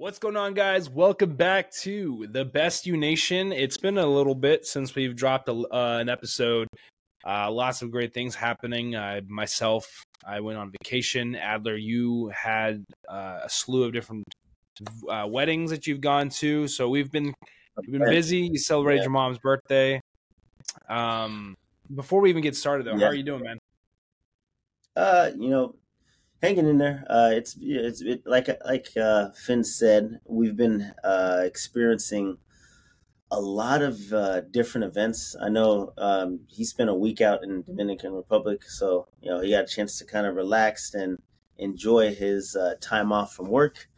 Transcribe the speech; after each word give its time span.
What's 0.00 0.18
going 0.18 0.38
on, 0.38 0.54
guys? 0.54 0.88
Welcome 0.88 1.36
back 1.36 1.70
to 1.82 2.26
the 2.30 2.42
Best 2.42 2.86
You 2.86 2.96
Nation. 2.96 3.52
It's 3.52 3.76
been 3.76 3.98
a 3.98 4.06
little 4.06 4.34
bit 4.34 4.64
since 4.64 4.94
we've 4.94 5.14
dropped 5.14 5.50
a, 5.50 5.52
uh, 5.52 5.98
an 6.00 6.08
episode. 6.08 6.68
Uh, 7.22 7.50
lots 7.50 7.82
of 7.82 7.90
great 7.90 8.14
things 8.14 8.34
happening. 8.34 8.94
Uh, 8.94 9.20
myself, 9.28 10.02
I 10.26 10.40
went 10.40 10.56
on 10.56 10.70
vacation. 10.70 11.36
Adler, 11.36 11.76
you 11.76 12.28
had 12.28 12.82
uh, 13.10 13.40
a 13.44 13.50
slew 13.50 13.84
of 13.84 13.92
different 13.92 14.24
uh, 15.06 15.26
weddings 15.28 15.68
that 15.68 15.86
you've 15.86 16.00
gone 16.00 16.30
to. 16.30 16.66
So 16.66 16.88
we've 16.88 17.12
been 17.12 17.34
we've 17.76 18.00
been 18.00 18.08
busy. 18.08 18.48
You 18.50 18.58
celebrated 18.58 19.00
yeah. 19.00 19.04
your 19.04 19.12
mom's 19.12 19.38
birthday. 19.38 20.00
Um, 20.88 21.58
before 21.94 22.22
we 22.22 22.30
even 22.30 22.42
get 22.42 22.56
started, 22.56 22.86
though, 22.86 22.92
yeah. 22.92 23.00
how 23.00 23.10
are 23.10 23.14
you 23.14 23.22
doing, 23.22 23.42
man? 23.42 23.58
Uh, 24.96 25.30
you 25.36 25.50
know, 25.50 25.74
hanging 26.42 26.68
in 26.68 26.78
there. 26.78 27.04
Uh, 27.08 27.30
it's 27.32 27.56
it's 27.60 28.00
it, 28.00 28.22
like 28.26 28.48
like 28.64 28.88
uh, 28.96 29.30
Finn 29.32 29.64
said, 29.64 30.20
we've 30.24 30.56
been 30.56 30.92
uh, 31.04 31.42
experiencing 31.44 32.38
a 33.30 33.40
lot 33.40 33.80
of 33.80 34.12
uh, 34.12 34.40
different 34.40 34.84
events. 34.86 35.36
I 35.40 35.48
know 35.48 35.92
um, 35.96 36.40
he 36.48 36.64
spent 36.64 36.90
a 36.90 36.94
week 36.94 37.20
out 37.20 37.44
in 37.44 37.62
Dominican 37.62 38.12
Republic, 38.12 38.64
so 38.64 39.08
you 39.20 39.30
know 39.30 39.40
he 39.40 39.50
got 39.50 39.64
a 39.64 39.66
chance 39.66 39.98
to 39.98 40.04
kind 40.04 40.26
of 40.26 40.34
relax 40.34 40.94
and 40.94 41.18
enjoy 41.58 42.14
his 42.14 42.56
uh, 42.56 42.74
time 42.80 43.12
off 43.12 43.34
from 43.34 43.48
work. 43.48 43.88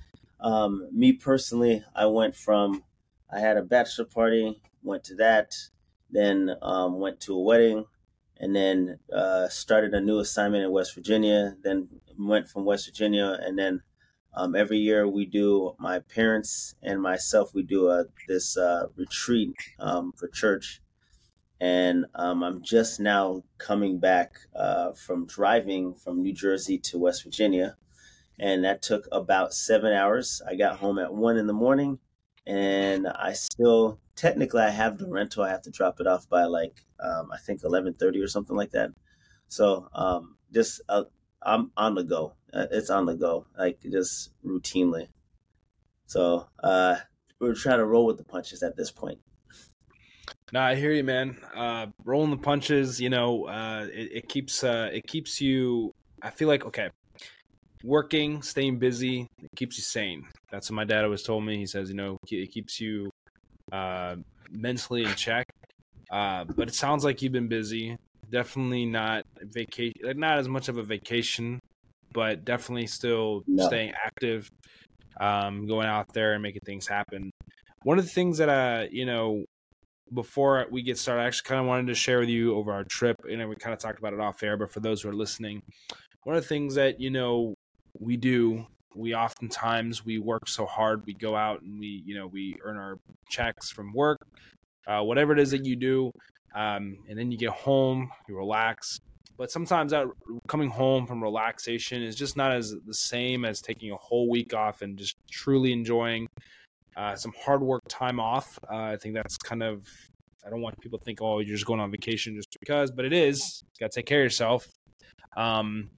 Um, 0.40 0.88
me 0.92 1.12
personally, 1.12 1.84
I 1.94 2.06
went 2.06 2.34
from 2.34 2.84
I 3.32 3.40
had 3.40 3.56
a 3.56 3.62
bachelor 3.62 4.04
party, 4.04 4.60
went 4.82 5.04
to 5.04 5.14
that, 5.16 5.54
then 6.10 6.56
um, 6.60 6.98
went 6.98 7.20
to 7.20 7.34
a 7.34 7.40
wedding, 7.40 7.86
and 8.38 8.54
then 8.54 8.98
uh, 9.14 9.48
started 9.48 9.94
a 9.94 10.00
new 10.00 10.18
assignment 10.18 10.64
in 10.64 10.72
West 10.72 10.94
Virginia. 10.94 11.56
Then 11.62 11.88
went 12.26 12.48
from 12.48 12.64
West 12.64 12.86
Virginia, 12.86 13.38
and 13.40 13.58
then 13.58 13.82
um, 14.34 14.54
every 14.54 14.78
year 14.78 15.06
we 15.06 15.26
do. 15.26 15.74
My 15.78 16.00
parents 16.00 16.74
and 16.82 17.00
myself 17.02 17.54
we 17.54 17.62
do 17.62 17.88
a 17.90 18.04
this 18.28 18.56
uh, 18.56 18.86
retreat 18.96 19.54
um, 19.78 20.12
for 20.12 20.28
church, 20.28 20.80
and 21.60 22.06
um, 22.14 22.42
I'm 22.42 22.62
just 22.62 23.00
now 23.00 23.44
coming 23.58 23.98
back 23.98 24.32
uh, 24.56 24.92
from 24.92 25.26
driving 25.26 25.94
from 25.94 26.22
New 26.22 26.32
Jersey 26.32 26.78
to 26.78 26.98
West 26.98 27.24
Virginia, 27.24 27.76
and 28.38 28.64
that 28.64 28.82
took 28.82 29.06
about 29.12 29.52
seven 29.54 29.92
hours. 29.92 30.40
I 30.48 30.54
got 30.56 30.78
home 30.78 30.98
at 30.98 31.14
one 31.14 31.36
in 31.36 31.46
the 31.46 31.52
morning, 31.52 31.98
and 32.46 33.06
I 33.08 33.34
still 33.34 34.00
technically 34.16 34.62
I 34.62 34.70
have 34.70 34.98
the 34.98 35.08
rental. 35.08 35.44
I 35.44 35.50
have 35.50 35.62
to 35.62 35.70
drop 35.70 36.00
it 36.00 36.06
off 36.06 36.28
by 36.28 36.44
like 36.44 36.84
um, 37.00 37.30
I 37.32 37.38
think 37.38 37.62
eleven 37.64 37.94
thirty 37.94 38.20
or 38.20 38.28
something 38.28 38.56
like 38.56 38.70
that. 38.70 38.90
So 39.48 39.88
um, 39.94 40.36
just 40.52 40.80
uh, 40.88 41.04
I'm 41.44 41.70
on 41.76 41.94
the 41.94 42.04
go. 42.04 42.34
Uh, 42.52 42.66
it's 42.70 42.90
on 42.90 43.06
the 43.06 43.14
go, 43.14 43.46
like 43.58 43.80
just 43.82 44.30
routinely. 44.44 45.08
So 46.06 46.46
uh, 46.62 46.96
we're 47.40 47.54
trying 47.54 47.78
to 47.78 47.86
roll 47.86 48.06
with 48.06 48.18
the 48.18 48.24
punches 48.24 48.62
at 48.62 48.76
this 48.76 48.90
point. 48.90 49.18
No, 50.52 50.60
I 50.60 50.74
hear 50.74 50.92
you, 50.92 51.02
man. 51.02 51.38
Uh, 51.56 51.86
rolling 52.04 52.30
the 52.30 52.36
punches, 52.36 53.00
you 53.00 53.08
know, 53.08 53.46
uh, 53.46 53.86
it, 53.90 54.10
it 54.12 54.28
keeps 54.28 54.62
uh, 54.62 54.90
it 54.92 55.06
keeps 55.06 55.40
you. 55.40 55.92
I 56.20 56.30
feel 56.30 56.48
like 56.48 56.66
okay, 56.66 56.90
working, 57.82 58.42
staying 58.42 58.78
busy, 58.78 59.26
it 59.42 59.50
keeps 59.56 59.78
you 59.78 59.82
sane. 59.82 60.24
That's 60.50 60.70
what 60.70 60.76
my 60.76 60.84
dad 60.84 61.04
always 61.04 61.22
told 61.22 61.44
me. 61.44 61.56
He 61.56 61.66
says, 61.66 61.88
you 61.88 61.96
know, 61.96 62.18
it 62.30 62.52
keeps 62.52 62.80
you 62.80 63.10
uh, 63.72 64.16
mentally 64.50 65.04
in 65.04 65.14
check. 65.14 65.46
Uh, 66.10 66.44
but 66.44 66.68
it 66.68 66.74
sounds 66.74 67.04
like 67.04 67.22
you've 67.22 67.32
been 67.32 67.48
busy 67.48 67.96
definitely 68.32 68.86
not 68.86 69.21
vacation, 69.44 69.94
like 70.02 70.16
not 70.16 70.38
as 70.38 70.48
much 70.48 70.68
of 70.68 70.78
a 70.78 70.82
vacation, 70.82 71.60
but 72.12 72.44
definitely 72.44 72.86
still 72.86 73.42
no. 73.46 73.66
staying 73.66 73.92
active, 74.04 74.48
um, 75.20 75.66
going 75.66 75.86
out 75.86 76.12
there 76.12 76.34
and 76.34 76.42
making 76.42 76.62
things 76.64 76.86
happen. 76.86 77.30
One 77.84 77.98
of 77.98 78.04
the 78.04 78.10
things 78.10 78.38
that 78.38 78.48
I, 78.48 78.88
you 78.92 79.06
know, 79.06 79.44
before 80.12 80.66
we 80.70 80.82
get 80.82 80.98
started, 80.98 81.22
I 81.22 81.26
actually 81.26 81.48
kind 81.48 81.60
of 81.60 81.66
wanted 81.66 81.86
to 81.88 81.94
share 81.94 82.20
with 82.20 82.28
you 82.28 82.54
over 82.54 82.72
our 82.72 82.84
trip. 82.84 83.16
You 83.26 83.36
know, 83.36 83.48
we 83.48 83.56
kind 83.56 83.72
of 83.72 83.80
talked 83.80 83.98
about 83.98 84.12
it 84.12 84.20
off 84.20 84.42
air, 84.42 84.56
but 84.56 84.70
for 84.70 84.80
those 84.80 85.02
who 85.02 85.08
are 85.08 85.14
listening, 85.14 85.62
one 86.24 86.36
of 86.36 86.42
the 86.42 86.48
things 86.48 86.74
that 86.74 87.00
you 87.00 87.10
know 87.10 87.54
we 87.98 88.16
do 88.16 88.66
we 88.94 89.14
oftentimes 89.14 90.04
we 90.04 90.18
work 90.18 90.46
so 90.46 90.66
hard 90.66 91.02
we 91.06 91.14
go 91.14 91.34
out 91.34 91.62
and 91.62 91.78
we 91.78 92.02
you 92.06 92.14
know 92.14 92.26
we 92.26 92.54
earn 92.62 92.76
our 92.76 92.98
checks 93.30 93.70
from 93.70 93.92
work 93.94 94.18
uh, 94.86 95.00
whatever 95.00 95.32
it 95.32 95.38
is 95.38 95.50
that 95.50 95.64
you 95.64 95.76
do 95.76 96.10
um, 96.54 96.98
and 97.08 97.18
then 97.18 97.30
you 97.30 97.38
get 97.38 97.50
home, 97.50 98.10
you 98.28 98.36
relax. 98.36 99.00
But 99.42 99.50
sometimes 99.50 99.90
that 99.90 100.06
coming 100.46 100.70
home 100.70 101.04
from 101.04 101.20
relaxation 101.20 102.00
is 102.00 102.14
just 102.14 102.36
not 102.36 102.52
as 102.52 102.76
the 102.86 102.94
same 102.94 103.44
as 103.44 103.60
taking 103.60 103.90
a 103.90 103.96
whole 103.96 104.30
week 104.30 104.54
off 104.54 104.82
and 104.82 104.96
just 104.96 105.16
truly 105.28 105.72
enjoying 105.72 106.28
uh, 106.96 107.16
some 107.16 107.32
hard 107.44 107.60
work 107.60 107.82
time 107.88 108.20
off. 108.20 108.56
Uh, 108.70 108.76
I 108.76 108.96
think 108.98 109.16
that's 109.16 109.36
kind 109.38 109.64
of 109.64 109.84
I 110.46 110.50
don't 110.50 110.60
want 110.60 110.78
people 110.80 110.96
to 110.96 111.04
think, 111.04 111.20
oh, 111.20 111.40
you're 111.40 111.56
just 111.56 111.66
going 111.66 111.80
on 111.80 111.90
vacation 111.90 112.36
just 112.36 112.56
because, 112.60 112.92
but 112.92 113.04
it 113.04 113.12
is. 113.12 113.64
You 113.64 113.84
got 113.84 113.90
to 113.90 113.98
take 113.98 114.06
care 114.06 114.20
of 114.20 114.26
yourself. 114.26 114.68
Um, 115.36 115.90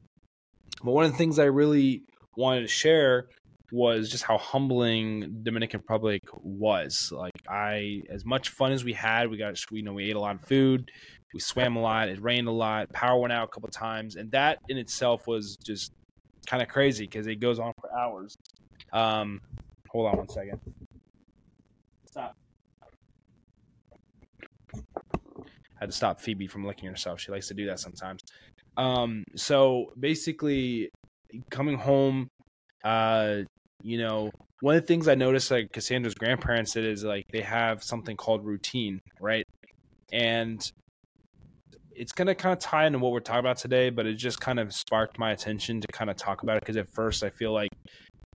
but 0.82 0.92
one 0.92 1.04
of 1.04 1.12
the 1.12 1.18
things 1.18 1.38
I 1.38 1.44
really 1.44 2.02
wanted 2.38 2.62
to 2.62 2.68
share 2.68 3.28
was 3.72 4.10
just 4.10 4.24
how 4.24 4.38
humbling 4.38 5.40
Dominican 5.42 5.80
Republic 5.80 6.22
was. 6.32 7.10
Like 7.14 7.32
I, 7.48 8.02
as 8.10 8.24
much 8.24 8.50
fun 8.50 8.72
as 8.72 8.84
we 8.84 8.92
had, 8.92 9.30
we 9.30 9.36
got 9.36 9.58
you 9.70 9.82
know 9.82 9.92
we 9.92 10.10
ate 10.10 10.16
a 10.16 10.20
lot 10.20 10.36
of 10.36 10.42
food, 10.42 10.90
we 11.32 11.40
swam 11.40 11.76
a 11.76 11.80
lot, 11.80 12.08
it 12.08 12.22
rained 12.22 12.48
a 12.48 12.52
lot, 12.52 12.92
power 12.92 13.18
went 13.18 13.32
out 13.32 13.44
a 13.44 13.48
couple 13.48 13.68
times, 13.70 14.16
and 14.16 14.30
that 14.32 14.58
in 14.68 14.76
itself 14.76 15.26
was 15.26 15.56
just 15.56 15.92
kind 16.46 16.62
of 16.62 16.68
crazy 16.68 17.06
because 17.06 17.26
it 17.26 17.36
goes 17.36 17.58
on 17.58 17.72
for 17.80 17.96
hours. 17.98 18.36
Um, 18.92 19.40
hold 19.88 20.06
on 20.06 20.18
one 20.18 20.28
second. 20.28 20.60
Stop. 22.06 22.36
I 24.74 25.80
had 25.80 25.90
to 25.90 25.96
stop 25.96 26.20
Phoebe 26.20 26.46
from 26.46 26.64
licking 26.64 26.88
herself. 26.88 27.20
She 27.20 27.32
likes 27.32 27.48
to 27.48 27.54
do 27.54 27.66
that 27.66 27.80
sometimes. 27.80 28.20
Um, 28.76 29.24
so 29.36 29.92
basically, 29.98 30.90
coming 31.50 31.76
home 31.76 32.28
uh, 32.84 33.38
you 33.84 33.98
know, 33.98 34.30
one 34.62 34.76
of 34.76 34.80
the 34.80 34.86
things 34.86 35.08
I 35.08 35.14
noticed 35.14 35.50
like 35.50 35.70
Cassandra's 35.70 36.14
grandparents 36.14 36.72
did 36.72 36.86
is 36.86 37.04
like 37.04 37.26
they 37.30 37.42
have 37.42 37.84
something 37.84 38.16
called 38.16 38.42
routine, 38.42 38.98
right? 39.20 39.46
And 40.10 40.58
it's 41.94 42.12
going 42.12 42.28
to 42.28 42.34
kind 42.34 42.54
of 42.54 42.60
tie 42.60 42.86
into 42.86 42.98
what 42.98 43.12
we're 43.12 43.20
talking 43.20 43.40
about 43.40 43.58
today, 43.58 43.90
but 43.90 44.06
it 44.06 44.14
just 44.14 44.40
kind 44.40 44.58
of 44.58 44.72
sparked 44.72 45.18
my 45.18 45.32
attention 45.32 45.82
to 45.82 45.86
kind 45.88 46.08
of 46.08 46.16
talk 46.16 46.42
about 46.42 46.56
it 46.56 46.60
because 46.60 46.78
at 46.78 46.88
first 46.88 47.22
I 47.22 47.28
feel 47.28 47.52
like 47.52 47.70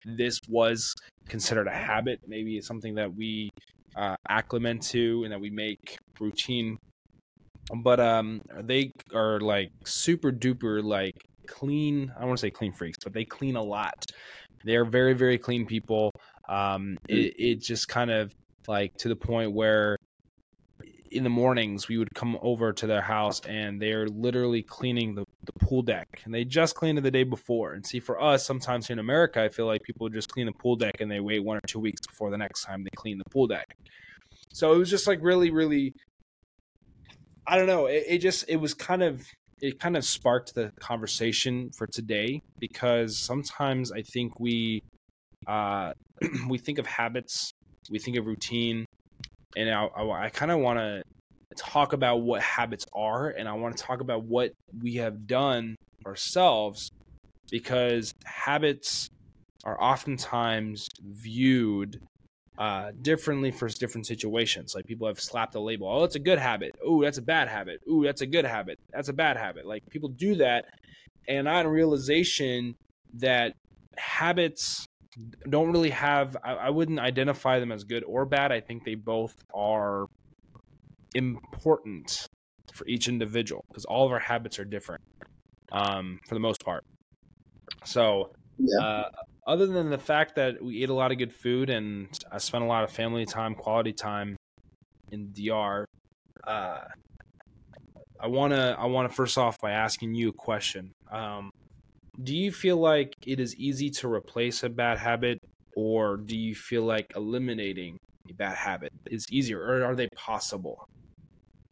this 0.06 0.40
was 0.48 0.94
considered 1.28 1.68
a 1.68 1.72
habit. 1.72 2.20
Maybe 2.28 2.56
it's 2.58 2.68
something 2.68 2.94
that 2.96 3.12
we 3.12 3.50
uh, 3.96 4.16
acclimate 4.30 4.84
to 4.84 5.24
and 5.24 5.34
that 5.34 5.42
we 5.42 5.50
make 5.50 5.98
routine. 6.20 6.78
But 7.84 8.00
um, 8.00 8.44
they 8.62 8.92
are 9.16 9.40
like 9.40 9.72
super 9.84 10.31
duper 10.31 10.84
like 10.84 11.16
clean. 11.48 12.14
I 12.16 12.20
don't 12.20 12.30
want 12.30 12.38
to 12.38 12.42
say 12.42 12.52
clean 12.52 12.72
freaks, 12.72 13.00
but 13.04 13.14
they 13.14 13.26
clean 13.26 13.56
a 13.56 13.64
lot. 13.64 14.06
They're 14.64 14.86
very, 14.86 15.14
very 15.14 15.38
clean 15.38 15.66
people. 15.66 16.12
Um, 16.47 16.97
it, 17.08 17.36
it 17.38 17.62
just 17.62 17.88
kind 17.88 18.12
of 18.12 18.34
like 18.68 18.96
to 18.97 19.09
the 19.09 19.16
point 19.16 19.53
where 19.53 19.97
in 21.12 21.24
the 21.24 21.30
mornings 21.30 21.88
we 21.88 21.97
would 21.97 22.14
come 22.14 22.38
over 22.42 22.72
to 22.72 22.88
their 22.88 23.02
house 23.02 23.42
and 23.42 23.81
they're 23.81 24.08
literally 24.08 24.62
cleaning 24.62 25.16
the, 25.16 25.25
the 25.46 25.53
pool 25.66 25.81
deck. 25.81 26.08
And 26.25 26.34
they 26.34 26.44
just 26.44 26.75
cleaned 26.75 26.98
it 26.98 27.02
the 27.02 27.12
day 27.12 27.24
before. 27.24 27.74
And 27.74 27.86
see 27.86 28.00
for 28.00 28.22
us 28.22 28.46
sometimes 28.46 28.88
here 28.88 28.94
in 28.94 29.00
america 29.00 29.42
i 29.42 29.50
feel 29.50 29.66
like 29.66 29.81
people 29.84 30.09
just 30.09 30.30
clean 30.30 30.46
the 30.46 30.52
pool 30.53 30.75
deck 30.75 31.02
and 31.02 31.09
they 31.09 31.19
wait 31.19 31.44
one 31.44 31.58
or 31.58 31.62
two 31.68 31.80
weeks 31.80 32.06
before 32.06 32.30
the 32.30 32.38
next 32.38 32.64
time 32.64 32.84
they 32.84 32.90
clean 32.96 33.18
the 33.18 33.30
pool 33.31 33.48
deck. 33.48 33.75
So 34.53 34.74
it 34.74 34.78
was 34.78 34.90
just 34.90 35.08
like 35.08 35.19
really 35.22 35.52
really 35.52 35.94
i 37.48 37.58
don't 37.58 37.68
know. 37.68 37.88
It, 37.88 38.03
it 38.08 38.18
just 38.19 38.46
it 38.48 38.58
was 38.58 38.74
kind 38.74 39.03
of 39.03 39.24
it 39.62 39.80
kind 39.80 39.97
of 39.97 40.06
sparked 40.06 40.56
the 40.56 40.72
conversation 40.80 41.72
for 41.78 41.88
today 41.88 42.42
because 42.59 43.18
sometimes 43.18 43.92
I 43.92 44.02
think 44.02 44.40
we 44.40 44.81
uh, 45.47 45.94
we 46.50 46.58
think 46.58 46.80
of 46.80 46.86
habits, 46.86 47.51
we 47.89 48.00
think 48.00 48.18
of 48.18 48.25
routine, 48.25 48.86
and 49.56 49.69
I, 49.69 49.86
I, 49.86 50.25
I 50.25 50.30
kind 50.30 50.51
of 50.51 50.60
want 50.60 50.80
to 50.80 51.04
talk 51.57 51.94
about 51.94 52.18
what 52.18 52.42
habits 52.42 52.86
are, 52.94 53.30
and 53.30 53.48
I 53.48 53.54
want 53.54 53.78
to 53.78 53.83
talk 53.83 54.01
about 54.01 54.24
what 54.24 54.51
we 54.81 54.95
have 54.95 55.28
done 55.28 55.75
ourselves 56.06 56.92
because 57.51 58.13
habits 58.25 59.10
are 59.63 59.81
oftentimes 59.81 60.88
viewed 61.04 62.00
uh, 62.59 62.91
differently 63.01 63.51
for 63.51 63.69
different 63.69 64.06
situations. 64.06 64.75
Like 64.75 64.85
people 64.85 65.07
have 65.07 65.19
slapped 65.19 65.56
a 65.56 65.59
label. 65.61 65.88
Oh, 65.88 66.01
that's 66.01 66.15
a 66.15 66.19
good 66.19 66.39
habit. 66.39 66.75
Oh, 66.85 67.01
that's 67.01 67.17
a 67.17 67.21
bad 67.21 67.47
habit. 67.47 67.79
Oh, 67.89 68.03
that's 68.03 68.21
a 68.21 68.27
good 68.27 68.45
habit. 68.45 68.77
That's 68.91 69.07
a 69.07 69.13
bad 69.13 69.38
habit. 69.38 69.65
Like 69.65 69.81
people 69.89 70.09
do 70.09 70.35
that, 70.35 70.65
and 71.27 71.47
I 71.47 71.57
had 71.57 71.65
a 71.65 71.69
realization 71.69 72.75
that 73.15 73.53
habits 73.97 74.85
don't 75.50 75.71
really 75.71 75.91
have. 75.91 76.35
I, 76.44 76.53
I 76.53 76.69
wouldn't 76.69 77.00
identify 77.00 77.61
them 77.61 77.71
as 77.71 77.85
good 77.85 78.03
or 78.03 78.25
bad. 78.25 78.51
I 78.51 78.59
think 78.59 78.83
they 78.83 78.95
both 78.95 79.35
are 79.53 80.07
important 81.15 82.27
for 82.73 82.85
each 82.88 83.07
individual 83.07 83.63
because 83.69 83.85
all 83.85 84.06
of 84.06 84.11
our 84.11 84.19
habits 84.19 84.59
are 84.59 84.65
different 84.65 85.01
um, 85.71 86.19
for 86.27 86.35
the 86.35 86.41
most 86.41 86.63
part. 86.63 86.83
So, 87.85 88.31
yeah. 88.57 88.79
uh, 88.79 89.09
other 89.50 89.66
than 89.66 89.90
the 89.90 89.98
fact 89.98 90.36
that 90.36 90.63
we 90.63 90.84
ate 90.84 90.90
a 90.90 90.94
lot 90.94 91.12
of 91.12 91.18
good 91.18 91.34
food 91.34 91.72
and 91.72 92.07
I 92.31 92.38
spent 92.38 92.63
a 92.63 92.68
lot 92.68 92.84
of 92.84 92.92
family 92.92 93.25
time, 93.25 93.56
quality 93.56 93.94
time 93.94 94.38
in 95.12 95.31
DR, 95.34 95.86
uh, 96.46 96.81
I 98.19 98.28
wanna 98.28 98.75
I 98.78 98.86
wanna 98.86 99.10
first 99.10 99.40
off 99.40 99.60
by 99.60 99.72
asking 99.72 100.13
you 100.13 100.30
a 100.30 100.34
question. 100.34 100.92
Um, 101.12 101.50
do 102.22 102.36
you 102.36 102.51
feel 102.51 102.78
like 102.78 103.16
it 103.25 103.40
is 103.40 103.56
easy 103.56 103.90
to 103.90 104.07
replace 104.07 104.62
a 104.62 104.69
bad 104.69 105.00
habit, 105.00 105.40
or 105.75 106.18
do 106.18 106.38
you 106.38 106.54
feel 106.54 106.84
like 106.84 107.12
eliminating 107.16 107.98
a 108.30 108.34
bad 108.34 108.56
habit 108.56 108.92
is 109.10 109.25
easier, 109.31 109.62
or 109.62 109.84
are 109.84 109.95
they 109.95 110.10
possible? 110.16 110.88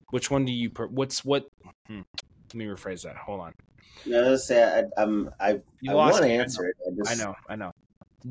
Which 0.10 0.32
one 0.32 0.46
do 0.46 0.52
you? 0.52 0.72
What's 0.90 1.24
what? 1.24 1.46
Let 2.48 2.56
me 2.56 2.66
rephrase 2.66 3.04
that. 3.04 3.16
Hold 3.18 3.42
on. 3.42 3.54
No, 4.06 4.36
say 4.36 4.64
I, 4.64 5.02
I'm 5.02 5.30
I, 5.40 5.60
I 5.88 5.94
want 5.94 6.18
to 6.18 6.28
answer 6.30 6.66
I 6.66 6.68
it. 6.68 6.76
I, 6.88 6.96
just... 6.96 7.22
I 7.22 7.24
know, 7.24 7.36
I 7.50 7.56
know. 7.56 7.72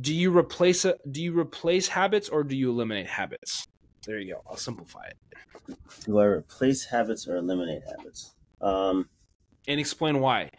Do 0.00 0.14
you 0.14 0.36
replace 0.36 0.84
it? 0.84 1.00
Do 1.10 1.22
you 1.22 1.38
replace 1.38 1.88
habits 1.88 2.28
or 2.28 2.44
do 2.44 2.56
you 2.56 2.70
eliminate 2.70 3.06
habits? 3.06 3.66
There 4.06 4.18
you 4.18 4.34
go. 4.34 4.42
I'll 4.48 4.56
simplify 4.56 5.06
it. 5.06 5.76
Do 6.04 6.18
I 6.18 6.24
replace 6.24 6.84
habits 6.84 7.26
or 7.26 7.36
eliminate 7.36 7.82
habits? 7.84 8.34
Um, 8.60 9.08
and 9.66 9.80
explain 9.80 10.20
why. 10.20 10.50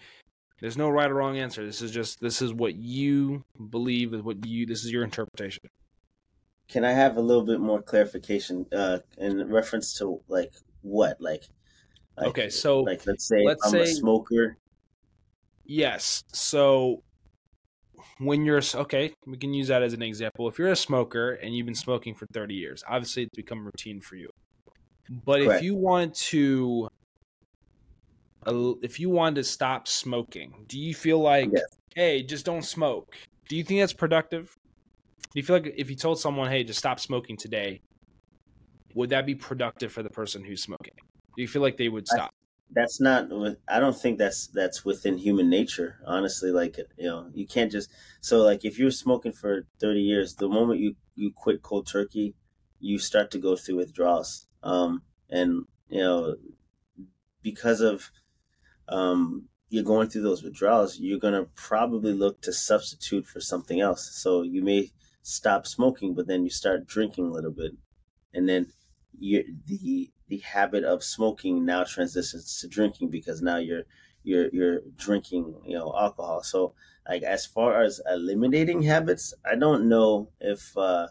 There's 0.60 0.78
no 0.78 0.90
right 0.90 1.10
or 1.10 1.16
wrong 1.16 1.38
answer. 1.38 1.66
This 1.66 1.82
is 1.82 1.92
just 1.92 2.20
this 2.20 2.42
is 2.42 2.54
what 2.54 2.76
you 2.76 3.44
believe 3.70 4.14
is 4.14 4.22
what 4.22 4.46
you 4.46 4.66
this 4.66 4.84
is 4.84 4.92
your 4.92 5.04
interpretation. 5.04 5.64
Can 6.68 6.84
I 6.84 6.92
have 6.92 7.16
a 7.16 7.22
little 7.22 7.46
bit 7.46 7.60
more 7.60 7.82
clarification 7.82 8.66
uh, 8.74 9.00
in 9.18 9.50
reference 9.50 9.98
to 10.00 10.22
like 10.28 10.54
what 10.82 11.22
like? 11.22 11.44
Like 12.18 12.28
okay, 12.30 12.50
so 12.50 12.82
like 12.82 13.06
let's 13.06 13.28
say 13.28 13.44
let's 13.46 13.66
I'm 13.66 13.72
say, 13.72 13.82
a 13.82 13.88
smoker. 13.88 14.58
Yes. 15.66 16.24
So 16.34 17.04
when 18.20 18.46
you're 18.46 18.62
okay, 18.76 19.14
we 19.26 19.38
can 19.38 19.54
use 19.54 19.68
that 19.68 19.84
as 19.84 19.94
an 19.94 20.02
example. 20.02 20.48
If 20.48 20.58
you're 20.58 20.72
a 20.72 20.76
smoker 20.76 21.34
and 21.34 21.56
you've 21.56 21.66
been 21.66 21.76
smoking 21.76 22.16
for 22.16 22.26
30 22.34 22.56
years, 22.56 22.84
obviously 22.88 23.24
it's 23.24 23.36
become 23.36 23.66
routine 23.66 24.02
for 24.02 24.16
you. 24.16 24.30
But 25.10 25.42
Correct. 25.44 25.60
if 25.60 25.64
you 25.64 25.76
want 25.76 26.16
to 26.16 26.90
if 28.82 29.00
you 29.00 29.10
want 29.10 29.36
to 29.36 29.44
stop 29.44 29.88
smoking, 29.88 30.66
do 30.68 30.80
you 30.80 30.96
feel 30.96 31.20
like 31.20 31.50
yes. 31.52 31.64
hey, 31.96 32.24
just 32.24 32.46
don't 32.46 32.64
smoke? 32.64 33.14
Do 33.50 33.56
you 33.56 33.64
think 33.64 33.82
that's 33.82 33.94
productive? 33.94 34.56
Do 35.34 35.40
you 35.40 35.44
feel 35.44 35.58
like 35.58 35.74
if 35.78 35.90
you 35.90 35.96
told 35.96 36.20
someone, 36.20 36.50
"Hey, 36.50 36.64
just 36.64 36.80
stop 36.80 37.00
smoking 37.00 37.38
today," 37.38 37.82
would 38.96 39.10
that 39.10 39.26
be 39.26 39.36
productive 39.36 39.92
for 39.92 40.02
the 40.02 40.10
person 40.10 40.44
who's 40.44 40.64
smoking? 40.64 40.94
Do 41.38 41.42
you 41.42 41.48
feel 41.48 41.62
like 41.62 41.78
they 41.78 41.88
would 41.88 42.08
stop? 42.08 42.34
that's 42.72 43.00
not 43.00 43.30
i 43.70 43.80
don't 43.80 43.98
think 43.98 44.18
that's 44.18 44.48
that's 44.48 44.84
within 44.84 45.18
human 45.18 45.50
nature 45.50 46.02
honestly 46.06 46.52
like 46.52 46.76
you 46.98 47.08
know 47.08 47.32
you 47.34 47.48
can't 47.48 47.72
just 47.72 47.90
so 48.20 48.44
like 48.44 48.66
if 48.66 48.78
you're 48.78 48.92
smoking 48.92 49.32
for 49.32 49.66
30 49.80 50.02
years 50.02 50.36
the 50.36 50.50
moment 50.50 50.78
you 50.78 50.94
you 51.16 51.32
quit 51.34 51.62
cold 51.62 51.88
turkey 51.88 52.36
you 52.80 53.00
start 53.00 53.32
to 53.32 53.40
go 53.40 53.56
through 53.56 53.78
withdrawals. 53.78 54.48
Um 54.64 55.04
and 55.30 55.66
you 55.90 56.00
know 56.00 56.36
because 57.42 57.82
of 57.82 58.12
um 58.90 59.48
you're 59.70 59.84
going 59.84 60.10
through 60.10 60.22
those 60.22 60.44
withdrawals 60.44 60.98
you're 61.00 61.20
going 61.20 61.34
to 61.34 61.50
probably 61.56 62.14
look 62.14 62.42
to 62.42 62.54
substitute 62.54 63.26
for 63.26 63.42
something 63.42 63.82
else. 63.82 64.10
So 64.14 64.42
you 64.42 64.64
may 64.64 64.92
stop 65.22 65.68
smoking 65.68 66.14
but 66.16 66.28
then 66.28 66.44
you 66.44 66.50
start 66.50 66.88
drinking 66.88 67.26
a 67.26 67.32
little 67.32 67.52
bit. 67.52 67.74
And 68.34 68.48
then 68.48 68.68
you 69.18 69.44
the 69.66 70.12
the 70.28 70.40
habit 70.40 70.84
of 70.84 71.04
smoking 71.04 71.66
now 71.66 71.84
transitions 71.84 72.60
to 72.62 72.68
drinking 72.68 73.10
because 73.10 73.42
now 73.42 73.58
you're 73.58 73.84
you're 74.24 74.50
you're 74.52 74.82
drinking 74.98 75.56
you 75.66 75.78
know 75.78 75.94
alcohol. 75.98 76.44
So 76.44 76.74
like 77.08 77.24
as 77.24 77.46
far 77.46 77.82
as 77.82 78.02
eliminating 78.06 78.82
habits 78.82 79.34
i 79.46 79.56
don't 79.56 79.88
know 79.88 80.30
if 80.42 80.76
uh 80.78 81.08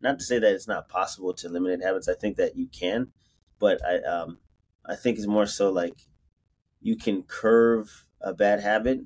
not 0.00 0.18
to 0.18 0.24
say 0.24 0.38
that 0.40 0.52
it's 0.52 0.66
not 0.66 0.88
possible 0.88 1.32
to 1.32 1.46
eliminate 1.46 1.82
habits 1.82 2.08
i 2.08 2.14
think 2.14 2.36
that 2.36 2.56
you 2.56 2.66
can 2.66 3.12
but 3.60 3.80
i 3.86 3.98
um 4.00 4.38
i 4.84 4.96
think 4.96 5.16
it's 5.18 5.26
more 5.26 5.46
so 5.46 5.70
like 5.70 6.00
you 6.80 6.96
can 6.96 7.22
curve 7.22 8.06
a 8.20 8.32
bad 8.34 8.60
habit 8.60 9.00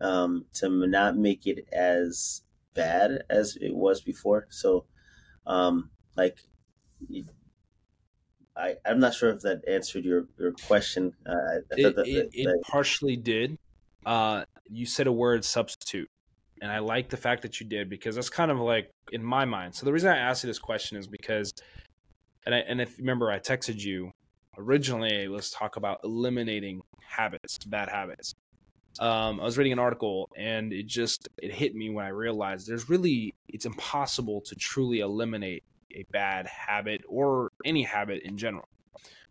um 0.00 0.46
to 0.54 0.68
not 0.86 1.16
make 1.16 1.46
it 1.46 1.66
as 1.72 2.42
bad 2.74 3.22
as 3.30 3.56
it 3.60 3.74
was 3.74 4.00
before. 4.00 4.46
So 4.50 4.86
um 5.46 5.90
like 6.16 6.44
I, 8.56 8.74
I'm 8.84 9.00
not 9.00 9.14
sure 9.14 9.30
if 9.30 9.40
that 9.42 9.62
answered 9.66 10.04
your, 10.04 10.26
your 10.38 10.52
question. 10.52 11.12
Uh, 11.26 11.60
it, 11.70 11.96
that, 11.96 12.06
it, 12.06 12.30
it 12.32 12.62
partially 12.62 13.16
did. 13.16 13.58
Uh, 14.04 14.44
you 14.68 14.86
said 14.86 15.06
a 15.06 15.12
word 15.12 15.44
substitute, 15.44 16.10
and 16.60 16.70
I 16.70 16.80
like 16.80 17.08
the 17.08 17.16
fact 17.16 17.42
that 17.42 17.60
you 17.60 17.66
did 17.66 17.88
because 17.88 18.14
that's 18.14 18.28
kind 18.28 18.50
of 18.50 18.58
like 18.58 18.90
in 19.10 19.22
my 19.22 19.44
mind. 19.44 19.74
So 19.74 19.86
the 19.86 19.92
reason 19.92 20.10
I 20.10 20.18
asked 20.18 20.44
you 20.44 20.48
this 20.48 20.58
question 20.58 20.98
is 20.98 21.06
because, 21.06 21.52
and 22.44 22.54
I, 22.54 22.58
and 22.58 22.80
if 22.80 22.98
remember, 22.98 23.30
I 23.30 23.38
texted 23.38 23.80
you 23.80 24.12
originally. 24.58 25.28
Let's 25.28 25.50
talk 25.50 25.76
about 25.76 26.00
eliminating 26.04 26.82
habits, 27.00 27.58
bad 27.58 27.88
habits. 27.88 28.34
Um, 28.98 29.40
I 29.40 29.44
was 29.44 29.56
reading 29.56 29.72
an 29.72 29.78
article 29.78 30.28
and 30.36 30.70
it 30.72 30.86
just 30.86 31.28
it 31.38 31.52
hit 31.52 31.74
me 31.74 31.88
when 31.88 32.04
I 32.04 32.10
realized 32.10 32.68
there's 32.68 32.90
really 32.90 33.34
it's 33.48 33.64
impossible 33.64 34.42
to 34.42 34.54
truly 34.54 35.00
eliminate 35.00 35.64
a 35.94 36.04
bad 36.10 36.46
habit 36.46 37.02
or 37.08 37.50
any 37.64 37.82
habit 37.82 38.22
in 38.24 38.36
general. 38.36 38.68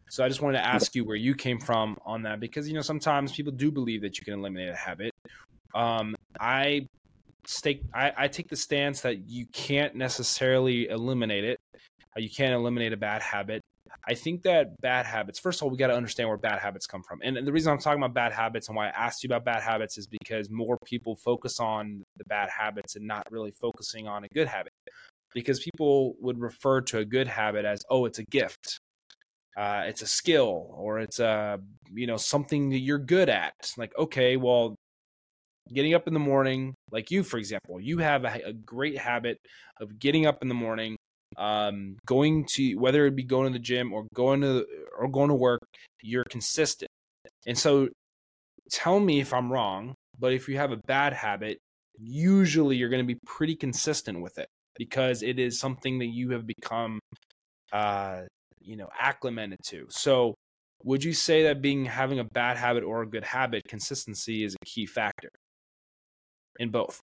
So 0.09 0.25
I 0.25 0.27
just 0.27 0.41
wanted 0.41 0.57
to 0.57 0.65
ask 0.65 0.93
you 0.93 1.05
where 1.05 1.15
you 1.15 1.33
came 1.33 1.59
from 1.59 1.97
on 2.05 2.23
that 2.23 2.41
because 2.41 2.67
you 2.67 2.73
know 2.73 2.81
sometimes 2.81 3.31
people 3.31 3.53
do 3.53 3.71
believe 3.71 4.01
that 4.01 4.17
you 4.17 4.25
can 4.25 4.33
eliminate 4.33 4.69
a 4.69 4.75
habit. 4.75 5.11
Um, 5.73 6.15
I 6.39 6.87
stake 7.47 7.83
I, 7.93 8.11
I 8.17 8.27
take 8.27 8.49
the 8.49 8.57
stance 8.57 9.01
that 9.01 9.29
you 9.29 9.45
can't 9.53 9.95
necessarily 9.95 10.89
eliminate 10.89 11.45
it. 11.45 11.59
Uh, 11.75 12.19
you 12.19 12.29
can't 12.29 12.53
eliminate 12.53 12.91
a 12.91 12.97
bad 12.97 13.21
habit. 13.21 13.61
I 14.05 14.15
think 14.15 14.41
that 14.43 14.79
bad 14.81 15.05
habits, 15.05 15.39
first 15.39 15.59
of 15.59 15.63
all, 15.63 15.69
we 15.69 15.77
got 15.77 15.87
to 15.87 15.95
understand 15.95 16.27
where 16.27 16.37
bad 16.37 16.59
habits 16.59 16.87
come 16.87 17.03
from. 17.03 17.19
And, 17.23 17.37
and, 17.37 17.47
the 17.47 17.51
reason 17.51 17.71
I'm 17.71 17.77
talking 17.77 18.01
about 18.01 18.13
bad 18.13 18.33
habits 18.33 18.67
and 18.67 18.75
why 18.75 18.87
I 18.87 18.89
asked 18.89 19.23
you 19.23 19.27
about 19.27 19.45
bad 19.45 19.61
habits 19.61 19.97
is 19.97 20.07
because 20.07 20.49
more 20.49 20.77
people 20.85 21.15
focus 21.15 21.59
on 21.59 22.03
the 22.17 22.25
bad 22.25 22.49
habits 22.49 22.95
and 22.95 23.05
not 23.05 23.27
really 23.31 23.51
focusing 23.51 24.07
on 24.07 24.23
a 24.23 24.27
good 24.33 24.47
habit 24.47 24.73
because 25.33 25.59
people 25.59 26.15
would 26.19 26.39
refer 26.39 26.81
to 26.81 26.99
a 26.99 27.05
good 27.05 27.27
habit 27.27 27.65
as 27.65 27.81
oh 27.89 28.05
it's 28.05 28.19
a 28.19 28.25
gift. 28.25 28.79
Uh, 29.57 29.83
it's 29.85 30.01
a 30.01 30.07
skill 30.07 30.73
or 30.77 30.99
it's 30.99 31.19
a 31.19 31.59
you 31.93 32.07
know 32.07 32.17
something 32.17 32.69
that 32.69 32.79
you're 32.79 32.99
good 32.99 33.29
at. 33.29 33.53
Like 33.77 33.91
okay 33.97 34.37
well 34.37 34.75
getting 35.73 35.93
up 35.93 36.07
in 36.07 36.13
the 36.13 36.19
morning 36.19 36.73
like 36.91 37.11
you 37.11 37.23
for 37.23 37.37
example 37.37 37.79
you 37.79 37.99
have 37.99 38.25
a, 38.25 38.47
a 38.47 38.51
great 38.51 38.97
habit 38.97 39.37
of 39.79 39.99
getting 39.99 40.25
up 40.25 40.41
in 40.41 40.49
the 40.49 40.55
morning 40.55 40.97
um, 41.37 41.95
going 42.05 42.45
to 42.55 42.75
whether 42.75 43.05
it 43.05 43.15
be 43.15 43.23
going 43.23 43.53
to 43.53 43.57
the 43.57 43.63
gym 43.63 43.93
or 43.93 44.05
going 44.13 44.41
to 44.41 44.65
or 44.97 45.07
going 45.07 45.29
to 45.29 45.35
work 45.35 45.61
you're 46.01 46.25
consistent. 46.25 46.89
And 47.45 47.57
so 47.57 47.87
tell 48.71 48.99
me 48.99 49.19
if 49.19 49.33
i'm 49.33 49.51
wrong 49.51 49.93
but 50.17 50.33
if 50.33 50.47
you 50.47 50.57
have 50.57 50.71
a 50.71 50.77
bad 50.87 51.13
habit 51.13 51.57
usually 51.99 52.77
you're 52.77 52.89
going 52.89 53.05
to 53.05 53.13
be 53.13 53.19
pretty 53.25 53.55
consistent 53.55 54.21
with 54.21 54.37
it 54.37 54.47
because 54.77 55.23
it 55.23 55.39
is 55.39 55.59
something 55.59 55.99
that 55.99 56.07
you 56.07 56.31
have 56.31 56.47
become, 56.47 56.99
uh, 57.73 58.23
you 58.61 58.75
know, 58.77 58.89
acclimated 58.99 59.59
to. 59.67 59.87
So, 59.89 60.35
would 60.83 61.03
you 61.03 61.13
say 61.13 61.43
that 61.43 61.61
being 61.61 61.85
having 61.85 62.19
a 62.19 62.25
bad 62.25 62.57
habit 62.57 62.83
or 62.83 63.03
a 63.03 63.07
good 63.09 63.25
habit, 63.25 63.63
consistency 63.67 64.43
is 64.43 64.55
a 64.55 64.65
key 64.65 64.85
factor 64.87 65.29
in 66.59 66.71
both? 66.71 67.01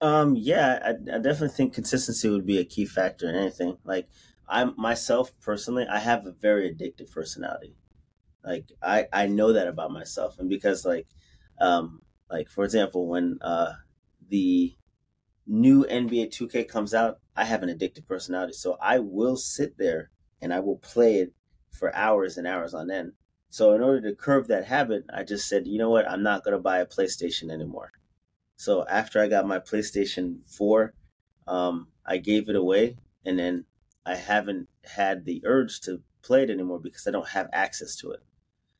Um, 0.00 0.34
yeah, 0.36 0.80
I, 0.84 0.90
I 1.16 1.18
definitely 1.18 1.48
think 1.50 1.74
consistency 1.74 2.28
would 2.28 2.46
be 2.46 2.58
a 2.58 2.64
key 2.64 2.84
factor 2.86 3.28
in 3.28 3.34
anything. 3.34 3.78
Like, 3.84 4.08
I'm 4.46 4.74
myself 4.76 5.38
personally, 5.40 5.86
I 5.86 5.98
have 5.98 6.26
a 6.26 6.32
very 6.32 6.72
addictive 6.74 7.10
personality. 7.10 7.76
Like, 8.44 8.72
I 8.82 9.08
I 9.12 9.26
know 9.26 9.52
that 9.54 9.68
about 9.68 9.92
myself, 9.92 10.38
and 10.38 10.48
because 10.50 10.84
like, 10.86 11.08
um, 11.60 12.02
like 12.30 12.50
for 12.50 12.64
example, 12.64 13.08
when 13.08 13.38
uh 13.42 13.74
the 14.28 14.76
new 15.46 15.84
NBA 15.84 16.30
2K 16.30 16.68
comes 16.68 16.94
out, 16.94 17.18
I 17.36 17.44
have 17.44 17.62
an 17.62 17.68
addictive 17.68 18.06
personality. 18.06 18.52
So 18.54 18.76
I 18.80 18.98
will 18.98 19.36
sit 19.36 19.76
there 19.78 20.10
and 20.40 20.52
I 20.52 20.60
will 20.60 20.78
play 20.78 21.16
it 21.16 21.32
for 21.70 21.94
hours 21.94 22.36
and 22.36 22.46
hours 22.46 22.74
on 22.74 22.90
end. 22.90 23.12
So 23.50 23.72
in 23.72 23.82
order 23.82 24.00
to 24.10 24.16
curb 24.16 24.48
that 24.48 24.66
habit, 24.66 25.04
I 25.12 25.22
just 25.22 25.48
said, 25.48 25.66
you 25.66 25.78
know 25.78 25.90
what, 25.90 26.08
I'm 26.08 26.22
not 26.22 26.44
going 26.44 26.56
to 26.56 26.60
buy 26.60 26.78
a 26.78 26.86
PlayStation 26.86 27.50
anymore. 27.50 27.92
So 28.56 28.86
after 28.88 29.20
I 29.20 29.28
got 29.28 29.46
my 29.46 29.58
PlayStation 29.58 30.38
4, 30.56 30.94
um, 31.46 31.88
I 32.06 32.18
gave 32.18 32.48
it 32.48 32.56
away 32.56 32.96
and 33.24 33.38
then 33.38 33.64
I 34.06 34.16
haven't 34.16 34.68
had 34.84 35.24
the 35.24 35.42
urge 35.44 35.80
to 35.82 36.00
play 36.22 36.42
it 36.42 36.50
anymore 36.50 36.80
because 36.80 37.06
I 37.06 37.10
don't 37.10 37.28
have 37.28 37.48
access 37.52 37.96
to 37.96 38.10
it. 38.12 38.20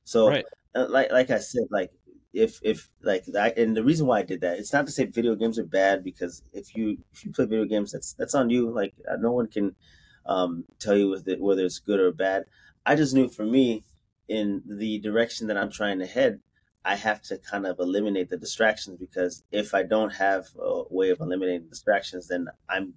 So 0.05 0.29
right. 0.29 0.45
uh, 0.75 0.87
like 0.89 1.11
like 1.13 1.31
I 1.31 1.39
said, 1.39 1.65
like 1.71 1.91
if 2.35 2.61
if 2.63 2.91
like 3.03 3.25
that 3.27 3.57
and 3.57 3.77
the 3.77 3.85
reason 3.85 4.07
why 4.07 4.19
I 4.19 4.23
did 4.23 4.41
that 4.43 4.59
it's 4.59 4.73
not 4.73 4.87
to 4.87 4.93
say 4.93 5.05
video 5.05 5.35
games 5.35 5.59
are 5.59 5.65
bad 5.65 6.03
because 6.03 6.43
if 6.53 6.75
you 6.77 6.99
if 7.13 7.25
you 7.25 7.33
play 7.33 7.47
video 7.47 7.65
games 7.65 7.93
that's 7.93 8.13
that's 8.15 8.35
on 8.35 8.51
you 8.51 8.71
like 8.71 8.95
uh, 9.11 9.17
no 9.17 9.33
one 9.33 9.47
can 9.47 9.77
um, 10.27 10.65
tell 10.79 10.97
you 10.97 11.17
whether 11.39 11.65
it's 11.65 11.79
good 11.79 12.01
or 12.01 12.13
bad 12.13 12.45
I 12.85 12.97
just 12.97 13.15
knew 13.15 13.29
for 13.29 13.45
me 13.47 13.85
in 14.29 14.63
the 14.67 14.99
direction 14.99 15.47
that 15.47 15.57
I'm 15.57 15.71
trying 15.71 15.99
to 16.01 16.07
head 16.07 16.41
I 16.85 16.97
have 16.97 17.23
to 17.23 17.39
kind 17.39 17.67
of 17.67 17.79
eliminate 17.79 18.29
the 18.29 18.37
distractions 18.37 18.99
because 18.99 19.43
if 19.51 19.75
I 19.75 19.85
don't 19.85 20.13
have 20.15 20.49
a 20.61 20.83
way 20.91 21.09
of 21.09 21.21
eliminating 21.21 21.69
distractions, 21.69 22.29
then 22.29 22.49
I'm 22.69 22.95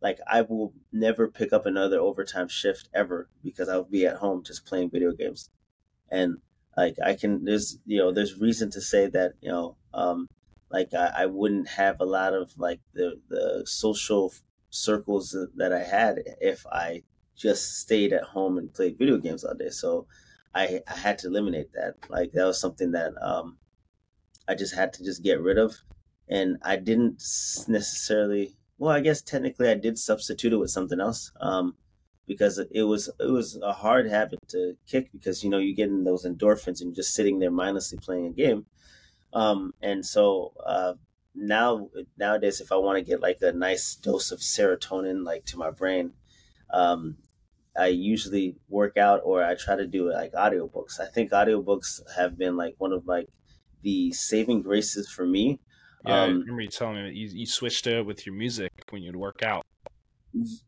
like 0.00 0.18
I 0.26 0.42
will 0.42 0.72
never 0.90 1.28
pick 1.28 1.52
up 1.52 1.66
another 1.66 2.00
overtime 2.00 2.48
shift 2.48 2.88
ever 2.94 3.28
because 3.44 3.68
I'll 3.68 3.84
be 3.84 4.06
at 4.06 4.16
home 4.16 4.42
just 4.42 4.64
playing 4.64 4.90
video 4.90 5.12
games. 5.12 5.50
And 6.10 6.38
like 6.76 6.96
I 7.04 7.14
can 7.14 7.44
there's 7.44 7.78
you 7.86 7.98
know 7.98 8.12
there's 8.12 8.38
reason 8.38 8.70
to 8.70 8.80
say 8.80 9.06
that 9.08 9.32
you 9.40 9.50
know 9.50 9.76
um 9.94 10.28
like 10.70 10.92
I, 10.94 11.12
I 11.18 11.26
wouldn't 11.26 11.68
have 11.68 12.00
a 12.00 12.04
lot 12.04 12.34
of 12.34 12.52
like 12.58 12.80
the 12.92 13.20
the 13.28 13.62
social 13.66 14.32
circles 14.70 15.36
that 15.56 15.72
I 15.72 15.82
had 15.82 16.22
if 16.40 16.66
I 16.66 17.02
just 17.36 17.78
stayed 17.78 18.12
at 18.12 18.22
home 18.24 18.58
and 18.58 18.72
played 18.72 18.98
video 18.98 19.18
games 19.18 19.44
all 19.44 19.54
day. 19.54 19.70
So 19.70 20.06
I, 20.54 20.80
I 20.88 20.96
had 20.96 21.18
to 21.18 21.28
eliminate 21.28 21.72
that. 21.74 21.94
Like 22.08 22.32
that 22.32 22.46
was 22.46 22.60
something 22.60 22.92
that 22.92 23.12
um, 23.20 23.58
I 24.48 24.54
just 24.54 24.74
had 24.74 24.92
to 24.94 25.04
just 25.04 25.22
get 25.22 25.40
rid 25.40 25.58
of, 25.58 25.76
and 26.28 26.56
I 26.62 26.76
didn't 26.76 27.22
necessarily. 27.68 28.56
Well, 28.78 28.92
I 28.92 29.00
guess 29.00 29.22
technically 29.22 29.70
I 29.70 29.74
did 29.74 29.98
substitute 29.98 30.52
it 30.52 30.56
with 30.56 30.70
something 30.70 31.00
else, 31.00 31.32
um, 31.40 31.76
because 32.26 32.58
it 32.58 32.82
was 32.82 33.08
it 33.20 33.30
was 33.30 33.56
a 33.62 33.72
hard 33.72 34.08
habit 34.08 34.40
to 34.48 34.76
kick 34.86 35.10
because 35.12 35.44
you 35.44 35.50
know 35.50 35.58
you 35.58 35.74
get 35.74 35.88
in 35.88 36.04
those 36.04 36.24
endorphins 36.24 36.80
and 36.80 36.88
you're 36.90 37.02
just 37.02 37.14
sitting 37.14 37.38
there 37.38 37.50
mindlessly 37.50 37.98
playing 37.98 38.26
a 38.26 38.30
game, 38.30 38.66
um, 39.32 39.74
and 39.82 40.04
so 40.04 40.52
uh, 40.64 40.94
now 41.34 41.90
nowadays 42.16 42.60
if 42.60 42.72
I 42.72 42.76
want 42.76 42.98
to 42.98 43.04
get 43.04 43.20
like 43.20 43.38
a 43.42 43.52
nice 43.52 43.94
dose 43.94 44.30
of 44.32 44.40
serotonin 44.40 45.24
like 45.24 45.44
to 45.46 45.58
my 45.58 45.70
brain, 45.70 46.14
um, 46.72 47.18
I 47.78 47.88
usually 47.88 48.56
work 48.68 48.96
out 48.96 49.20
or 49.24 49.44
I 49.44 49.54
try 49.54 49.76
to 49.76 49.86
do 49.86 50.10
like 50.12 50.32
audiobooks. 50.32 51.00
I 51.00 51.06
think 51.06 51.30
audiobooks 51.30 52.00
have 52.16 52.38
been 52.38 52.56
like 52.56 52.74
one 52.78 52.92
of 52.92 53.06
like 53.06 53.28
the 53.82 54.12
saving 54.12 54.62
graces 54.62 55.10
for 55.10 55.26
me. 55.26 55.60
Yeah, 56.04 56.22
um, 56.22 56.30
I 56.30 56.48
remember 56.48 56.62
you 56.62 56.68
telling 56.68 57.04
me 57.04 57.12
you, 57.12 57.28
you 57.28 57.46
switched 57.46 57.84
to 57.84 57.98
it 57.98 58.06
with 58.06 58.26
your 58.26 58.34
music 58.34 58.70
when 58.90 59.02
you'd 59.02 59.16
work 59.16 59.42
out. 59.42 59.64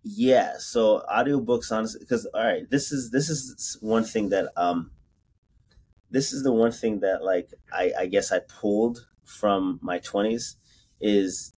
Yeah, 0.03 0.55
so 0.59 1.03
audiobooks 1.11 1.71
honestly 1.71 2.01
because 2.01 2.27
all 2.33 2.45
right, 2.45 2.69
this 2.71 2.91
is 2.93 3.11
this 3.11 3.29
is 3.29 3.77
one 3.81 4.05
thing 4.05 4.31
that 4.31 4.51
um 4.57 4.91
this 6.11 6.33
is 6.33 6.43
the 6.43 6.53
one 6.53 6.73
thing 6.73 7.01
that 7.01 7.23
like 7.23 7.51
I, 7.73 7.93
I 8.01 8.07
guess 8.07 8.33
I 8.33 8.41
pulled 8.41 9.07
from 9.25 9.79
my 9.83 9.99
20s 9.99 10.57
is 11.01 11.53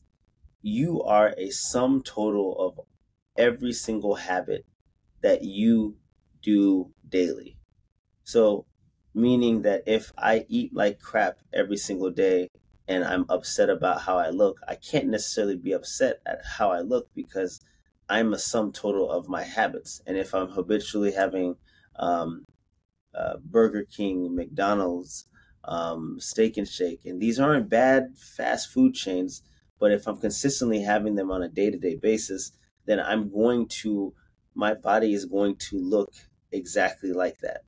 you 0.61 1.01
are 1.03 1.33
a 1.37 1.49
sum 1.51 2.03
total 2.03 2.55
of 2.59 2.81
every 3.37 3.73
single 3.73 4.15
habit 4.15 4.65
that 5.21 5.43
you 5.43 5.97
do 6.43 6.91
daily. 7.09 7.57
So, 8.25 8.65
meaning 9.15 9.63
that 9.63 9.83
if 9.87 10.13
I 10.17 10.45
eat 10.49 10.73
like 10.75 10.99
crap 11.01 11.39
every 11.53 11.77
single 11.77 12.11
day 12.11 12.49
and 12.87 13.03
I'm 13.03 13.25
upset 13.29 13.69
about 13.69 14.01
how 14.03 14.17
I 14.17 14.29
look, 14.29 14.59
I 14.67 14.75
can't 14.75 15.07
necessarily 15.07 15.57
be 15.57 15.73
upset 15.73 16.21
at 16.25 16.41
how 16.57 16.71
I 16.71 16.81
look 16.81 17.09
because 17.15 17.58
I'm 18.09 18.33
a 18.33 18.39
sum 18.39 18.71
total 18.71 19.11
of 19.11 19.29
my 19.29 19.43
habits. 19.43 20.01
And 20.05 20.17
if 20.17 20.33
I'm 20.33 20.49
habitually 20.49 21.11
having 21.11 21.55
um, 21.95 22.45
uh, 23.13 23.37
Burger 23.43 23.83
King, 23.83 24.35
McDonald's, 24.35 25.25
um, 25.63 26.17
Steak 26.19 26.57
and 26.57 26.67
Shake, 26.67 27.05
and 27.05 27.21
these 27.21 27.39
aren't 27.39 27.69
bad 27.69 28.17
fast 28.17 28.69
food 28.69 28.95
chains, 28.95 29.43
but 29.79 29.91
if 29.91 30.07
I'm 30.07 30.17
consistently 30.17 30.81
having 30.81 31.15
them 31.15 31.31
on 31.31 31.43
a 31.43 31.47
day 31.49 31.69
to 31.69 31.77
day 31.77 31.95
basis, 31.95 32.51
then 32.85 32.99
I'm 32.99 33.31
going 33.31 33.67
to 33.81 34.13
my 34.55 34.73
body 34.73 35.13
is 35.13 35.25
going 35.25 35.55
to 35.55 35.77
look 35.77 36.11
exactly 36.51 37.13
like 37.13 37.39
that. 37.39 37.61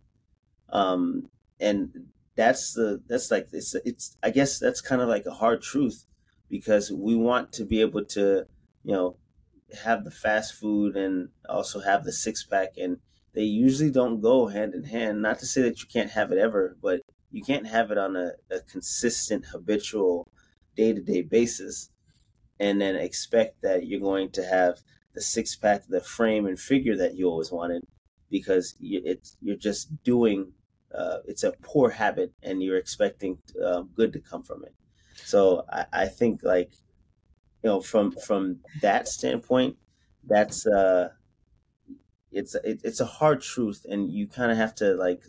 Um, 0.69 1.29
and 1.59 2.07
that's 2.35 2.73
the 2.73 3.01
that's 3.07 3.29
like 3.29 3.49
it's 3.51 3.75
it's 3.85 4.17
I 4.23 4.31
guess 4.31 4.57
that's 4.57 4.81
kind 4.81 5.01
of 5.01 5.07
like 5.07 5.25
a 5.25 5.31
hard 5.31 5.61
truth 5.61 6.05
because 6.49 6.91
we 6.91 7.15
want 7.15 7.51
to 7.53 7.65
be 7.65 7.81
able 7.81 8.03
to 8.05 8.45
you 8.83 8.93
know 8.93 9.17
have 9.83 10.03
the 10.03 10.11
fast 10.11 10.53
food 10.53 10.95
and 10.95 11.29
also 11.47 11.79
have 11.81 12.03
the 12.03 12.11
six 12.11 12.43
pack 12.43 12.69
and 12.77 12.97
they 13.33 13.43
usually 13.43 13.91
don't 13.91 14.21
go 14.21 14.47
hand 14.47 14.73
in 14.73 14.83
hand 14.83 15.21
not 15.21 15.39
to 15.39 15.45
say 15.45 15.61
that 15.61 15.81
you 15.81 15.87
can't 15.87 16.11
have 16.11 16.31
it 16.31 16.37
ever 16.37 16.77
but 16.81 17.01
you 17.31 17.41
can't 17.43 17.67
have 17.67 17.91
it 17.91 17.97
on 17.97 18.15
a, 18.15 18.31
a 18.49 18.59
consistent 18.69 19.45
habitual 19.45 20.27
day-to-day 20.75 21.21
basis 21.21 21.89
and 22.59 22.79
then 22.79 22.95
expect 22.95 23.61
that 23.63 23.87
you're 23.87 23.99
going 23.99 24.29
to 24.29 24.43
have 24.43 24.79
the 25.13 25.21
six 25.21 25.55
pack, 25.55 25.87
the 25.87 25.99
frame 25.99 26.45
and 26.45 26.59
figure 26.59 26.95
that 26.95 27.15
you 27.15 27.27
always 27.27 27.51
wanted, 27.51 27.83
because 28.29 28.75
you, 28.79 29.01
it's 29.03 29.35
you're 29.41 29.55
just 29.55 30.03
doing. 30.03 30.53
Uh, 30.95 31.19
it's 31.25 31.43
a 31.43 31.53
poor 31.61 31.89
habit, 31.89 32.33
and 32.43 32.61
you're 32.61 32.77
expecting 32.77 33.37
uh, 33.65 33.81
good 33.95 34.11
to 34.11 34.19
come 34.19 34.43
from 34.43 34.63
it. 34.63 34.73
So 35.15 35.63
I, 35.71 35.85
I 35.93 36.05
think, 36.05 36.41
like, 36.43 36.73
you 37.63 37.69
know, 37.69 37.81
from 37.81 38.11
from 38.11 38.59
that 38.81 39.07
standpoint, 39.07 39.77
that's 40.25 40.65
uh, 40.67 41.09
it's 42.31 42.55
it, 42.55 42.81
it's 42.83 42.99
a 42.99 43.05
hard 43.05 43.41
truth, 43.41 43.85
and 43.89 44.11
you 44.11 44.27
kind 44.27 44.51
of 44.51 44.57
have 44.57 44.73
to 44.75 44.93
like, 44.95 45.21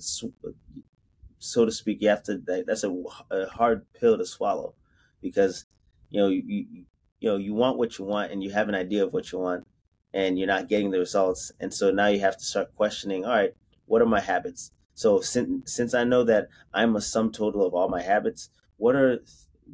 so 1.39 1.65
to 1.65 1.73
speak, 1.73 2.01
you 2.01 2.09
have 2.09 2.23
to. 2.25 2.39
That's 2.67 2.85
a, 2.85 3.03
a 3.31 3.47
hard 3.47 3.87
pill 3.95 4.19
to 4.19 4.25
swallow, 4.27 4.75
because 5.21 5.65
you 6.11 6.21
know 6.21 6.29
you, 6.29 6.43
you 6.47 6.85
you 7.21 7.29
know 7.31 7.37
you 7.37 7.55
want 7.55 7.79
what 7.79 7.99
you 7.99 8.05
want, 8.05 8.33
and 8.33 8.43
you 8.43 8.51
have 8.53 8.69
an 8.69 8.75
idea 8.75 9.05
of 9.05 9.13
what 9.13 9.33
you 9.33 9.39
want, 9.39 9.67
and 10.15 10.39
you're 10.39 10.47
not 10.47 10.69
getting 10.69 10.91
the 10.91 10.99
results. 11.01 11.51
And 11.61 11.75
so 11.75 11.91
now 11.91 12.07
you 12.07 12.21
have 12.21 12.39
to 12.39 12.45
start 12.45 12.75
questioning, 12.77 13.25
all 13.25 13.33
right, 13.33 13.55
what 13.87 14.03
are 14.03 14.07
my 14.07 14.21
habits? 14.21 14.71
So 14.95 15.21
since 15.21 15.75
since 15.75 15.95
I 15.95 16.05
know 16.05 16.23
that 16.25 16.49
I'm 16.73 16.95
a 16.95 17.01
sum 17.01 17.33
total 17.33 17.67
of 17.67 17.75
all 17.75 17.89
my 17.89 18.03
habits, 18.03 18.51
what 18.77 18.95
are 18.95 19.19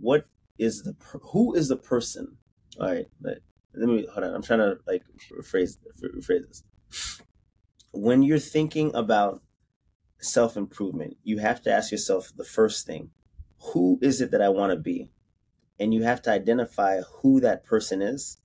what 0.00 0.26
is 0.58 0.82
the 0.82 0.96
who 1.32 1.54
is 1.54 1.68
the 1.68 1.76
person? 1.76 2.38
All 2.80 2.88
right, 2.88 3.06
let, 3.20 3.38
let 3.75 3.88
me 3.88 4.06
hold 4.12 4.25
on. 4.25 4.35
I'm 4.35 4.42
trying 4.42 4.61
to 4.61 4.78
like 4.87 5.02
rephrase 5.32 5.76
rephrase 6.02 6.47
this. 6.49 6.62
When 7.92 8.23
you're 8.23 8.38
thinking 8.38 8.94
about 8.94 9.42
self 10.20 10.56
improvement, 10.56 11.16
you 11.23 11.38
have 11.38 11.62
to 11.62 11.73
ask 11.73 11.90
yourself 11.90 12.32
the 12.37 12.44
first 12.44 12.87
thing: 12.87 13.11
Who 13.73 13.99
is 14.02 14.20
it 14.20 14.30
that 14.30 14.42
I 14.42 14.49
want 14.49 14.73
to 14.73 14.76
be? 14.76 15.11
And 15.80 15.94
you 15.94 16.02
have 16.02 16.23
to 16.23 16.30
identify 16.30 17.00
who 17.23 17.40
that 17.40 17.64
person 17.64 18.02
is 18.02 18.38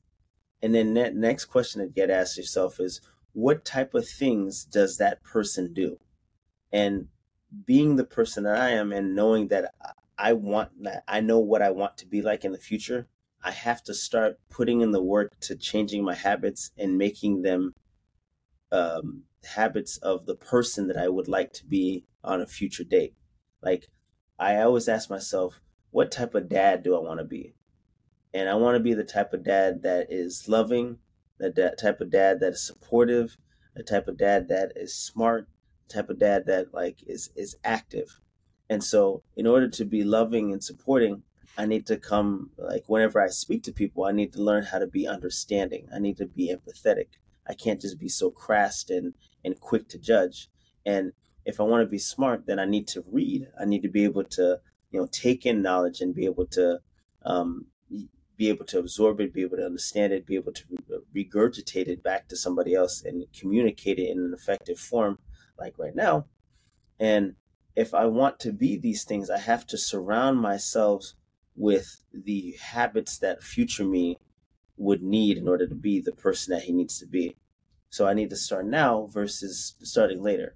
and 0.63 0.73
then 0.73 0.93
that 0.93 1.13
next 1.13 1.45
question 1.45 1.81
to 1.81 1.87
get 1.87 2.09
asked 2.09 2.37
yourself 2.37 2.79
is 2.79 3.01
what 3.33 3.65
type 3.65 3.93
of 3.93 4.07
things 4.07 4.63
does 4.63 4.97
that 4.97 5.21
person 5.21 5.73
do? 5.73 5.99
And 6.71 7.09
being 7.65 7.97
the 7.97 8.05
person 8.05 8.45
that 8.45 8.55
I 8.55 8.69
am 8.69 8.93
and 8.93 9.13
knowing 9.13 9.49
that 9.49 9.73
I 10.17 10.31
want 10.31 10.83
that 10.83 11.03
I 11.05 11.19
know 11.19 11.37
what 11.37 11.61
I 11.61 11.71
want 11.71 11.97
to 11.97 12.05
be 12.05 12.21
like 12.21 12.45
in 12.45 12.53
the 12.53 12.57
future, 12.57 13.07
I 13.43 13.51
have 13.51 13.83
to 13.83 13.93
start 13.93 14.39
putting 14.49 14.81
in 14.81 14.91
the 14.91 15.03
work 15.03 15.33
to 15.41 15.55
changing 15.55 16.03
my 16.03 16.15
habits 16.15 16.71
and 16.77 16.97
making 16.97 17.41
them 17.41 17.73
um, 18.71 19.23
habits 19.43 19.97
of 19.97 20.25
the 20.25 20.35
person 20.35 20.87
that 20.87 20.97
I 20.97 21.09
would 21.09 21.27
like 21.27 21.51
to 21.53 21.65
be 21.65 22.05
on 22.23 22.41
a 22.41 22.47
future 22.47 22.85
date. 22.85 23.15
Like 23.61 23.87
I 24.39 24.57
always 24.61 24.87
ask 24.87 25.09
myself, 25.09 25.61
what 25.91 26.11
type 26.11 26.33
of 26.33 26.49
dad 26.49 26.83
do 26.83 26.95
I 26.95 26.99
want 26.99 27.19
to 27.19 27.25
be? 27.25 27.55
And 28.33 28.49
I 28.49 28.55
want 28.55 28.75
to 28.75 28.83
be 28.83 28.93
the 28.93 29.03
type 29.03 29.33
of 29.33 29.43
dad 29.43 29.83
that 29.83 30.07
is 30.09 30.47
loving, 30.47 30.97
the 31.37 31.75
type 31.79 32.01
of 32.01 32.09
dad 32.09 32.39
that 32.39 32.53
is 32.53 32.65
supportive, 32.65 33.37
the 33.75 33.83
type 33.83 34.07
of 34.07 34.17
dad 34.17 34.47
that 34.47 34.71
is 34.75 34.95
smart, 34.95 35.47
the 35.87 35.95
type 35.95 36.09
of 36.09 36.17
dad 36.17 36.45
that 36.47 36.73
like 36.73 37.03
is 37.05 37.29
is 37.35 37.57
active. 37.63 38.19
And 38.69 38.83
so 38.83 39.21
in 39.35 39.45
order 39.45 39.69
to 39.69 39.85
be 39.85 40.03
loving 40.03 40.51
and 40.51 40.63
supporting, 40.63 41.23
I 41.57 41.65
need 41.65 41.85
to 41.87 41.97
come 41.97 42.51
like 42.57 42.83
whenever 42.87 43.21
I 43.21 43.27
speak 43.27 43.63
to 43.63 43.71
people, 43.71 44.05
I 44.05 44.11
need 44.11 44.33
to 44.33 44.41
learn 44.41 44.63
how 44.63 44.79
to 44.79 44.87
be 44.87 45.07
understanding. 45.07 45.87
I 45.93 45.99
need 45.99 46.17
to 46.17 46.25
be 46.25 46.53
empathetic. 46.53 47.07
I 47.47 47.53
can't 47.53 47.81
just 47.81 47.99
be 47.99 48.09
so 48.09 48.31
crass 48.31 48.85
and 48.89 49.13
and 49.43 49.59
quick 49.59 49.87
to 49.89 49.99
judge. 49.99 50.49
And 50.85 51.13
if 51.45 51.59
I 51.59 51.63
want 51.63 51.85
to 51.85 51.91
be 51.91 51.99
smart, 51.99 52.45
then 52.45 52.59
I 52.59 52.65
need 52.65 52.87
to 52.89 53.03
read. 53.11 53.47
I 53.59 53.65
need 53.65 53.83
to 53.83 53.89
be 53.89 54.03
able 54.03 54.23
to, 54.23 54.61
you 54.91 54.99
know, 54.99 55.07
take 55.11 55.45
in 55.45 55.61
knowledge 55.61 56.01
and 56.01 56.15
be 56.15 56.25
able 56.25 56.47
to 56.47 56.79
um, 57.25 57.67
be 58.37 58.49
able 58.49 58.65
to 58.65 58.79
absorb 58.79 59.19
it, 59.19 59.33
be 59.33 59.41
able 59.41 59.57
to 59.57 59.65
understand 59.65 60.13
it, 60.13 60.25
be 60.25 60.35
able 60.35 60.53
to 60.53 60.63
regurgitate 61.15 61.87
it 61.87 62.01
back 62.01 62.27
to 62.29 62.37
somebody 62.37 62.73
else 62.73 63.03
and 63.03 63.25
communicate 63.37 63.99
it 63.99 64.09
in 64.09 64.19
an 64.19 64.33
effective 64.33 64.79
form, 64.79 65.19
like 65.59 65.77
right 65.77 65.95
now. 65.95 66.25
And 66.99 67.35
if 67.75 67.93
I 67.93 68.05
want 68.05 68.39
to 68.39 68.51
be 68.51 68.77
these 68.77 69.03
things, 69.03 69.29
I 69.29 69.39
have 69.39 69.67
to 69.67 69.77
surround 69.77 70.39
myself 70.39 71.13
with 71.55 72.01
the 72.13 72.55
habits 72.59 73.17
that 73.19 73.43
future 73.43 73.85
me 73.85 74.17
would 74.77 75.03
need 75.03 75.37
in 75.37 75.47
order 75.47 75.67
to 75.67 75.75
be 75.75 75.99
the 75.99 76.11
person 76.11 76.53
that 76.53 76.63
he 76.63 76.73
needs 76.73 76.99
to 76.99 77.05
be. 77.05 77.35
So 77.89 78.07
I 78.07 78.13
need 78.13 78.29
to 78.31 78.35
start 78.35 78.65
now 78.65 79.07
versus 79.11 79.75
starting 79.83 80.23
later. 80.23 80.55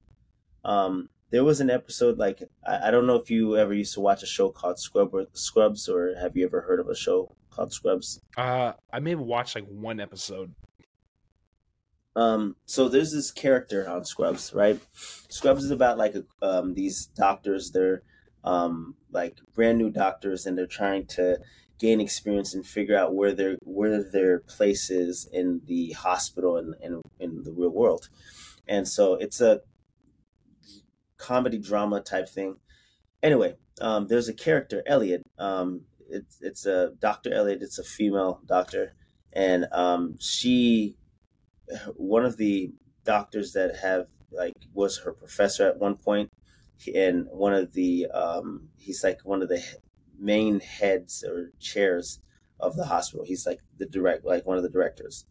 Um, 0.66 1.10
there 1.30 1.44
was 1.44 1.60
an 1.62 1.70
episode 1.70 2.18
like 2.18 2.42
I, 2.66 2.88
I, 2.88 2.92
don't 2.92 3.06
know 3.06 3.16
if 3.16 3.30
you 3.30 3.58
ever 3.58 3.74
used 3.74 3.94
to 3.94 4.00
watch 4.00 4.24
a 4.24 4.26
show 4.26 4.50
called 4.50 4.80
Scrub 4.80 5.14
or, 5.14 5.28
Scrubs 5.34 5.88
or 5.88 6.16
have 6.20 6.36
you 6.36 6.46
ever 6.46 6.62
heard 6.62 6.80
of 6.80 6.90
a 6.90 6.96
show 6.96 7.36
called 7.52 7.74
Scrubs? 7.74 8.20
Uh, 8.36 8.74
I 8.92 9.00
may 9.00 9.12
have 9.12 9.20
watched 9.20 9.56
like 9.56 9.68
one 9.68 10.00
episode. 10.00 10.54
Um, 12.16 12.56
so 12.66 12.90
there's 12.90 13.12
this 13.12 13.30
character 13.30 13.88
on 13.88 14.04
Scrubs, 14.04 14.52
right? 14.54 14.80
Scrubs 15.30 15.64
is 15.64 15.72
about 15.72 16.00
like 16.00 16.16
um, 16.42 16.74
these 16.74 17.06
doctors. 17.06 17.70
They're 17.72 18.02
um, 18.48 18.96
like 19.12 19.40
brand 19.54 19.78
new 19.78 19.90
doctors, 19.90 20.46
and 20.46 20.58
they're 20.58 20.66
trying 20.66 21.06
to 21.06 21.38
gain 21.80 22.00
experience 22.00 22.54
and 22.54 22.66
figure 22.66 22.98
out 22.98 23.14
where 23.14 23.34
their 23.34 23.58
where 23.62 24.02
their 24.02 24.40
place 24.40 24.90
is 24.90 25.28
in 25.32 25.62
the 25.66 25.92
hospital 25.92 26.58
and 26.58 26.74
in, 26.82 27.02
in 27.20 27.44
the 27.44 27.52
real 27.52 27.70
world. 27.70 28.10
And 28.68 28.88
so 28.88 29.16
it's 29.16 29.42
a 29.42 29.62
comedy 31.18 31.58
drama 31.58 32.00
type 32.02 32.30
thing. 32.30 32.58
Anyway, 33.22 33.56
um, 33.82 34.08
there's 34.08 34.30
a 34.30 34.34
character 34.34 34.82
Elliot. 34.86 35.24
Um, 35.38 35.82
it's 36.10 36.40
it's 36.42 36.66
a 36.66 36.94
Dr. 37.00 37.34
Elliot. 37.34 37.62
It's 37.62 37.80
a 37.80 37.84
female 37.84 38.42
doctor, 38.46 38.96
and 39.34 39.68
um, 39.74 40.16
she 40.20 40.96
one 41.96 42.26
of 42.26 42.38
the 42.38 42.72
doctors 43.04 43.52
that 43.54 43.76
have 43.82 44.08
like 44.32 44.54
was 44.74 45.00
her 45.00 45.12
professor 45.12 45.68
at 45.68 45.80
one 45.80 45.96
point, 45.96 46.30
and 46.94 47.28
one 47.30 47.54
of 47.54 47.74
the 47.74 48.08
um, 48.08 48.70
he's 48.78 49.04
like 49.04 49.22
one 49.24 49.42
of 49.42 49.50
the 49.50 49.64
main 50.20 50.60
heads 50.60 51.24
or 51.24 51.52
chairs 51.60 52.20
of 52.60 52.76
the 52.76 52.86
hospital. 52.86 53.26
He's 53.26 53.46
like 53.46 53.60
the 53.78 53.86
direct, 53.86 54.26
like 54.26 54.46
one 54.46 54.58
of 54.58 54.64
the 54.64 54.70
directors, 54.70 55.26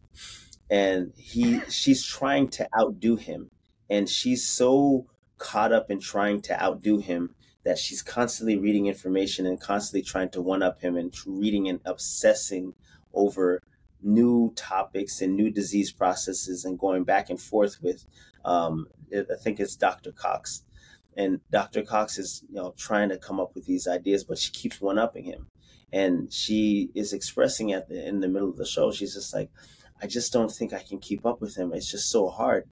and 0.69 1.13
he 1.17 1.61
she's 1.69 2.05
trying 2.05 2.49
to 2.49 2.67
outdo 2.79 3.15
him, 3.15 3.51
and 3.89 4.09
she's 4.09 4.47
so 4.47 5.07
caught 5.37 5.71
up 5.71 5.91
in 5.91 5.99
trying 5.99 6.41
to 6.41 6.61
outdo 6.61 6.97
him 6.97 7.35
that 7.63 7.77
she's 7.77 8.01
constantly 8.01 8.57
reading 8.57 8.87
information 8.87 9.45
and 9.45 9.59
constantly 9.59 10.01
trying 10.01 10.29
to 10.29 10.41
one 10.41 10.63
up 10.63 10.81
him 10.81 10.95
and 10.95 11.13
reading 11.25 11.67
and 11.67 11.79
obsessing 11.85 12.73
over 13.13 13.61
new 14.01 14.53
topics 14.55 15.21
and 15.21 15.35
new 15.35 15.51
disease 15.51 15.91
processes 15.91 16.63
and 16.63 16.79
going 16.79 17.03
back 17.03 17.29
and 17.29 17.41
forth 17.41 17.81
with 17.81 18.05
um, 18.45 18.87
I 19.13 19.35
think 19.41 19.59
it's 19.59 19.75
Dr. 19.75 20.11
Cox. 20.11 20.63
And 21.17 21.41
Dr. 21.51 21.81
Cox 21.81 22.19
is, 22.19 22.43
you 22.47 22.55
know, 22.55 22.75
trying 22.77 23.09
to 23.09 23.17
come 23.17 23.39
up 23.39 23.55
with 23.55 23.65
these 23.65 23.87
ideas, 23.87 24.23
but 24.23 24.37
she 24.37 24.51
keeps 24.51 24.79
one 24.79 24.99
upping 24.99 25.25
him. 25.25 25.47
And 25.91 26.31
she 26.31 26.91
is 26.93 27.11
expressing 27.11 27.73
at 27.73 27.89
the 27.89 28.07
in 28.07 28.19
the 28.19 28.27
middle 28.27 28.49
of 28.49 28.57
the 28.57 28.65
show, 28.65 28.91
she's 28.91 29.15
just 29.15 29.33
like, 29.33 29.49
I 30.01 30.05
just 30.05 30.31
don't 30.31 30.51
think 30.51 30.73
I 30.73 30.83
can 30.83 30.99
keep 30.99 31.25
up 31.25 31.41
with 31.41 31.57
him. 31.57 31.73
It's 31.73 31.89
just 31.89 32.11
so 32.11 32.29
hard. 32.29 32.69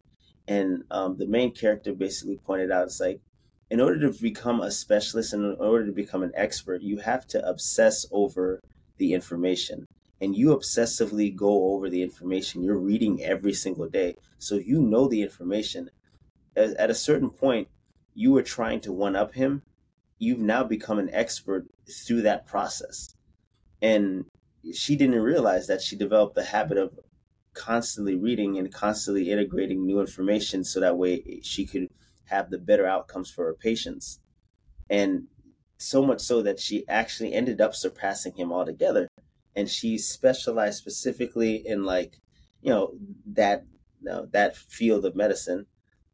And 0.47 0.83
um, 0.91 1.17
the 1.17 1.25
main 1.25 1.53
character 1.53 1.93
basically 1.93 2.37
pointed 2.37 2.71
out, 2.71 2.83
it's 2.83 2.99
like, 2.99 3.19
in 3.71 3.81
order 3.81 3.99
to 4.11 4.21
become 4.21 4.61
a 4.61 4.69
specialist 4.69 5.33
and 5.33 5.43
in 5.43 5.59
order 5.59 5.87
to 5.87 5.91
become 5.91 6.21
an 6.21 6.31
expert, 6.35 6.83
you 6.83 6.99
have 6.99 7.25
to 7.27 7.49
obsess 7.49 8.05
over 8.11 8.61
the 8.97 9.13
information. 9.13 9.87
And 10.21 10.35
you 10.35 10.55
obsessively 10.55 11.35
go 11.35 11.73
over 11.73 11.89
the 11.89 12.03
information 12.03 12.63
you're 12.63 12.77
reading 12.77 13.23
every 13.23 13.53
single 13.53 13.89
day. 13.89 14.17
So 14.37 14.55
you 14.55 14.81
know 14.81 15.07
the 15.07 15.23
information. 15.23 15.89
At 16.55 16.89
a 16.91 16.95
certain 16.95 17.31
point, 17.31 17.67
you 18.15 18.31
were 18.31 18.41
trying 18.41 18.79
to 18.81 18.91
one 18.91 19.15
up 19.15 19.35
him. 19.35 19.61
You've 20.17 20.39
now 20.39 20.63
become 20.63 20.97
an 20.97 21.09
expert 21.13 21.67
through 21.87 22.23
that 22.23 22.47
process. 22.47 23.13
And 23.81 24.25
she 24.73 24.95
didn't 24.95 25.21
realize 25.21 25.67
that 25.67 25.81
she 25.81 25.95
developed 25.95 26.35
the 26.35 26.45
habit 26.45 26.77
of 26.77 26.97
constantly 27.53 28.15
reading 28.15 28.57
and 28.57 28.73
constantly 28.73 29.29
integrating 29.29 29.85
new 29.85 29.99
information 29.99 30.63
so 30.63 30.79
that 30.79 30.97
way 30.97 31.41
she 31.43 31.65
could 31.65 31.89
have 32.25 32.49
the 32.49 32.57
better 32.57 32.87
outcomes 32.87 33.29
for 33.29 33.45
her 33.45 33.53
patients. 33.53 34.19
And 34.89 35.25
so 35.77 36.03
much 36.03 36.21
so 36.21 36.41
that 36.41 36.59
she 36.59 36.87
actually 36.87 37.33
ended 37.33 37.61
up 37.61 37.75
surpassing 37.75 38.33
him 38.35 38.51
altogether. 38.51 39.09
And 39.55 39.69
she 39.69 39.97
specialized 39.97 40.77
specifically 40.77 41.55
in 41.65 41.83
like, 41.83 42.17
you 42.61 42.69
know, 42.69 42.93
that 43.27 43.65
you 44.01 44.09
know, 44.09 44.27
that 44.31 44.55
field 44.55 45.05
of 45.05 45.15
medicine. 45.15 45.65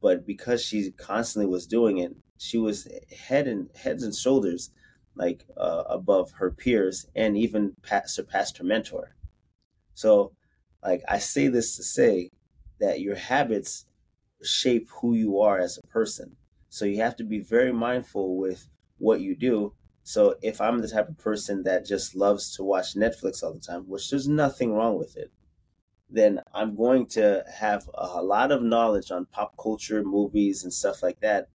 But 0.01 0.25
because 0.25 0.63
she 0.63 0.91
constantly 0.91 1.49
was 1.49 1.67
doing 1.67 1.99
it, 1.99 2.15
she 2.37 2.57
was 2.57 2.87
head 3.27 3.47
and 3.47 3.69
heads 3.75 4.03
and 4.03 4.15
shoulders 4.15 4.71
like 5.15 5.45
uh, 5.57 5.83
above 5.87 6.31
her 6.31 6.51
peers 6.51 7.05
and 7.15 7.37
even 7.37 7.75
surpassed 8.05 8.57
her 8.57 8.63
mentor. 8.63 9.15
So, 9.93 10.31
like 10.83 11.03
I 11.07 11.19
say 11.19 11.47
this 11.47 11.75
to 11.75 11.83
say 11.83 12.31
that 12.79 13.01
your 13.01 13.15
habits 13.15 13.85
shape 14.43 14.89
who 14.89 15.13
you 15.13 15.39
are 15.39 15.59
as 15.59 15.77
a 15.77 15.87
person. 15.87 16.35
So 16.69 16.85
you 16.85 16.97
have 17.01 17.15
to 17.17 17.23
be 17.23 17.39
very 17.39 17.71
mindful 17.71 18.37
with 18.37 18.67
what 18.97 19.21
you 19.21 19.35
do. 19.35 19.73
So 20.03 20.35
if 20.41 20.59
I'm 20.61 20.81
the 20.81 20.87
type 20.87 21.09
of 21.09 21.17
person 21.17 21.63
that 21.63 21.85
just 21.85 22.15
loves 22.15 22.55
to 22.55 22.63
watch 22.63 22.95
Netflix 22.95 23.43
all 23.43 23.53
the 23.53 23.59
time, 23.59 23.83
which 23.87 24.09
there's 24.09 24.27
nothing 24.27 24.73
wrong 24.73 24.97
with 24.97 25.15
it, 25.17 25.31
then 26.11 26.41
I'm 26.53 26.75
going 26.75 27.07
to 27.07 27.43
have 27.59 27.89
a 27.93 28.21
lot 28.21 28.51
of 28.51 28.61
knowledge 28.63 29.11
on 29.11 29.25
pop 29.27 29.57
culture, 29.57 30.03
movies, 30.03 30.63
and 30.63 30.73
stuff 30.73 31.01
like 31.03 31.19
that. 31.21 31.49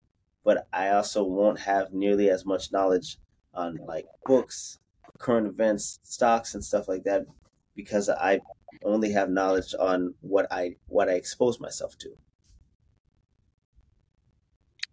But 0.45 0.69
I 0.73 0.91
also 0.91 1.25
won't 1.25 1.61
have 1.61 1.93
nearly 1.93 2.31
as 2.31 2.45
much 2.47 2.73
knowledge 2.73 3.19
on 3.53 3.77
like 3.87 4.07
books, 4.27 4.79
current 5.19 5.47
events, 5.49 6.01
stocks, 6.03 6.55
and 6.55 6.65
stuff 6.65 6.89
like 6.89 7.05
that 7.05 7.27
because 7.75 8.09
I 8.09 8.41
only 8.85 9.13
have 9.13 9.31
knowledge 9.31 9.75
on 9.79 10.15
what 10.21 10.47
I 10.53 10.77
what 10.87 11.09
I 11.09 11.15
expose 11.15 11.61
myself 11.61 11.97
to. 11.99 12.17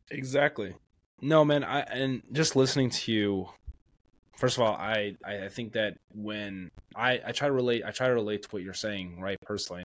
Exactly. 0.10 0.76
No, 1.21 1.45
man. 1.45 1.63
I 1.63 1.82
and 1.82 2.24
just 2.32 2.56
listening 2.56 2.89
to 2.91 3.12
you. 3.12 3.50
First 4.41 4.58
of 4.58 4.63
all, 4.63 4.73
I 4.73 5.15
I 5.23 5.49
think 5.49 5.73
that 5.73 5.97
when 6.15 6.71
I 6.95 7.21
I 7.23 7.32
try 7.32 7.47
to 7.47 7.54
relate, 7.54 7.84
I 7.86 7.91
try 7.91 8.08
to 8.08 8.15
relate 8.15 8.41
to 8.41 8.47
what 8.49 8.63
you're 8.63 8.73
saying, 8.73 9.21
right? 9.21 9.38
Personally, 9.45 9.84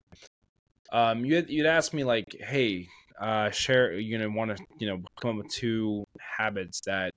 um, 0.91 1.23
you 1.23 1.45
you'd 1.47 1.67
ask 1.67 1.93
me 1.93 2.03
like, 2.03 2.25
hey, 2.39 2.87
uh, 3.21 3.51
share. 3.51 3.93
You 3.93 4.17
know, 4.17 4.27
want 4.31 4.57
to 4.57 4.63
you 4.79 4.87
know 4.87 5.03
come 5.21 5.37
up 5.37 5.43
with 5.43 5.53
two 5.53 6.05
habits 6.17 6.81
that 6.87 7.11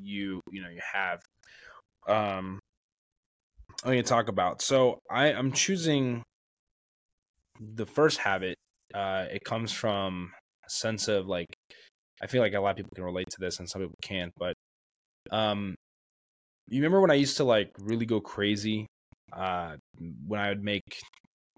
you 0.00 0.40
you 0.52 0.62
know 0.62 0.68
you 0.68 0.78
have. 0.92 1.20
Um, 2.06 2.60
I'm 3.84 3.94
to 3.94 4.02
talk 4.04 4.28
about. 4.28 4.62
So 4.62 5.00
I 5.10 5.32
I'm 5.32 5.50
choosing 5.50 6.22
the 7.58 7.86
first 7.86 8.18
habit. 8.18 8.54
Uh, 8.94 9.24
it 9.32 9.42
comes 9.42 9.72
from 9.72 10.30
a 10.64 10.70
sense 10.70 11.08
of 11.08 11.26
like 11.26 11.48
I 12.22 12.28
feel 12.28 12.40
like 12.40 12.54
a 12.54 12.60
lot 12.60 12.70
of 12.70 12.76
people 12.76 12.92
can 12.94 13.02
relate 13.02 13.30
to 13.30 13.40
this 13.40 13.58
and 13.58 13.68
some 13.68 13.82
people 13.82 13.98
can't, 14.00 14.32
but 14.38 14.54
um 15.32 15.74
you 16.72 16.80
remember 16.80 17.00
when 17.00 17.10
I 17.10 17.14
used 17.14 17.36
to 17.36 17.44
like 17.44 17.70
really 17.80 18.06
go 18.06 18.20
crazy 18.20 18.86
uh 19.32 19.76
when 20.26 20.40
I 20.40 20.48
would 20.48 20.64
make 20.64 21.00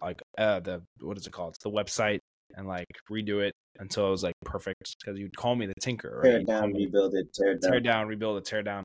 like 0.02 0.20
uh 0.38 0.60
the 0.60 0.82
what 1.00 1.16
is 1.16 1.26
it 1.26 1.32
called? 1.32 1.54
It's 1.54 1.64
the 1.64 1.70
website 1.70 2.18
and 2.56 2.66
like 2.66 2.86
redo 3.10 3.40
it 3.40 3.52
until 3.78 4.08
it 4.08 4.10
was 4.10 4.22
like 4.22 4.34
perfect 4.44 4.96
because 5.00 5.18
you'd 5.18 5.36
call 5.36 5.56
me 5.56 5.66
the 5.66 5.74
tinker, 5.80 6.20
right? 6.22 6.30
Tear 6.30 6.40
it 6.40 6.46
down, 6.46 6.72
rebuild 6.72 7.14
it, 7.14 7.32
tear 7.32 7.52
it 7.52 7.62
down. 7.62 7.70
Tear 7.70 7.80
down, 7.80 8.08
rebuild 8.08 8.38
it, 8.38 8.44
tear 8.44 8.62
down. 8.62 8.84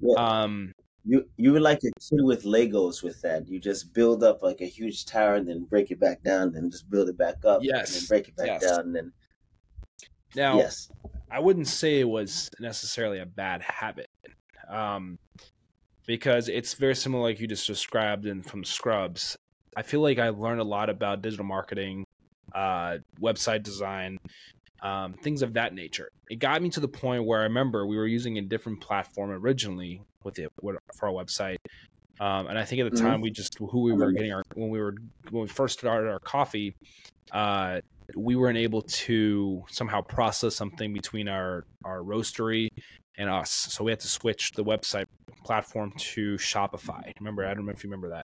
Yeah. 0.00 0.14
Um 0.16 0.72
you 1.04 1.24
you 1.38 1.52
were 1.52 1.60
like 1.60 1.78
a 1.78 1.90
kid 1.98 2.22
with 2.24 2.44
Legos 2.44 3.02
with 3.02 3.22
that. 3.22 3.48
You 3.48 3.58
just 3.58 3.94
build 3.94 4.22
up 4.22 4.42
like 4.42 4.60
a 4.60 4.66
huge 4.66 5.06
tower 5.06 5.34
and 5.34 5.48
then 5.48 5.64
break 5.64 5.90
it 5.90 5.98
back 5.98 6.22
down, 6.22 6.52
then 6.52 6.70
just 6.70 6.90
build 6.90 7.08
it 7.08 7.16
back 7.16 7.36
up. 7.46 7.60
Yes. 7.62 7.94
And 7.94 8.02
then 8.02 8.08
break 8.08 8.28
it 8.28 8.36
back 8.36 8.46
yes. 8.46 8.62
down 8.62 8.80
and 8.80 8.94
then 8.94 9.12
now 10.36 10.58
yes. 10.58 10.90
I 11.30 11.40
wouldn't 11.40 11.68
say 11.68 12.00
it 12.00 12.08
was 12.08 12.50
necessarily 12.58 13.20
a 13.20 13.26
bad 13.26 13.62
habit, 13.62 14.08
um, 14.68 15.18
because 16.10 16.48
it's 16.48 16.74
very 16.74 16.96
similar, 16.96 17.22
like 17.22 17.38
you 17.38 17.46
just 17.46 17.68
described, 17.68 18.26
in 18.26 18.42
from 18.42 18.64
Scrubs. 18.64 19.38
I 19.76 19.82
feel 19.82 20.00
like 20.00 20.18
I 20.18 20.30
learned 20.30 20.60
a 20.60 20.64
lot 20.64 20.90
about 20.90 21.22
digital 21.22 21.44
marketing, 21.44 22.04
uh, 22.52 22.96
website 23.22 23.62
design, 23.62 24.18
um, 24.82 25.12
things 25.12 25.40
of 25.42 25.52
that 25.52 25.72
nature. 25.72 26.10
It 26.28 26.40
got 26.40 26.60
me 26.62 26.68
to 26.70 26.80
the 26.80 26.88
point 26.88 27.26
where 27.26 27.38
I 27.38 27.44
remember 27.44 27.86
we 27.86 27.96
were 27.96 28.08
using 28.08 28.38
a 28.38 28.42
different 28.42 28.80
platform 28.80 29.30
originally 29.30 30.02
with 30.24 30.40
it 30.40 30.50
for 30.98 31.06
our 31.06 31.12
website. 31.12 31.58
Um, 32.18 32.48
and 32.48 32.58
I 32.58 32.64
think 32.64 32.80
at 32.80 32.90
the 32.90 32.96
mm-hmm. 32.96 33.06
time 33.06 33.20
we 33.20 33.30
just 33.30 33.56
who 33.58 33.82
we 33.82 33.92
were 33.92 34.10
getting 34.10 34.32
our 34.32 34.42
when 34.54 34.68
we 34.68 34.80
were 34.80 34.96
when 35.30 35.42
we 35.42 35.48
first 35.48 35.78
started 35.78 36.10
our 36.10 36.18
coffee, 36.18 36.74
uh, 37.30 37.82
we 38.16 38.34
weren't 38.34 38.58
able 38.58 38.82
to 38.82 39.64
somehow 39.68 40.00
process 40.00 40.56
something 40.56 40.92
between 40.92 41.28
our 41.28 41.66
our 41.84 42.00
roastery 42.00 42.70
and 43.16 43.30
us. 43.30 43.50
So 43.50 43.84
we 43.84 43.92
had 43.92 44.00
to 44.00 44.08
switch 44.08 44.52
the 44.52 44.64
website 44.64 45.04
platform 45.44 45.92
to 45.96 46.36
Shopify. 46.36 47.12
Remember, 47.18 47.46
I 47.46 47.54
don't 47.54 47.66
know 47.66 47.72
if 47.72 47.84
you 47.84 47.90
remember 47.90 48.10
that. 48.10 48.26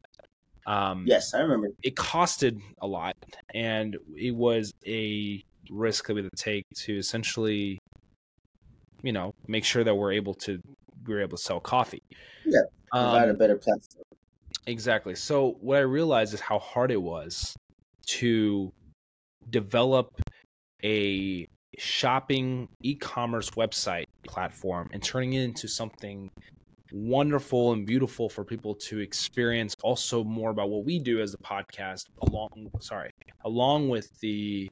Um, 0.66 1.04
yes, 1.08 1.34
I 1.34 1.40
remember. 1.40 1.70
It 1.84 1.96
costed 1.96 2.62
a 2.82 2.88
lot, 2.88 3.16
and 3.54 3.98
it 4.16 4.36
was 4.36 4.74
a 4.88 5.44
risk 5.70 6.08
that 6.08 6.14
we 6.14 6.24
had 6.24 6.32
to 6.32 6.44
take 6.44 6.66
to 6.76 6.98
essentially, 6.98 7.80
you 9.02 9.12
know, 9.12 9.34
make 9.48 9.66
sure 9.66 9.84
that 9.84 9.96
we're 9.96 10.14
able 10.14 10.34
to 10.36 10.60
we 11.06 11.14
were 11.14 11.22
able 11.22 11.38
to 11.38 11.44
sell 11.44 11.60
coffee. 11.60 12.04
Yeah, 12.46 12.62
provide 12.92 13.30
um, 13.30 13.30
a 13.30 13.34
better 13.34 13.58
platform. 13.58 14.04
Exactly. 14.66 15.16
So 15.16 15.58
what 15.60 15.78
I 15.78 15.82
realized 15.82 16.34
is 16.34 16.40
how 16.40 16.60
hard 16.60 16.92
it 16.92 17.02
was 17.02 17.56
to 18.08 18.72
develop 19.50 20.10
a 20.84 21.48
shopping 21.78 22.70
e-commerce 22.82 23.52
website 23.52 24.06
platform 24.26 24.90
and 24.94 25.02
turning 25.04 25.34
it 25.34 25.44
into 25.44 25.68
something 25.68 26.30
wonderful 26.94 27.74
and 27.74 27.86
beautiful 27.86 28.30
for 28.30 28.46
people 28.46 28.76
to 28.76 29.00
experience 29.00 29.76
also 29.84 30.24
more 30.24 30.52
about 30.52 30.70
what 30.70 30.86
we 30.86 31.00
do 31.00 31.20
as 31.20 31.34
a 31.34 31.38
podcast 31.38 32.06
along 32.22 32.70
sorry 32.80 33.10
along 33.46 33.90
with 33.90 34.08
the 34.20 34.70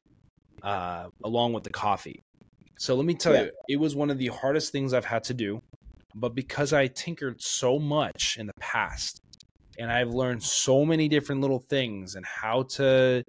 uh 0.62 1.08
along 1.24 1.52
with 1.52 1.64
the 1.64 1.70
coffee 1.70 2.22
so 2.78 2.94
let 2.94 3.04
me 3.04 3.12
tell 3.12 3.34
yeah. 3.34 3.42
you 3.42 3.50
it 3.68 3.76
was 3.76 3.96
one 3.96 4.08
of 4.08 4.18
the 4.18 4.28
hardest 4.28 4.70
things 4.70 4.94
i've 4.94 5.04
had 5.04 5.24
to 5.24 5.34
do 5.34 5.60
but 6.14 6.34
because 6.34 6.72
I 6.72 6.88
tinkered 6.88 7.40
so 7.40 7.78
much 7.78 8.36
in 8.38 8.46
the 8.46 8.54
past 8.54 9.22
and 9.78 9.90
I've 9.90 10.10
learned 10.10 10.42
so 10.42 10.84
many 10.84 11.08
different 11.08 11.40
little 11.40 11.60
things 11.60 12.14
and 12.14 12.24
how 12.26 12.64
to, 12.74 13.24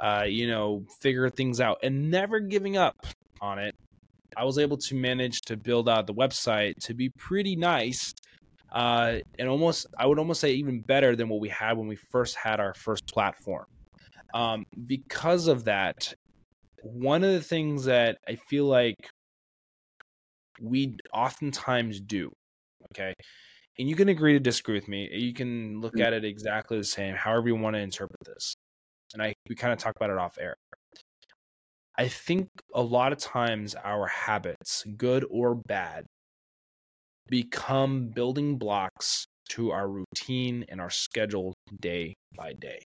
uh, 0.00 0.24
you 0.26 0.48
know, 0.48 0.84
figure 1.00 1.28
things 1.28 1.60
out 1.60 1.78
and 1.82 2.10
never 2.10 2.40
giving 2.40 2.76
up 2.76 3.06
on 3.40 3.58
it, 3.58 3.74
I 4.36 4.44
was 4.44 4.58
able 4.58 4.78
to 4.78 4.94
manage 4.94 5.42
to 5.42 5.56
build 5.56 5.88
out 5.88 6.06
the 6.06 6.14
website 6.14 6.76
to 6.84 6.94
be 6.94 7.10
pretty 7.10 7.54
nice. 7.54 8.14
Uh, 8.72 9.18
and 9.38 9.48
almost, 9.48 9.86
I 9.98 10.06
would 10.06 10.18
almost 10.18 10.40
say 10.40 10.52
even 10.54 10.80
better 10.80 11.14
than 11.14 11.28
what 11.28 11.40
we 11.40 11.50
had 11.50 11.76
when 11.76 11.88
we 11.88 11.96
first 11.96 12.36
had 12.36 12.58
our 12.58 12.74
first 12.74 13.06
platform. 13.06 13.66
Um, 14.34 14.64
because 14.86 15.46
of 15.46 15.64
that, 15.64 16.14
one 16.82 17.22
of 17.22 17.32
the 17.32 17.42
things 17.42 17.84
that 17.84 18.16
I 18.26 18.36
feel 18.36 18.64
like 18.64 18.96
we 20.60 20.96
oftentimes 21.12 22.00
do, 22.00 22.32
okay, 22.92 23.12
and 23.78 23.88
you 23.88 23.94
can 23.94 24.08
agree 24.08 24.32
to 24.32 24.40
disagree 24.40 24.74
with 24.74 24.88
me. 24.88 25.08
You 25.12 25.34
can 25.34 25.80
look 25.80 25.94
mm. 25.96 26.02
at 26.02 26.12
it 26.12 26.24
exactly 26.24 26.78
the 26.78 26.84
same, 26.84 27.14
however 27.14 27.48
you 27.48 27.56
want 27.56 27.76
to 27.76 27.80
interpret 27.80 28.20
this. 28.24 28.54
And 29.12 29.22
I 29.22 29.34
we 29.48 29.54
kind 29.54 29.72
of 29.72 29.78
talk 29.78 29.94
about 29.96 30.10
it 30.10 30.18
off 30.18 30.38
air. 30.40 30.56
I 31.98 32.08
think 32.08 32.48
a 32.74 32.80
lot 32.80 33.12
of 33.12 33.18
times 33.18 33.74
our 33.84 34.06
habits, 34.06 34.84
good 34.96 35.26
or 35.30 35.54
bad, 35.54 36.06
become 37.28 38.08
building 38.08 38.58
blocks 38.58 39.26
to 39.50 39.70
our 39.70 39.88
routine 39.88 40.64
and 40.68 40.80
our 40.80 40.90
schedule 40.90 41.54
day 41.80 42.14
by 42.36 42.52
day. 42.54 42.80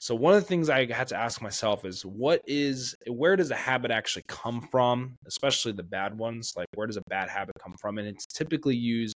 So 0.00 0.14
one 0.16 0.34
of 0.34 0.40
the 0.40 0.48
things 0.48 0.68
I 0.68 0.86
had 0.86 1.08
to 1.08 1.16
ask 1.16 1.40
myself 1.40 1.84
is 1.84 2.02
what 2.02 2.42
is 2.46 2.96
where 3.06 3.36
does 3.36 3.52
a 3.52 3.56
habit 3.56 3.92
actually 3.92 4.24
come 4.26 4.60
from, 4.70 5.14
especially 5.26 5.72
the 5.72 5.84
bad 5.84 6.18
ones? 6.18 6.54
Like 6.56 6.66
where 6.74 6.88
does 6.88 6.96
a 6.96 7.02
bad 7.08 7.28
habit 7.28 7.54
come 7.62 7.74
from? 7.80 7.98
And 7.98 8.08
it's 8.08 8.26
typically 8.26 8.74
used 8.74 9.14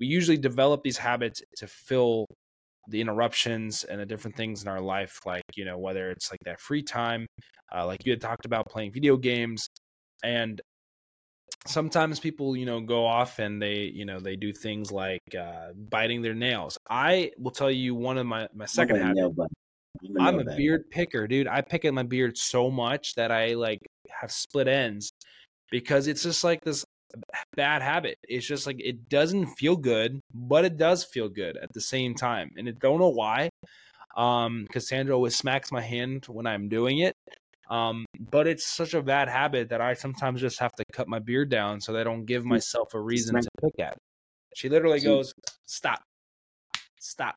we 0.00 0.06
usually 0.06 0.36
develop 0.36 0.82
these 0.82 0.98
habits 0.98 1.42
to 1.56 1.66
fill 1.66 2.26
the 2.88 3.00
interruptions 3.00 3.84
and 3.84 4.00
the 4.00 4.06
different 4.06 4.36
things 4.36 4.62
in 4.62 4.68
our 4.68 4.80
life 4.80 5.20
like 5.26 5.42
you 5.56 5.64
know 5.64 5.76
whether 5.76 6.10
it's 6.10 6.30
like 6.30 6.40
that 6.44 6.58
free 6.58 6.82
time 6.82 7.26
uh, 7.74 7.84
like 7.84 7.98
you 8.06 8.12
had 8.12 8.20
talked 8.20 8.46
about 8.46 8.64
playing 8.66 8.90
video 8.90 9.16
games 9.16 9.68
and 10.22 10.62
sometimes 11.68 12.18
people 12.18 12.56
you 12.56 12.66
know 12.66 12.80
go 12.80 13.06
off 13.06 13.38
and 13.38 13.60
they 13.60 13.90
you 13.94 14.04
know 14.04 14.18
they 14.18 14.36
do 14.36 14.52
things 14.52 14.90
like 14.90 15.22
uh, 15.38 15.68
biting 15.90 16.22
their 16.22 16.34
nails 16.34 16.78
i 16.88 17.30
will 17.38 17.50
tell 17.50 17.70
you 17.70 17.94
one 17.94 18.18
of 18.18 18.26
my 18.26 18.48
my 18.54 18.66
second 18.66 18.96
habit 18.96 19.34
I'm 20.20 20.38
a 20.38 20.44
that. 20.44 20.56
beard 20.56 20.90
picker, 20.90 21.26
dude. 21.26 21.48
I 21.48 21.60
pick 21.60 21.84
at 21.84 21.94
my 21.94 22.02
beard 22.02 22.36
so 22.38 22.70
much 22.70 23.14
that 23.14 23.30
I 23.30 23.54
like 23.54 23.80
have 24.08 24.30
split 24.30 24.68
ends 24.68 25.10
because 25.70 26.06
it's 26.06 26.22
just 26.22 26.44
like 26.44 26.62
this 26.62 26.84
bad 27.56 27.82
habit. 27.82 28.18
It's 28.22 28.46
just 28.46 28.66
like 28.66 28.80
it 28.80 29.08
doesn't 29.08 29.46
feel 29.46 29.76
good, 29.76 30.20
but 30.32 30.64
it 30.64 30.76
does 30.76 31.04
feel 31.04 31.28
good 31.28 31.56
at 31.56 31.72
the 31.72 31.80
same 31.80 32.14
time. 32.14 32.50
And 32.56 32.68
I 32.68 32.72
don't 32.72 32.98
know 32.98 33.08
why. 33.08 33.50
Um, 34.16 34.66
Cassandra 34.72 35.14
always 35.14 35.36
smacks 35.36 35.70
my 35.70 35.80
hand 35.80 36.26
when 36.26 36.46
I'm 36.46 36.68
doing 36.68 36.98
it. 36.98 37.14
Um, 37.70 38.06
but 38.18 38.46
it's 38.46 38.66
such 38.66 38.94
a 38.94 39.02
bad 39.02 39.28
habit 39.28 39.68
that 39.68 39.80
I 39.80 39.94
sometimes 39.94 40.40
just 40.40 40.58
have 40.58 40.72
to 40.72 40.84
cut 40.92 41.08
my 41.08 41.18
beard 41.18 41.50
down 41.50 41.80
so 41.80 41.92
that 41.92 42.00
I 42.00 42.04
don't 42.04 42.24
give 42.24 42.44
myself 42.44 42.94
a 42.94 43.00
reason 43.00 43.40
to 43.40 43.48
pick 43.62 43.78
at 43.78 43.92
it. 43.92 43.98
She 44.54 44.68
literally 44.68 45.00
goes, 45.00 45.32
Stop. 45.66 46.00
Stop. 47.00 47.34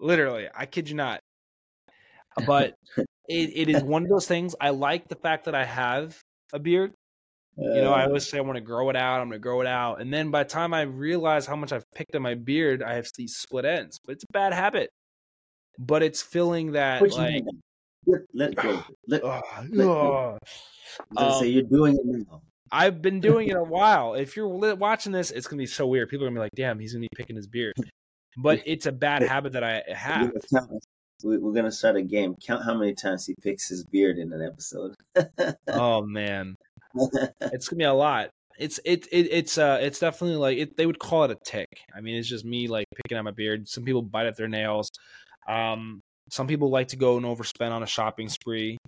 Literally, 0.00 0.48
I 0.54 0.66
kid 0.66 0.88
you 0.88 0.96
not 0.96 1.20
but 2.46 2.74
it, 3.28 3.50
it 3.54 3.68
is 3.68 3.82
one 3.82 4.02
of 4.02 4.08
those 4.08 4.26
things. 4.26 4.54
I 4.60 4.70
like 4.70 5.08
the 5.08 5.16
fact 5.16 5.44
that 5.46 5.54
I 5.54 5.64
have 5.64 6.18
a 6.52 6.58
beard. 6.58 6.92
You 7.60 7.82
know, 7.82 7.92
I 7.92 8.04
always 8.04 8.28
say 8.28 8.38
I 8.38 8.42
want 8.42 8.54
to 8.54 8.60
grow 8.60 8.88
it 8.88 8.94
out. 8.94 9.20
I'm 9.20 9.30
going 9.30 9.40
to 9.40 9.42
grow 9.42 9.60
it 9.60 9.66
out, 9.66 10.00
and 10.00 10.14
then 10.14 10.30
by 10.30 10.44
the 10.44 10.48
time 10.48 10.72
I 10.72 10.82
realize 10.82 11.44
how 11.44 11.56
much 11.56 11.72
I've 11.72 11.90
picked 11.92 12.14
on 12.14 12.22
my 12.22 12.34
beard, 12.34 12.84
I 12.84 12.94
have 12.94 13.08
these 13.16 13.34
split 13.34 13.64
ends. 13.64 13.98
But 14.06 14.12
it's 14.12 14.22
a 14.22 14.32
bad 14.32 14.52
habit. 14.52 14.90
But 15.76 16.04
it's 16.04 16.22
filling 16.22 16.72
that 16.72 17.02
like 17.16 17.42
let, 18.06 18.20
let 18.34 18.54
go. 18.54 18.82
Let, 19.06 19.24
let 19.24 19.72
go. 19.72 20.38
Um, 21.16 21.40
say 21.40 21.48
you're 21.48 21.62
doing 21.62 21.94
it 21.94 22.04
now. 22.04 22.42
I've 22.70 23.00
been 23.00 23.20
doing 23.20 23.48
it 23.48 23.56
a 23.56 23.62
while. 23.62 24.14
If 24.14 24.36
you're 24.36 24.48
watching 24.48 25.12
this, 25.12 25.30
it's 25.30 25.46
gonna 25.46 25.58
be 25.60 25.66
so 25.66 25.86
weird. 25.86 26.08
People 26.08 26.26
are 26.26 26.28
gonna 26.28 26.38
be 26.38 26.44
like, 26.44 26.52
"Damn, 26.54 26.78
he's 26.78 26.92
gonna 26.92 27.02
be 27.02 27.08
picking 27.16 27.36
his 27.36 27.46
beard." 27.46 27.74
But 28.36 28.62
it's 28.66 28.86
a 28.86 28.92
bad 28.92 29.22
habit 29.22 29.52
that 29.52 29.64
I 29.64 29.82
have 29.92 30.32
we're 31.22 31.52
gonna 31.52 31.72
start 31.72 31.96
a 31.96 32.02
game. 32.02 32.36
Count 32.44 32.64
how 32.64 32.74
many 32.74 32.94
times 32.94 33.26
he 33.26 33.34
picks 33.42 33.68
his 33.68 33.84
beard 33.84 34.18
in 34.18 34.32
an 34.32 34.42
episode. 34.42 34.94
oh 35.68 36.02
man, 36.02 36.56
it's 37.40 37.68
gonna 37.68 37.78
be 37.78 37.84
a 37.84 37.92
lot. 37.92 38.30
It's 38.58 38.78
it, 38.84 39.06
it 39.12 39.28
it's 39.30 39.58
uh 39.58 39.78
it's 39.80 39.98
definitely 39.98 40.36
like 40.36 40.58
it, 40.58 40.76
they 40.76 40.86
would 40.86 40.98
call 40.98 41.24
it 41.24 41.30
a 41.30 41.38
tic. 41.44 41.68
I 41.94 42.00
mean, 42.00 42.16
it's 42.16 42.28
just 42.28 42.44
me 42.44 42.68
like 42.68 42.86
picking 42.94 43.18
at 43.18 43.24
my 43.24 43.30
beard. 43.30 43.68
Some 43.68 43.84
people 43.84 44.02
bite 44.02 44.26
at 44.26 44.36
their 44.36 44.48
nails. 44.48 44.90
Um, 45.48 46.00
some 46.30 46.46
people 46.46 46.70
like 46.70 46.88
to 46.88 46.96
go 46.96 47.16
and 47.16 47.26
overspend 47.26 47.72
on 47.72 47.82
a 47.82 47.86
shopping 47.86 48.28
spree, 48.28 48.78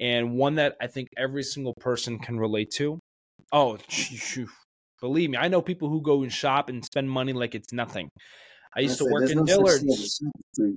and 0.00 0.32
one 0.32 0.56
that 0.56 0.76
I 0.80 0.86
think 0.86 1.08
every 1.16 1.42
single 1.42 1.74
person 1.80 2.18
can 2.18 2.38
relate 2.38 2.70
to. 2.76 2.98
Oh, 3.52 3.78
believe 5.00 5.30
me, 5.30 5.36
I 5.36 5.48
know 5.48 5.62
people 5.62 5.88
who 5.88 6.02
go 6.02 6.22
and 6.22 6.32
shop 6.32 6.68
and 6.68 6.84
spend 6.84 7.10
money 7.10 7.32
like 7.32 7.54
it's 7.54 7.72
nothing. 7.72 8.08
I 8.76 8.80
used 8.80 8.98
to 8.98 9.04
work 9.04 9.30
in 9.30 9.38
no 9.38 9.44
Dillard's. 9.44 10.20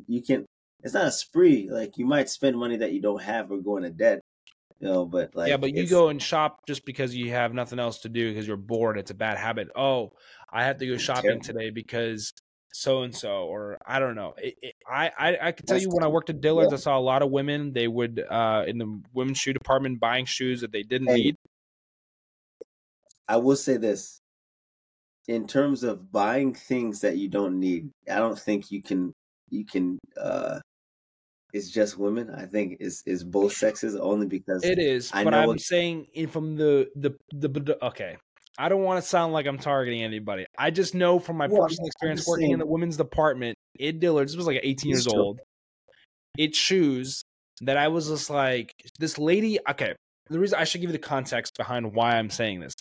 You 0.08 0.22
can 0.22 0.46
it's 0.84 0.94
not 0.94 1.08
a 1.08 1.12
spree. 1.12 1.70
Like 1.72 1.98
you 1.98 2.06
might 2.06 2.30
spend 2.30 2.58
money 2.58 2.78
that 2.78 2.94
you 2.94 3.02
don't 3.02 3.22
have 3.22 3.52
or 3.52 3.58
go 3.58 3.78
into 3.78 3.90
debt. 3.90 4.22
You 4.80 4.88
know, 4.88 5.06
but 5.06 5.36
like 5.36 5.50
yeah, 5.50 5.58
but 5.58 5.74
you 5.74 5.88
go 5.88 6.10
and 6.10 6.22
shop 6.22 6.60
just 6.68 6.86
because 6.86 7.16
you 7.16 7.32
have 7.32 7.54
nothing 7.54 7.80
else 7.80 8.00
to 8.00 8.10
do 8.10 8.30
because 8.30 8.48
you're 8.48 8.58
bored. 8.58 9.00
It's 9.00 9.10
a 9.10 9.16
bad 9.16 9.38
habit. 9.38 9.70
Oh, 9.76 10.12
I 10.52 10.66
have 10.66 10.78
to 10.78 10.86
go 10.88 10.98
shopping 10.98 11.42
today 11.42 11.72
because 11.72 12.32
so 12.78 13.02
and 13.02 13.16
so, 13.16 13.46
or 13.46 13.78
I 13.86 13.98
don't 13.98 14.16
know. 14.16 14.36
It, 14.38 14.56
it, 14.62 14.76
I 14.88 15.12
I 15.18 15.38
I 15.48 15.52
can 15.52 15.66
tell 15.66 15.80
you 15.80 15.90
when 15.90 16.04
I 16.04 16.08
worked 16.08 16.30
at 16.30 16.42
Dillard's, 16.42 16.72
yeah. 16.72 16.78
I 16.78 16.80
saw 16.80 16.98
a 16.98 17.02
lot 17.02 17.24
of 17.24 17.32
women. 17.32 17.74
They 17.74 17.88
would 17.88 18.24
uh 18.30 18.66
in 18.68 18.78
the 18.78 19.02
women's 19.13 19.40
shoe 19.40 19.54
department 19.54 20.00
buying 20.00 20.26
shoes 20.26 20.62
that 20.62 20.72
they 20.72 20.84
didn't 20.84 21.08
need. 21.08 21.36
I 23.28 23.38
will 23.38 23.56
say 23.56 23.78
this: 23.78 24.22
in 25.28 25.48
terms 25.48 25.84
of 25.84 26.12
buying 26.12 26.54
things 26.54 27.02
that 27.02 27.18
you 27.18 27.30
don't 27.30 27.60
need, 27.60 27.90
I 28.10 28.18
don't 28.18 28.38
think 28.38 28.72
you 28.72 28.84
can 28.84 29.12
you 29.50 29.66
can 29.66 29.98
uh 30.20 30.60
it's 31.54 31.72
just 31.72 31.98
women. 31.98 32.30
I 32.30 32.46
think 32.46 32.78
is 32.80 33.02
is 33.08 33.24
both 33.24 33.54
sexes 33.54 33.96
only 33.96 34.28
because 34.28 34.63
it 34.63 34.78
is. 34.78 35.10
I 35.13 35.24
but 35.24 35.34
I'm 35.34 35.48
what... 35.48 35.62
saying 35.62 36.08
in 36.13 36.28
from 36.28 36.56
the, 36.56 36.90
the 36.96 37.12
the 37.32 37.48
the 37.48 37.86
okay. 37.86 38.18
I 38.58 38.70
don't 38.70 38.84
want 38.84 39.02
to 39.02 39.08
sound 39.08 39.34
like 39.34 39.46
I'm 39.46 39.60
targeting 39.60 40.04
anybody. 40.04 40.46
I 40.58 40.72
just 40.72 40.96
know 40.96 41.20
from 41.20 41.38
my 41.38 41.48
well, 41.48 41.63
personal 41.63 41.88
experience 41.88 42.28
working 42.28 42.46
saying... 42.46 42.54
in 42.54 42.60
the 42.60 42.65
women's 42.65 42.98
department 42.98 43.58
in 43.78 44.00
Dillard's. 44.00 44.32
This 44.32 44.38
was 44.38 44.48
like 44.48 44.60
18 44.63 44.89
years 44.89 45.08
old. 45.08 45.39
It 46.38 46.56
shoes 46.56 47.24
that 47.62 47.78
I 47.78 47.88
was 47.88 48.08
just 48.08 48.30
like 48.30 48.74
this 49.00 49.17
lady. 49.17 49.60
Okay, 49.70 49.93
the 50.30 50.39
reason 50.39 50.60
I 50.60 50.63
should 50.63 50.82
give 50.82 50.89
you 50.89 50.93
the 50.93 51.00
context 51.00 51.56
behind 51.58 51.93
why 51.93 52.17
I'm 52.17 52.30
saying 52.30 52.60
this. 52.60 52.74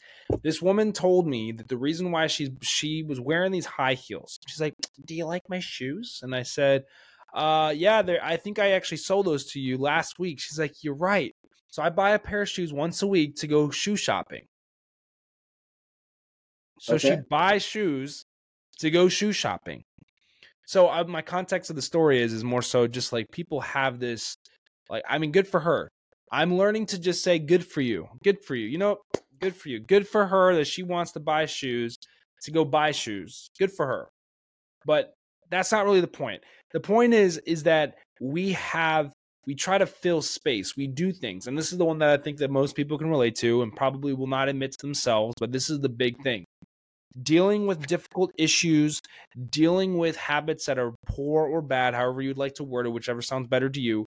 This 0.42 0.62
woman 0.62 0.92
told 0.92 1.26
me 1.26 1.52
that 1.52 1.68
the 1.68 1.78
reason 1.78 2.10
why 2.10 2.26
she's 2.26 2.50
she 2.62 3.02
was 3.02 3.20
wearing 3.20 3.52
these 3.52 3.66
high 3.66 3.94
heels. 3.94 4.38
She's 4.46 4.60
like, 4.60 4.74
"Do 5.04 5.14
you 5.14 5.26
like 5.26 5.42
my 5.48 5.60
shoes?" 5.60 6.20
And 6.22 6.34
I 6.34 6.42
said, 6.42 6.84
uh, 7.36 7.72
yeah, 7.76 8.00
there. 8.00 8.18
I 8.24 8.38
think 8.38 8.58
I 8.58 8.72
actually 8.72 8.96
sold 8.96 9.26
those 9.26 9.44
to 9.52 9.60
you 9.60 9.76
last 9.76 10.18
week. 10.18 10.40
She's 10.40 10.58
like, 10.58 10.82
you're 10.82 10.94
right. 10.94 11.34
So 11.68 11.82
I 11.82 11.90
buy 11.90 12.10
a 12.12 12.18
pair 12.18 12.42
of 12.42 12.48
shoes 12.48 12.72
once 12.72 13.02
a 13.02 13.06
week 13.06 13.36
to 13.36 13.46
go 13.46 13.70
shoe 13.70 13.96
shopping. 13.96 14.46
So 16.78 16.94
okay. 16.94 17.08
she 17.10 17.16
buys 17.28 17.62
shoes 17.62 18.24
to 18.78 18.90
go 18.90 19.08
shoe 19.08 19.32
shopping. 19.32 19.82
So 20.66 20.88
uh, 20.88 21.04
my 21.06 21.22
context 21.22 21.70
of 21.70 21.76
the 21.76 21.82
story 21.82 22.20
is 22.20 22.32
is 22.32 22.44
more 22.44 22.62
so 22.62 22.86
just 22.86 23.12
like 23.12 23.30
people 23.30 23.60
have 23.60 24.00
this, 24.00 24.36
like 24.90 25.04
I 25.08 25.18
mean, 25.18 25.32
good 25.32 25.46
for 25.46 25.60
her. 25.60 25.88
I'm 26.32 26.56
learning 26.56 26.86
to 26.86 26.98
just 26.98 27.22
say 27.22 27.38
good 27.38 27.64
for 27.64 27.80
you, 27.80 28.08
good 28.24 28.44
for 28.44 28.54
you. 28.54 28.66
You 28.66 28.78
know, 28.78 28.98
good 29.40 29.54
for 29.54 29.68
you, 29.68 29.78
good 29.80 30.08
for 30.08 30.26
her 30.26 30.54
that 30.56 30.66
she 30.66 30.82
wants 30.82 31.12
to 31.12 31.20
buy 31.20 31.46
shoes 31.46 31.96
to 32.42 32.50
go 32.50 32.64
buy 32.64 32.90
shoes. 32.90 33.48
Good 33.58 33.72
for 33.72 33.86
her. 33.86 34.08
But 34.84 35.14
that's 35.50 35.72
not 35.72 35.84
really 35.84 36.00
the 36.00 36.08
point. 36.08 36.42
The 36.72 36.80
point 36.80 37.14
is 37.14 37.38
is 37.38 37.62
that 37.62 37.94
we 38.20 38.52
have 38.52 39.12
we 39.46 39.54
try 39.54 39.78
to 39.78 39.86
fill 39.86 40.22
space. 40.22 40.76
We 40.76 40.88
do 40.88 41.12
things. 41.12 41.46
And 41.46 41.56
this 41.56 41.70
is 41.70 41.78
the 41.78 41.84
one 41.84 41.98
that 42.00 42.08
I 42.08 42.20
think 42.20 42.38
that 42.38 42.50
most 42.50 42.74
people 42.74 42.98
can 42.98 43.08
relate 43.08 43.36
to 43.36 43.62
and 43.62 43.74
probably 43.74 44.12
will 44.12 44.26
not 44.26 44.48
admit 44.48 44.72
to 44.72 44.78
themselves, 44.82 45.34
but 45.38 45.52
this 45.52 45.70
is 45.70 45.78
the 45.80 45.88
big 45.88 46.20
thing. 46.22 46.44
Dealing 47.22 47.66
with 47.66 47.87
difficult 47.87 48.33
issues, 48.37 49.00
dealing 49.50 49.96
with 49.96 50.16
habits 50.16 50.66
that 50.66 50.79
are 50.79 50.94
poor 51.07 51.46
or 51.46 51.62
bad, 51.62 51.94
however 51.94 52.20
you'd 52.20 52.38
like 52.38 52.55
to 52.55 52.64
word 52.64 52.87
it, 52.87 52.90
whichever 52.90 53.22
sounds 53.22 53.48
better 53.48 53.70
to 53.70 53.81
you, 53.81 54.05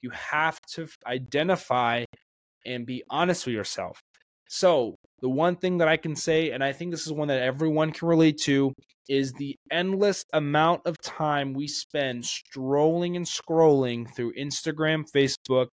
you 0.00 0.10
have 0.10 0.58
to 0.74 0.88
identify 1.06 2.04
and 2.64 2.86
be 2.86 3.02
honest 3.10 3.46
with 3.46 3.54
yourself. 3.54 4.00
So, 4.48 4.94
the 5.20 5.28
one 5.28 5.56
thing 5.56 5.78
that 5.78 5.88
I 5.88 5.96
can 5.96 6.16
say, 6.16 6.52
and 6.52 6.62
I 6.62 6.72
think 6.72 6.90
this 6.90 7.06
is 7.06 7.12
one 7.12 7.28
that 7.28 7.42
everyone 7.42 7.92
can 7.92 8.08
relate 8.08 8.38
to, 8.44 8.72
is 9.08 9.32
the 9.32 9.56
endless 9.70 10.24
amount 10.32 10.82
of 10.86 10.96
time 11.02 11.54
we 11.54 11.66
spend 11.66 12.24
strolling 12.24 13.16
and 13.16 13.26
scrolling 13.26 14.06
through 14.14 14.32
Instagram, 14.34 15.04
Facebook, 15.14 15.66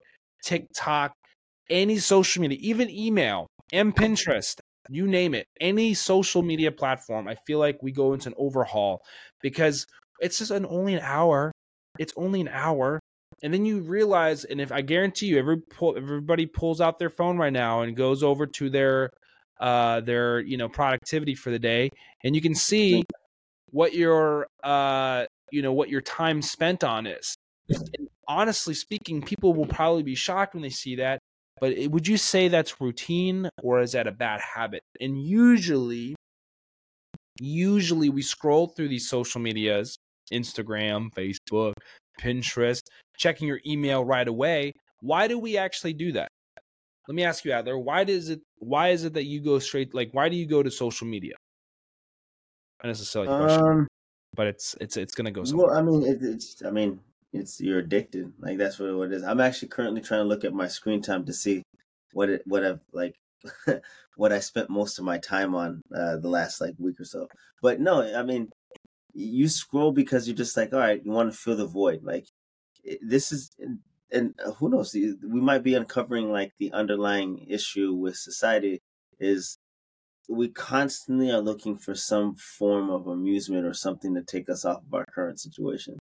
TikTok, 0.44 1.12
any 1.70 1.98
social 1.98 2.42
media, 2.42 2.58
even 2.60 2.90
email 2.90 3.46
and 3.72 3.94
Pinterest. 3.94 4.58
You 4.88 5.06
name 5.06 5.34
it, 5.34 5.46
any 5.60 5.94
social 5.94 6.42
media 6.42 6.72
platform, 6.72 7.28
I 7.28 7.36
feel 7.46 7.58
like 7.58 7.82
we 7.82 7.92
go 7.92 8.12
into 8.14 8.28
an 8.28 8.34
overhaul 8.36 9.02
because 9.40 9.86
it's 10.20 10.38
just 10.38 10.50
an 10.50 10.66
only 10.66 10.94
an 10.94 11.00
hour. 11.02 11.52
It's 11.98 12.12
only 12.16 12.40
an 12.40 12.48
hour. 12.48 13.00
And 13.42 13.52
then 13.52 13.64
you 13.64 13.80
realize, 13.80 14.44
and 14.44 14.60
if 14.60 14.70
I 14.70 14.82
guarantee 14.82 15.26
you, 15.26 15.38
every 15.38 15.58
pull, 15.58 15.96
everybody 15.96 16.46
pulls 16.46 16.80
out 16.80 16.98
their 16.98 17.10
phone 17.10 17.38
right 17.38 17.52
now 17.52 17.82
and 17.82 17.96
goes 17.96 18.22
over 18.22 18.46
to 18.46 18.70
their 18.70 19.10
uh 19.60 20.00
their 20.00 20.40
you 20.40 20.56
know 20.56 20.68
productivity 20.68 21.34
for 21.34 21.50
the 21.50 21.58
day, 21.58 21.90
and 22.24 22.34
you 22.34 22.40
can 22.40 22.54
see 22.54 23.02
what 23.70 23.94
your 23.94 24.46
uh 24.62 25.24
you 25.50 25.62
know 25.62 25.72
what 25.72 25.88
your 25.88 26.00
time 26.00 26.40
spent 26.42 26.84
on 26.84 27.06
is. 27.06 27.36
And 27.68 28.08
honestly 28.28 28.74
speaking, 28.74 29.22
people 29.22 29.54
will 29.54 29.66
probably 29.66 30.02
be 30.02 30.14
shocked 30.14 30.54
when 30.54 30.62
they 30.62 30.70
see 30.70 30.96
that. 30.96 31.18
But 31.62 31.74
would 31.92 32.08
you 32.08 32.16
say 32.16 32.48
that's 32.48 32.80
routine 32.80 33.48
or 33.62 33.80
is 33.80 33.92
that 33.92 34.08
a 34.08 34.10
bad 34.10 34.40
habit? 34.40 34.82
And 35.00 35.22
usually, 35.24 36.16
usually 37.38 38.10
we 38.10 38.20
scroll 38.22 38.66
through 38.66 38.88
these 38.88 39.08
social 39.08 39.40
medias, 39.40 39.96
Instagram, 40.32 41.10
Facebook, 41.14 41.74
Pinterest, 42.20 42.80
checking 43.16 43.46
your 43.46 43.60
email 43.64 44.04
right 44.04 44.26
away. 44.26 44.72
Why 45.02 45.28
do 45.28 45.38
we 45.38 45.56
actually 45.56 45.92
do 45.92 46.10
that? 46.12 46.26
Let 47.06 47.14
me 47.14 47.22
ask 47.22 47.44
you 47.44 47.52
out 47.52 47.64
there. 47.64 47.78
Why 47.78 48.02
does 48.02 48.28
it? 48.28 48.40
Why 48.58 48.88
is 48.88 49.04
it 49.04 49.14
that 49.14 49.26
you 49.26 49.40
go 49.40 49.60
straight? 49.60 49.94
Like, 49.94 50.08
why 50.10 50.28
do 50.28 50.34
you 50.34 50.46
go 50.46 50.64
to 50.64 50.70
social 50.70 51.06
media? 51.06 51.34
A 52.82 52.92
silly 52.92 53.28
question, 53.28 53.64
um, 53.64 53.86
but 54.34 54.48
it's 54.48 54.74
it's 54.80 54.96
it's 54.96 55.14
gonna 55.14 55.30
go. 55.30 55.44
Somewhere. 55.44 55.68
Well, 55.68 55.76
I 55.76 55.82
mean, 55.82 56.02
it, 56.04 56.18
it's 56.22 56.60
I 56.66 56.70
mean, 56.72 56.98
it's 57.32 57.60
you're 57.60 57.78
addicted. 57.78 58.32
Like 58.38 58.58
that's 58.58 58.78
what, 58.78 58.88
it 58.88 59.12
is. 59.12 59.22
I'm 59.22 59.40
actually 59.40 59.68
currently 59.68 60.00
trying 60.00 60.20
to 60.20 60.28
look 60.28 60.44
at 60.44 60.52
my 60.52 60.68
screen 60.68 61.02
time 61.02 61.24
to 61.26 61.32
see 61.32 61.62
what 62.12 62.28
it 62.28 62.42
what 62.46 62.64
I've 62.64 62.80
like 62.92 63.16
what 64.16 64.32
I 64.32 64.40
spent 64.40 64.70
most 64.70 64.98
of 64.98 65.04
my 65.04 65.18
time 65.18 65.54
on 65.54 65.82
uh, 65.94 66.16
the 66.18 66.28
last 66.28 66.60
like 66.60 66.74
week 66.78 67.00
or 67.00 67.04
so. 67.04 67.28
But 67.60 67.80
no, 67.80 68.02
I 68.02 68.22
mean, 68.22 68.50
you 69.14 69.48
scroll 69.48 69.92
because 69.92 70.26
you're 70.26 70.36
just 70.36 70.56
like, 70.56 70.72
all 70.72 70.80
right, 70.80 71.02
you 71.04 71.10
want 71.10 71.32
to 71.32 71.38
fill 71.38 71.56
the 71.56 71.66
void. 71.66 72.02
Like 72.02 72.26
this 73.00 73.32
is, 73.32 73.50
and 74.10 74.34
who 74.58 74.68
knows? 74.68 74.94
We 74.94 75.40
might 75.40 75.62
be 75.62 75.74
uncovering 75.74 76.30
like 76.30 76.52
the 76.58 76.72
underlying 76.72 77.46
issue 77.48 77.94
with 77.94 78.16
society 78.16 78.80
is 79.18 79.56
we 80.28 80.48
constantly 80.48 81.30
are 81.30 81.40
looking 81.40 81.76
for 81.76 81.94
some 81.94 82.34
form 82.34 82.90
of 82.90 83.06
amusement 83.06 83.66
or 83.66 83.74
something 83.74 84.14
to 84.14 84.22
take 84.22 84.48
us 84.48 84.64
off 84.64 84.82
of 84.86 84.94
our 84.94 85.04
current 85.04 85.40
situation. 85.40 85.98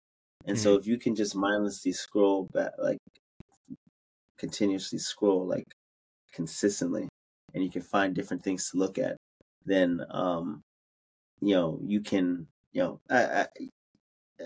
And 0.50 0.58
mm-hmm. 0.58 0.64
so 0.64 0.74
if 0.74 0.84
you 0.84 0.98
can 0.98 1.14
just 1.14 1.36
mindlessly 1.36 1.92
scroll 1.92 2.48
back, 2.52 2.72
like 2.76 2.98
continuously 4.36 4.98
scroll, 4.98 5.46
like 5.46 5.68
consistently, 6.32 7.08
and 7.54 7.62
you 7.62 7.70
can 7.70 7.82
find 7.82 8.16
different 8.16 8.42
things 8.42 8.68
to 8.68 8.76
look 8.76 8.98
at, 8.98 9.16
then, 9.64 10.04
um, 10.10 10.62
you 11.40 11.54
know, 11.54 11.78
you 11.84 12.00
can, 12.00 12.48
you 12.72 12.82
know, 12.82 13.00
I, 13.08 13.22
I, 13.22 13.46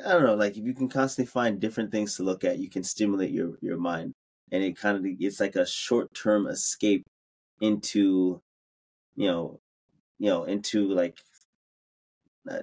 I 0.06 0.12
don't 0.12 0.24
know, 0.24 0.34
like 0.34 0.58
if 0.58 0.64
you 0.66 0.74
can 0.74 0.90
constantly 0.90 1.30
find 1.30 1.58
different 1.58 1.90
things 1.90 2.16
to 2.16 2.22
look 2.22 2.44
at, 2.44 2.58
you 2.58 2.68
can 2.68 2.84
stimulate 2.84 3.30
your, 3.30 3.56
your 3.62 3.78
mind. 3.78 4.12
And 4.52 4.62
it 4.62 4.76
kind 4.76 4.98
of, 4.98 5.06
it's 5.06 5.40
like 5.40 5.56
a 5.56 5.64
short 5.66 6.12
term 6.12 6.46
escape 6.46 7.04
into, 7.62 8.42
you 9.16 9.26
know, 9.28 9.58
you 10.18 10.28
know, 10.28 10.44
into 10.44 10.86
like 10.90 11.16
not, 12.44 12.60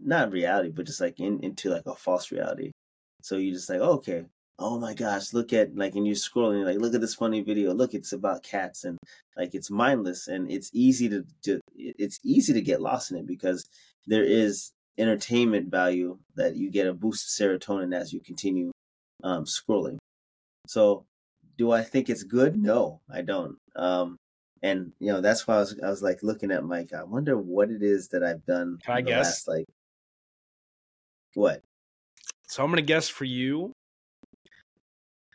not 0.00 0.32
reality, 0.32 0.70
but 0.70 0.86
just 0.86 1.02
like 1.02 1.20
in, 1.20 1.40
into 1.40 1.68
like 1.68 1.84
a 1.84 1.94
false 1.94 2.32
reality. 2.32 2.70
So 3.22 3.36
you 3.36 3.52
just 3.52 3.68
like, 3.68 3.80
oh, 3.80 3.94
okay, 3.94 4.26
oh 4.58 4.78
my 4.78 4.94
gosh, 4.94 5.32
look 5.32 5.52
at 5.52 5.76
like, 5.76 5.94
and 5.94 6.06
you're 6.06 6.16
scrolling, 6.16 6.64
like, 6.64 6.78
look 6.78 6.94
at 6.94 7.00
this 7.00 7.14
funny 7.14 7.42
video. 7.42 7.72
Look, 7.72 7.94
it's 7.94 8.12
about 8.12 8.42
cats, 8.42 8.84
and 8.84 8.98
like 9.36 9.54
it's 9.54 9.70
mindless, 9.70 10.28
and 10.28 10.50
it's 10.50 10.70
easy 10.72 11.08
to, 11.08 11.24
to 11.44 11.60
it's 11.76 12.18
easy 12.24 12.52
to 12.52 12.60
get 12.60 12.80
lost 12.80 13.10
in 13.10 13.18
it 13.18 13.26
because 13.26 13.68
there 14.06 14.24
is 14.24 14.72
entertainment 14.96 15.70
value 15.70 16.18
that 16.34 16.56
you 16.56 16.70
get 16.70 16.86
a 16.86 16.92
boost 16.92 17.40
of 17.40 17.46
serotonin 17.46 17.94
as 17.94 18.12
you 18.12 18.20
continue 18.20 18.72
um, 19.22 19.44
scrolling. 19.44 19.98
So, 20.66 21.04
do 21.56 21.70
I 21.70 21.82
think 21.82 22.08
it's 22.08 22.24
good? 22.24 22.56
No, 22.56 23.00
I 23.12 23.22
don't. 23.22 23.56
Um, 23.76 24.16
and 24.62 24.92
you 24.98 25.12
know 25.12 25.20
that's 25.20 25.46
why 25.46 25.56
I 25.56 25.58
was 25.60 25.78
I 25.82 25.88
was 25.88 26.02
like 26.02 26.22
looking 26.22 26.50
at 26.50 26.64
Mike. 26.64 26.92
I 26.92 27.04
wonder 27.04 27.36
what 27.36 27.70
it 27.70 27.82
is 27.82 28.08
that 28.08 28.24
I've 28.24 28.44
done. 28.44 28.78
Can 28.84 28.96
I 28.96 29.00
guess? 29.02 29.46
Last, 29.46 29.48
like 29.48 29.64
what? 31.34 31.62
So 32.48 32.64
I'm 32.64 32.70
gonna 32.70 32.82
guess 32.82 33.08
for 33.08 33.24
you. 33.24 33.72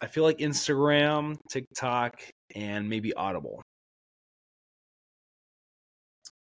I 0.01 0.07
feel 0.07 0.23
like 0.23 0.39
Instagram, 0.39 1.37
TikTok, 1.49 2.21
and 2.55 2.89
maybe 2.89 3.13
Audible. 3.13 3.61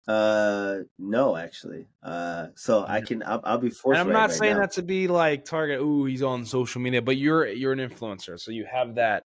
Uh, 0.09 0.79
no, 0.99 1.37
actually. 1.37 1.87
Uh, 2.03 2.49
so 2.57 2.85
I 2.89 3.01
can. 3.01 3.23
I'll, 3.25 3.41
I'll 3.45 3.59
be 3.59 3.71
forced. 3.71 3.97
To 3.97 4.01
I'm 4.01 4.13
not 4.13 4.31
right 4.31 4.39
saying 4.39 4.57
that 4.57 4.73
to 4.73 4.83
be 4.83 5.07
like 5.07 5.45
target. 5.45 5.81
Ooh, 5.81 6.05
he's 6.05 6.23
on 6.23 6.45
social 6.45 6.81
media, 6.81 7.03
but 7.03 7.17
you're 7.17 7.47
you're 7.47 7.73
an 7.73 7.79
influencer, 7.79 8.39
so 8.39 8.51
you 8.51 8.67
have 8.71 8.97
that 8.97 9.23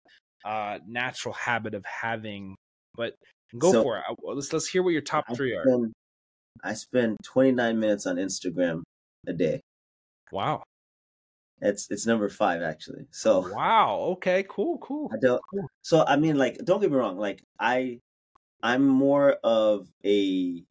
uh 0.45 0.79
natural 0.87 1.35
habit 1.35 1.75
of 1.75 1.85
having. 1.85 2.55
But 2.95 3.15
go 3.59 3.73
so, 3.73 3.83
for 3.83 3.99
it. 3.99 4.05
Let's 4.23 4.53
let's 4.53 4.67
hear 4.67 4.83
what 4.83 4.91
your 4.91 5.03
top 5.03 5.25
I 5.29 5.35
three 5.35 5.59
spend, 5.63 5.93
are. 6.63 6.71
I 6.71 6.75
spend 6.75 7.17
29 7.25 7.79
minutes 7.79 8.07
on 8.07 8.17
Instagram 8.17 8.83
a 9.27 9.33
day. 9.33 9.61
Wow. 10.31 10.63
It's 11.63 11.89
it's 11.91 12.07
number 12.07 12.29
five 12.29 12.61
actually. 12.63 13.07
So 13.13 13.41
wow. 13.55 13.99
Okay. 14.17 14.45
Cool. 14.49 14.79
Cool. 14.79 15.11
I 15.13 15.17
don't. 15.23 15.41
Cool. 15.51 15.69
So 15.83 16.05
I 16.07 16.17
mean, 16.17 16.37
like, 16.37 16.59
don't 16.65 16.81
get 16.81 16.91
me 16.91 16.97
wrong. 16.97 17.17
Like, 17.19 17.43
I 17.61 18.01
I'm 18.63 18.87
more 18.87 19.33
of 19.45 19.89
a, 20.05 20.65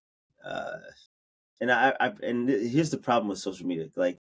uh, 0.46 0.78
and 1.62 1.72
I, 1.72 1.94
I 2.00 2.14
and 2.24 2.50
here's 2.50 2.92
the 2.92 2.98
problem 2.98 3.30
with 3.30 3.40
social 3.40 3.68
media. 3.68 3.88
Like, 3.96 4.20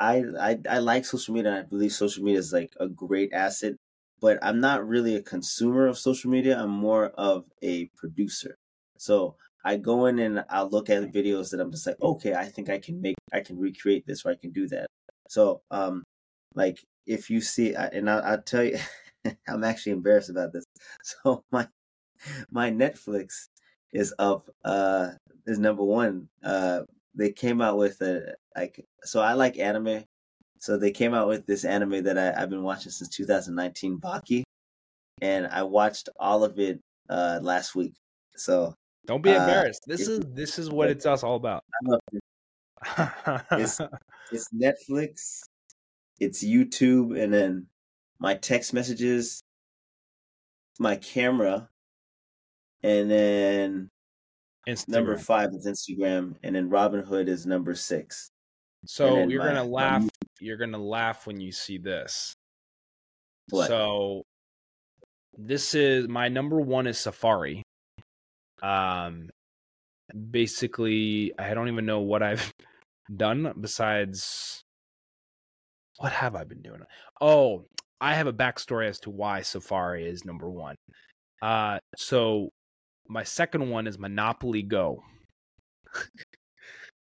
I 0.00 0.24
I 0.40 0.58
I 0.68 0.78
like 0.78 1.04
social 1.04 1.34
media. 1.34 1.52
and 1.52 1.60
I 1.60 1.68
believe 1.68 1.92
social 1.92 2.24
media 2.24 2.38
is 2.40 2.52
like 2.52 2.72
a 2.80 2.88
great 2.88 3.32
asset, 3.32 3.74
but 4.20 4.38
I'm 4.42 4.60
not 4.60 4.86
really 4.86 5.16
a 5.16 5.22
consumer 5.22 5.86
of 5.86 5.98
social 5.98 6.30
media. 6.30 6.58
I'm 6.58 6.70
more 6.70 7.08
of 7.10 7.44
a 7.62 7.86
producer. 7.96 8.56
So 8.98 9.36
I 9.64 9.76
go 9.78 10.06
in 10.06 10.18
and 10.20 10.44
I'll 10.50 10.70
look 10.70 10.90
at 10.90 11.00
the 11.02 11.08
videos 11.22 11.50
that 11.50 11.60
I'm 11.60 11.70
just 11.72 11.86
like, 11.86 12.00
okay, 12.00 12.34
I 12.34 12.46
think 12.46 12.70
I 12.70 12.78
can 12.78 13.00
make, 13.00 13.16
I 13.32 13.40
can 13.40 13.58
recreate 13.58 14.06
this 14.06 14.24
or 14.24 14.30
I 14.30 14.36
can 14.36 14.52
do 14.52 14.68
that. 14.68 14.86
So, 15.28 15.62
um, 15.72 16.04
like 16.56 16.84
if 17.06 17.30
you 17.30 17.40
see, 17.40 17.74
and 17.74 18.10
I, 18.10 18.18
I'll 18.18 18.42
tell 18.42 18.64
you, 18.64 18.78
I'm 19.48 19.62
actually 19.62 19.92
embarrassed 19.92 20.30
about 20.30 20.52
this. 20.52 20.64
So 21.02 21.44
my 21.52 21.68
my 22.50 22.70
Netflix 22.70 23.48
is 23.92 24.14
up, 24.18 24.48
uh, 24.64 25.10
is 25.46 25.58
number 25.58 25.84
one. 25.84 26.28
Uh, 26.42 26.82
they 27.14 27.30
came 27.30 27.60
out 27.60 27.76
with 27.76 28.00
a 28.00 28.34
like, 28.56 28.84
so 29.04 29.20
I 29.20 29.34
like 29.34 29.58
anime. 29.58 30.04
So 30.58 30.78
they 30.78 30.90
came 30.90 31.14
out 31.14 31.28
with 31.28 31.46
this 31.46 31.64
anime 31.64 32.02
that 32.04 32.18
I, 32.18 32.42
I've 32.42 32.50
been 32.50 32.62
watching 32.62 32.90
since 32.90 33.10
2019, 33.10 33.98
Baki, 33.98 34.42
and 35.20 35.46
I 35.46 35.62
watched 35.62 36.08
all 36.18 36.42
of 36.42 36.58
it 36.58 36.80
uh 37.08 37.38
last 37.42 37.74
week. 37.74 37.94
So 38.36 38.74
don't 39.06 39.22
be 39.22 39.30
uh, 39.30 39.40
embarrassed. 39.40 39.82
Uh, 39.84 39.92
this 39.92 40.08
is 40.08 40.20
this 40.34 40.58
is 40.58 40.70
what 40.70 40.88
it's 40.90 41.06
us 41.06 41.22
all 41.22 41.36
about. 41.36 41.62
it's, 43.52 43.80
it's 44.30 44.48
Netflix, 44.52 45.40
it's 46.18 46.44
YouTube, 46.44 47.20
and 47.20 47.32
then 47.32 47.66
my 48.18 48.34
text 48.34 48.72
messages, 48.72 49.42
my 50.78 50.96
camera, 50.96 51.68
and 52.82 53.10
then 53.10 53.90
Instagram. 54.68 54.88
number 54.88 55.18
five 55.18 55.50
is 55.54 55.66
Instagram, 55.66 56.36
and 56.42 56.54
then 56.54 56.70
Robinhood 56.70 57.28
is 57.28 57.46
number 57.46 57.74
six. 57.74 58.30
So 58.86 59.26
you're 59.26 59.42
my, 59.42 59.48
gonna 59.48 59.64
laugh. 59.64 60.02
My... 60.02 60.08
You're 60.40 60.56
gonna 60.56 60.78
laugh 60.78 61.26
when 61.26 61.40
you 61.40 61.52
see 61.52 61.78
this. 61.78 62.34
What? 63.50 63.68
So 63.68 64.22
this 65.36 65.74
is 65.74 66.08
my 66.08 66.28
number 66.28 66.60
one 66.60 66.86
is 66.86 66.98
Safari. 66.98 67.62
Um, 68.62 69.30
basically, 70.30 71.32
I 71.38 71.54
don't 71.54 71.68
even 71.68 71.86
know 71.86 72.00
what 72.00 72.22
I've 72.22 72.52
done 73.16 73.52
besides 73.60 74.62
what 75.98 76.12
have 76.12 76.34
I 76.34 76.44
been 76.44 76.62
doing? 76.62 76.80
Oh, 77.20 77.64
I 78.00 78.14
have 78.14 78.26
a 78.26 78.32
backstory 78.32 78.88
as 78.88 79.00
to 79.00 79.10
why 79.10 79.42
Safari 79.42 80.06
is 80.06 80.24
number 80.24 80.50
one. 80.50 80.76
Uh, 81.42 81.78
so 81.96 82.50
my 83.08 83.22
second 83.22 83.70
one 83.70 83.86
is 83.86 83.98
Monopoly 83.98 84.62
Go. 84.62 85.02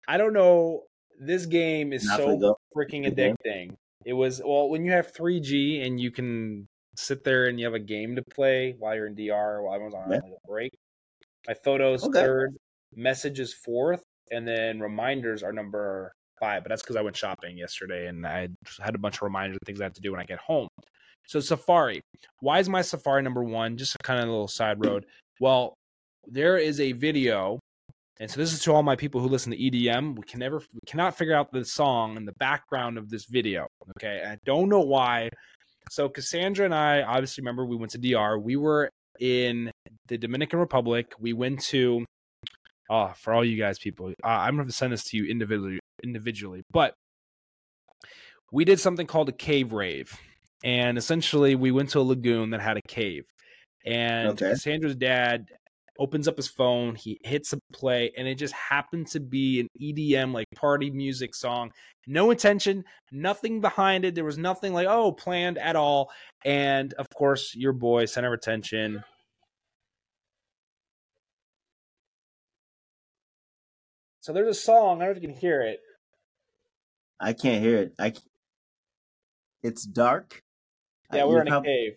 I 0.08 0.16
don't 0.16 0.32
know. 0.32 0.84
This 1.20 1.46
game 1.46 1.92
is 1.92 2.04
Monopoly 2.04 2.38
so 2.40 2.58
freaking 2.76 3.06
addicting. 3.06 3.74
It 4.04 4.14
was 4.14 4.40
well 4.44 4.68
when 4.68 4.84
you 4.84 4.92
have 4.92 5.12
3G 5.12 5.86
and 5.86 6.00
you 6.00 6.10
can 6.10 6.66
sit 6.96 7.22
there 7.22 7.46
and 7.46 7.58
you 7.58 7.66
have 7.66 7.74
a 7.74 7.78
game 7.78 8.16
to 8.16 8.22
play 8.34 8.74
while 8.78 8.94
you're 8.94 9.06
in 9.06 9.14
DR 9.14 9.62
while 9.62 9.74
everyone's 9.74 9.94
on 9.94 10.10
yeah. 10.10 10.18
a 10.18 10.48
break. 10.48 10.72
My 11.46 11.54
photos 11.54 12.04
okay. 12.04 12.20
third, 12.20 12.56
messages 12.94 13.54
fourth, 13.54 14.02
and 14.30 14.46
then 14.46 14.80
reminders 14.80 15.42
are 15.42 15.52
number 15.52 16.12
But 16.40 16.68
that's 16.68 16.82
because 16.82 16.96
I 16.96 17.02
went 17.02 17.16
shopping 17.16 17.58
yesterday 17.58 18.06
and 18.06 18.26
I 18.26 18.48
had 18.80 18.94
a 18.94 18.98
bunch 18.98 19.16
of 19.16 19.22
reminders 19.22 19.56
of 19.60 19.66
things 19.66 19.80
I 19.80 19.84
have 19.84 19.92
to 19.94 20.00
do 20.00 20.12
when 20.12 20.20
I 20.20 20.24
get 20.24 20.38
home. 20.38 20.68
So 21.26 21.40
Safari, 21.40 22.00
why 22.40 22.58
is 22.58 22.68
my 22.68 22.82
Safari 22.82 23.22
number 23.22 23.44
one? 23.44 23.76
Just 23.76 23.94
a 23.94 23.98
kind 24.02 24.20
of 24.20 24.28
little 24.28 24.48
side 24.48 24.84
road. 24.84 25.06
Well, 25.38 25.74
there 26.26 26.58
is 26.58 26.80
a 26.80 26.92
video, 26.92 27.60
and 28.18 28.30
so 28.30 28.40
this 28.40 28.52
is 28.52 28.62
to 28.64 28.72
all 28.72 28.82
my 28.82 28.96
people 28.96 29.20
who 29.20 29.28
listen 29.28 29.52
to 29.52 29.58
EDM. 29.58 30.16
We 30.16 30.22
can 30.24 30.40
never, 30.40 30.58
we 30.58 30.80
cannot 30.86 31.16
figure 31.16 31.34
out 31.34 31.52
the 31.52 31.64
song 31.64 32.16
and 32.16 32.26
the 32.26 32.34
background 32.38 32.98
of 32.98 33.10
this 33.10 33.26
video. 33.26 33.66
Okay, 33.96 34.22
I 34.26 34.38
don't 34.44 34.68
know 34.68 34.80
why. 34.80 35.30
So 35.90 36.08
Cassandra 36.08 36.64
and 36.64 36.74
I 36.74 37.02
obviously 37.02 37.42
remember 37.42 37.64
we 37.64 37.76
went 37.76 37.92
to 37.92 37.98
DR. 37.98 38.38
We 38.38 38.56
were 38.56 38.90
in 39.18 39.70
the 40.08 40.18
Dominican 40.18 40.58
Republic. 40.58 41.12
We 41.18 41.32
went 41.32 41.60
to, 41.66 42.04
oh, 42.90 43.12
for 43.16 43.32
all 43.32 43.44
you 43.44 43.56
guys 43.56 43.78
people, 43.78 44.12
uh, 44.22 44.26
I'm 44.26 44.56
going 44.56 44.68
to 44.68 44.74
send 44.74 44.92
this 44.92 45.04
to 45.04 45.16
you 45.16 45.26
individually, 45.30 45.78
individually, 46.02 46.62
but 46.70 46.94
we 48.52 48.64
did 48.64 48.80
something 48.80 49.06
called 49.06 49.28
a 49.28 49.32
cave 49.32 49.72
rave. 49.72 50.12
And 50.62 50.98
essentially, 50.98 51.54
we 51.54 51.70
went 51.70 51.90
to 51.90 52.00
a 52.00 52.02
lagoon 52.02 52.50
that 52.50 52.60
had 52.60 52.76
a 52.76 52.82
cave. 52.82 53.24
And 53.86 54.28
Okay. 54.30 54.50
Cassandra's 54.50 54.96
dad 54.96 55.46
opens 55.98 56.26
up 56.26 56.36
his 56.36 56.48
phone, 56.48 56.94
he 56.94 57.20
hits 57.24 57.52
a 57.52 57.58
play, 57.72 58.10
and 58.16 58.26
it 58.26 58.36
just 58.36 58.54
happened 58.54 59.06
to 59.06 59.20
be 59.20 59.60
an 59.60 59.68
EDM, 59.80 60.32
like 60.32 60.46
party 60.54 60.90
music 60.90 61.34
song. 61.34 61.70
No 62.06 62.30
intention, 62.30 62.84
nothing 63.12 63.60
behind 63.60 64.04
it. 64.04 64.14
There 64.14 64.24
was 64.24 64.38
nothing 64.38 64.72
like, 64.72 64.86
oh, 64.88 65.12
planned 65.12 65.58
at 65.58 65.76
all. 65.76 66.10
And 66.44 66.92
of 66.94 67.06
course, 67.10 67.54
your 67.54 67.74
boy, 67.74 68.06
center 68.06 68.32
of 68.32 68.38
attention. 68.38 69.04
So 74.20 74.32
there's 74.32 74.48
a 74.48 74.54
song, 74.60 75.00
I 75.00 75.06
don't 75.06 75.14
know 75.14 75.16
if 75.18 75.22
you 75.22 75.28
can 75.28 75.36
hear 75.36 75.62
it. 75.62 75.80
I 77.20 77.32
can't 77.32 77.62
hear 77.62 77.78
it. 77.78 77.94
I. 77.98 78.12
It's 79.62 79.84
dark. 79.84 80.42
Yeah, 81.12 81.22
I- 81.22 81.26
we're 81.26 81.42
in 81.42 81.48
a 81.48 81.50
prob- 81.50 81.64
cave. 81.64 81.92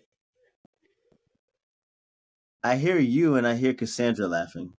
I 2.62 2.76
hear 2.76 2.98
you 2.98 3.36
and 3.36 3.46
I 3.46 3.54
hear 3.56 3.74
Cassandra 3.74 4.26
laughing. 4.26 4.72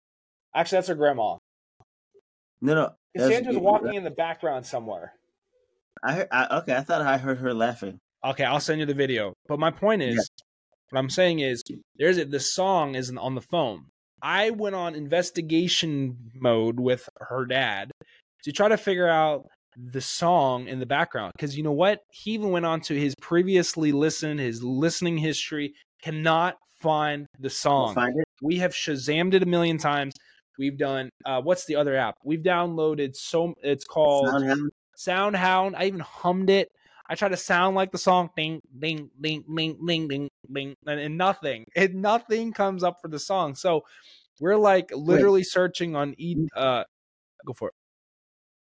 Actually, 0.55 0.77
that's 0.77 0.88
her 0.88 0.95
grandma. 0.95 1.38
No, 2.62 2.73
no. 2.75 2.95
that's- 3.13 3.29
Cassandra's 3.29 3.58
walking 3.58 3.93
in 3.93 4.03
the 4.03 4.12
background 4.12 4.65
somewhere. 4.65 5.13
I, 6.03 6.13
heard, 6.13 6.27
I 6.31 6.58
okay. 6.60 6.75
I 6.75 6.81
thought 6.81 7.01
I 7.01 7.17
heard 7.17 7.38
her 7.39 7.53
laughing. 7.53 7.99
Okay, 8.23 8.43
I'll 8.43 8.60
send 8.60 8.79
you 8.79 8.86
the 8.86 8.93
video. 8.93 9.34
But 9.47 9.60
my 9.60 9.71
point 9.71 10.01
is, 10.01 10.15
Yeah. 10.15 10.45
what 10.89 10.99
I'm 10.99 11.10
saying 11.10 11.39
is, 11.39 11.63
there's 11.95 12.17
a, 12.17 12.25
the 12.25 12.39
song 12.39 12.95
is 12.95 13.12
on 13.15 13.36
the 13.36 13.41
phone. 13.41 13.86
I 14.21 14.49
went 14.49 14.75
on 14.75 14.95
investigation 14.95 16.31
mode 16.34 16.79
with 16.79 17.08
her 17.19 17.45
dad 17.45 17.91
to 18.43 18.51
try 18.51 18.67
to 18.67 18.77
figure 18.77 19.08
out 19.08 19.47
the 19.77 20.01
song 20.01 20.67
in 20.67 20.79
the 20.79 20.85
background 20.85 21.33
because 21.35 21.57
you 21.57 21.63
know 21.63 21.71
what? 21.71 22.01
He 22.11 22.31
even 22.31 22.51
went 22.51 22.65
on 22.65 22.81
to 22.81 22.99
his 22.99 23.13
previously 23.21 23.91
listened, 23.91 24.39
his 24.39 24.63
listening 24.63 25.17
history, 25.17 25.73
cannot 26.01 26.57
find 26.81 27.27
the 27.39 27.49
song. 27.49 27.95
find 27.95 28.17
it. 28.17 28.25
We 28.41 28.57
have 28.59 28.73
Shazammed 28.73 29.33
it 29.33 29.43
a 29.43 29.45
million 29.45 29.77
times. 29.77 30.13
We've 30.57 30.77
done 30.77 31.09
uh, 31.25 31.41
what's 31.41 31.65
the 31.65 31.75
other 31.75 31.95
app? 31.95 32.15
We've 32.23 32.41
downloaded 32.41 33.15
so 33.15 33.53
it's 33.61 33.85
called 33.85 34.27
Soundhound. 34.27 34.69
Soundhound. 34.97 35.75
I 35.77 35.85
even 35.85 35.99
hummed 35.99 36.49
it. 36.49 36.69
I 37.07 37.15
try 37.15 37.29
to 37.29 37.38
sound 37.38 37.75
like 37.75 37.91
the 37.91 37.97
song, 37.97 38.29
ding, 38.35 38.61
ding, 38.79 39.11
ding, 39.21 39.43
ding, 39.53 39.77
ding, 39.85 40.07
ding, 40.07 40.29
ding, 40.51 40.75
and, 40.88 40.99
and 40.99 41.17
nothing. 41.17 41.65
And 41.75 41.95
nothing 41.95 42.51
comes 42.51 42.83
up 42.83 42.97
for 43.01 43.09
the 43.09 43.19
song. 43.19 43.55
So 43.55 43.83
we're 44.39 44.57
like 44.57 44.91
literally 44.91 45.43
searching 45.43 45.95
on 45.95 46.15
e. 46.17 46.47
Uh, 46.55 46.83
go 47.45 47.53
for 47.53 47.69
it. 47.69 47.73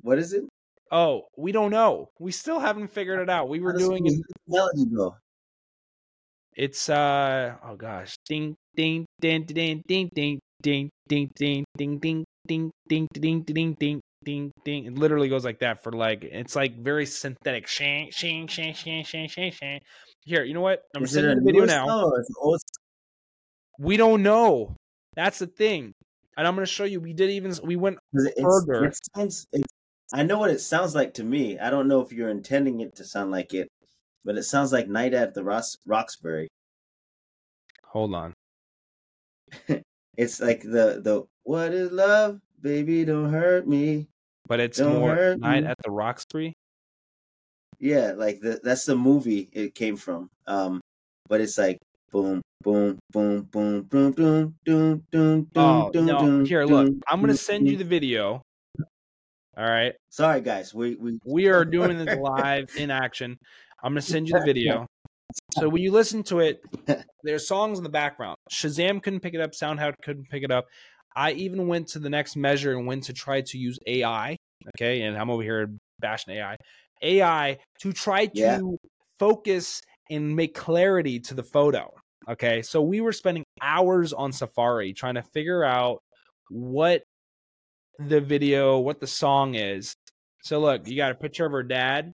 What 0.01 0.19
is 0.19 0.33
it? 0.33 0.45
Oh, 0.93 1.23
we 1.39 1.53
don't 1.53 1.71
know. 1.71 2.11
We 2.21 2.33
still 2.33 2.61
haven't 2.61 2.89
figured 2.89 3.19
it 3.21 3.31
out. 3.31 3.49
We 3.49 3.61
were 3.61 3.73
doing 3.73 4.07
it. 4.07 4.15
melody 4.47 4.85
go. 4.95 5.17
It's 6.55 6.91
uh 6.91 7.55
oh 7.65 7.77
gosh, 7.77 8.15
ding, 8.29 8.55
ding, 8.77 9.07
ding, 9.21 9.45
ding, 9.45 9.83
ding, 9.89 10.11
ding, 10.15 10.39
ding, 10.63 10.91
ding, 11.09 11.31
ding, 11.39 11.65
ding, 11.77 11.95
ding, 12.05 12.25
ding, 12.47 12.71
ding, 12.89 13.09
ding, 13.19 13.43
ding, 13.43 13.75
ding. 13.81 14.01
Ding 14.25 14.53
ding, 14.65 14.85
it 14.85 14.95
literally 14.95 15.29
goes 15.29 15.45
like 15.45 15.59
that 15.59 15.83
for 15.83 15.91
like 15.91 16.23
it's 16.23 16.55
like 16.55 16.79
very 16.79 17.07
synthetic. 17.07 17.67
Shang, 17.67 18.09
shang, 18.13 18.47
shang, 18.47 18.73
shang, 18.73 19.03
shang, 19.03 19.27
shang, 19.27 19.51
shang. 19.51 19.81
Here, 20.25 20.45
you 20.45 20.55
know 20.55 20.61
what? 20.61 20.85
I'm 20.95 21.03
Is 21.03 21.11
sending 21.11 21.39
the 21.39 21.43
video 21.45 21.65
now. 21.65 21.89
song 21.89 22.05
or 22.05 22.21
is 22.21 22.31
it 22.31 22.37
old? 22.41 22.61
We 23.81 23.97
don't 23.97 24.23
know. 24.23 24.77
That's 25.17 25.41
the 25.41 25.49
thing. 25.49 25.91
And 26.37 26.47
I'm 26.47 26.55
gonna 26.55 26.67
show 26.67 26.85
you. 26.85 27.01
We 27.01 27.13
did 27.15 27.31
even 27.31 27.53
we 27.65 27.75
went 27.75 27.99
it's- 28.15 28.33
Further. 28.41 28.85
It 28.85 28.99
sounds, 29.17 29.45
it, 29.53 29.67
I 30.13 30.23
know 30.23 30.39
what 30.39 30.51
it 30.51 30.61
sounds 30.61 30.95
like 30.95 31.15
to 31.15 31.25
me. 31.25 31.59
I 31.59 31.69
don't 31.71 31.89
know 31.89 32.01
if 32.01 32.13
you're 32.13 32.29
intending 32.31 32.81
it 32.81 32.95
to 32.97 33.05
sound 33.05 33.31
like 33.31 33.53
it, 33.53 33.69
but 34.25 34.39
it 34.39 34.45
sounds 34.45 34.73
like 34.73 34.89
Night 34.89 35.15
at 35.15 35.35
the 35.35 35.45
Ross, 35.45 35.77
Roxbury. 35.87 36.49
hold 37.85 38.15
on. 38.15 38.35
It's 40.17 40.41
like 40.41 40.61
the 40.63 41.01
the 41.03 41.25
what 41.43 41.73
is 41.73 41.91
love, 41.91 42.41
baby? 42.61 43.05
Don't 43.05 43.31
hurt 43.33 43.67
me. 43.67 44.09
But 44.47 44.61
it's 44.61 44.81
Don't 44.81 44.85
more 44.85 45.37
night 45.41 45.65
me. 45.65 45.65
at 45.65 45.79
the 45.83 45.91
Roxbury. 45.91 46.55
Yeah, 47.79 48.13
like 48.13 48.41
the, 48.41 48.61
that's 48.63 48.85
the 48.85 48.97
movie 48.97 49.49
it 49.53 49.75
came 49.75 49.97
from. 49.97 50.31
Um, 50.47 50.81
but 51.29 51.41
it's 51.41 51.59
like 51.59 51.79
boom, 52.11 52.41
boom, 52.63 52.99
boom, 53.11 53.43
boom, 53.45 53.83
boom, 53.83 54.13
boom, 54.65 55.07
doom, 55.11 55.49
doom, 55.51 55.51
Oh 55.57 55.93
doom, 55.93 55.93
no! 55.99 56.17
doom, 56.17 56.45
Here, 56.45 56.65
look. 56.65 56.89
doom, 56.89 57.01
I'm 57.09 57.21
gonna 57.21 57.35
send 57.35 57.69
you 57.69 57.77
the 57.77 57.85
video. 57.85 58.43
All 59.57 59.65
right. 59.65 59.93
Sorry, 60.11 60.41
guys. 60.41 60.75
We 60.75 60.97
we 60.97 61.19
We 61.25 61.49
are 61.49 61.65
doing 61.77 61.99
this 61.99 62.17
live 62.17 62.67
in 62.77 62.91
action. 62.91 63.37
I'm 63.83 63.93
gonna 63.93 64.03
send 64.03 64.29
you 64.29 64.35
the 64.35 64.45
video. 64.47 64.87
So 65.59 65.69
when 65.69 65.83
you 65.83 65.93
listen 65.93 66.23
to 66.25 66.41
it, 66.41 66.61
there's 67.23 67.47
songs 67.47 67.79
in 67.79 67.85
the 67.85 67.91
background. 67.91 68.37
Shazam 68.51 69.03
couldn't 69.03 69.21
pick 69.21 69.35
it 69.35 69.41
up. 69.41 69.51
SoundHound 69.53 69.95
couldn't 70.03 70.29
pick 70.31 70.43
it 70.43 70.51
up. 70.51 70.67
I 71.15 71.33
even 71.33 71.67
went 71.67 71.89
to 71.89 71.99
the 71.99 72.09
next 72.09 72.37
measure 72.37 72.73
and 72.73 72.87
went 72.87 73.05
to 73.05 73.13
try 73.13 73.43
to 73.43 73.59
use 73.59 73.79
AI. 73.87 74.37
Okay, 74.77 75.03
and 75.03 75.17
I'm 75.17 75.29
over 75.29 75.43
here 75.43 75.69
bashing 76.01 76.35
AI. 76.35 76.57
AI 77.03 77.59
to 77.81 77.93
try 77.93 78.27
to 78.27 78.33
Yeah. 78.35 78.59
focus 79.19 79.83
and 80.11 80.35
make 80.35 80.55
clarity 80.55 81.21
to 81.21 81.35
the 81.35 81.43
photo. 81.43 81.91
Okay, 82.29 82.63
so 82.63 82.81
we 82.81 83.01
were 83.01 83.13
spending 83.13 83.45
hours 83.61 84.13
on 84.13 84.33
Safari 84.33 84.93
trying 84.95 85.17
to 85.17 85.23
figure 85.35 85.65
out 85.65 85.99
what 86.49 87.03
the 87.99 88.21
video, 88.21 88.79
what 88.79 89.01
the 89.01 89.07
song 89.07 89.55
is. 89.55 89.95
So 90.43 90.61
look, 90.61 90.89
you 90.89 90.97
got 90.97 91.13
a 91.13 91.15
picture 91.15 91.47
of 91.47 91.53
her 91.53 91.63
dad, 91.63 92.13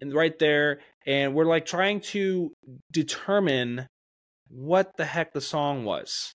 and 0.00 0.14
right 0.14 0.38
there, 0.38 0.80
and 1.06 1.34
we're 1.34 1.44
like 1.44 1.66
trying 1.66 2.00
to 2.00 2.52
determine 2.92 3.86
what 4.48 4.96
the 4.96 5.04
heck 5.04 5.32
the 5.32 5.40
song 5.40 5.84
was. 5.84 6.32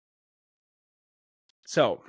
So, 1.65 2.01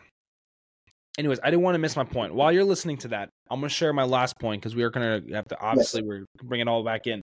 anyways, 1.18 1.38
I 1.42 1.50
didn't 1.50 1.62
want 1.62 1.74
to 1.74 1.78
miss 1.78 1.96
my 1.96 2.04
point. 2.04 2.34
While 2.34 2.52
you're 2.52 2.64
listening 2.64 2.96
to 2.98 3.08
that, 3.08 3.28
I'm 3.50 3.60
going 3.60 3.68
to 3.68 3.74
share 3.74 3.92
my 3.92 4.04
last 4.04 4.38
point 4.40 4.62
because 4.62 4.74
we 4.74 4.82
are 4.82 4.90
going 4.90 5.26
to 5.26 5.34
have 5.34 5.46
to 5.48 5.60
obviously 5.60 6.02
we're 6.02 6.24
bring 6.42 6.60
it 6.60 6.68
all 6.68 6.84
back 6.84 7.06
in. 7.06 7.20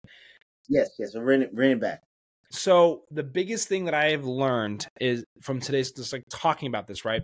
yes, 0.69 0.89
yes. 0.99 1.11
We're 1.15 1.25
bringing 1.25 1.47
it, 1.47 1.55
bringing 1.55 1.77
it 1.77 1.81
back. 1.81 2.01
So 2.51 3.01
the 3.11 3.23
biggest 3.23 3.67
thing 3.67 3.85
that 3.85 3.93
I 3.93 4.11
have 4.11 4.25
learned 4.25 4.87
is 5.01 5.23
from 5.41 5.59
today's 5.59 5.91
just 5.91 6.13
like 6.13 6.23
talking 6.29 6.67
about 6.67 6.87
this, 6.87 7.03
right? 7.03 7.21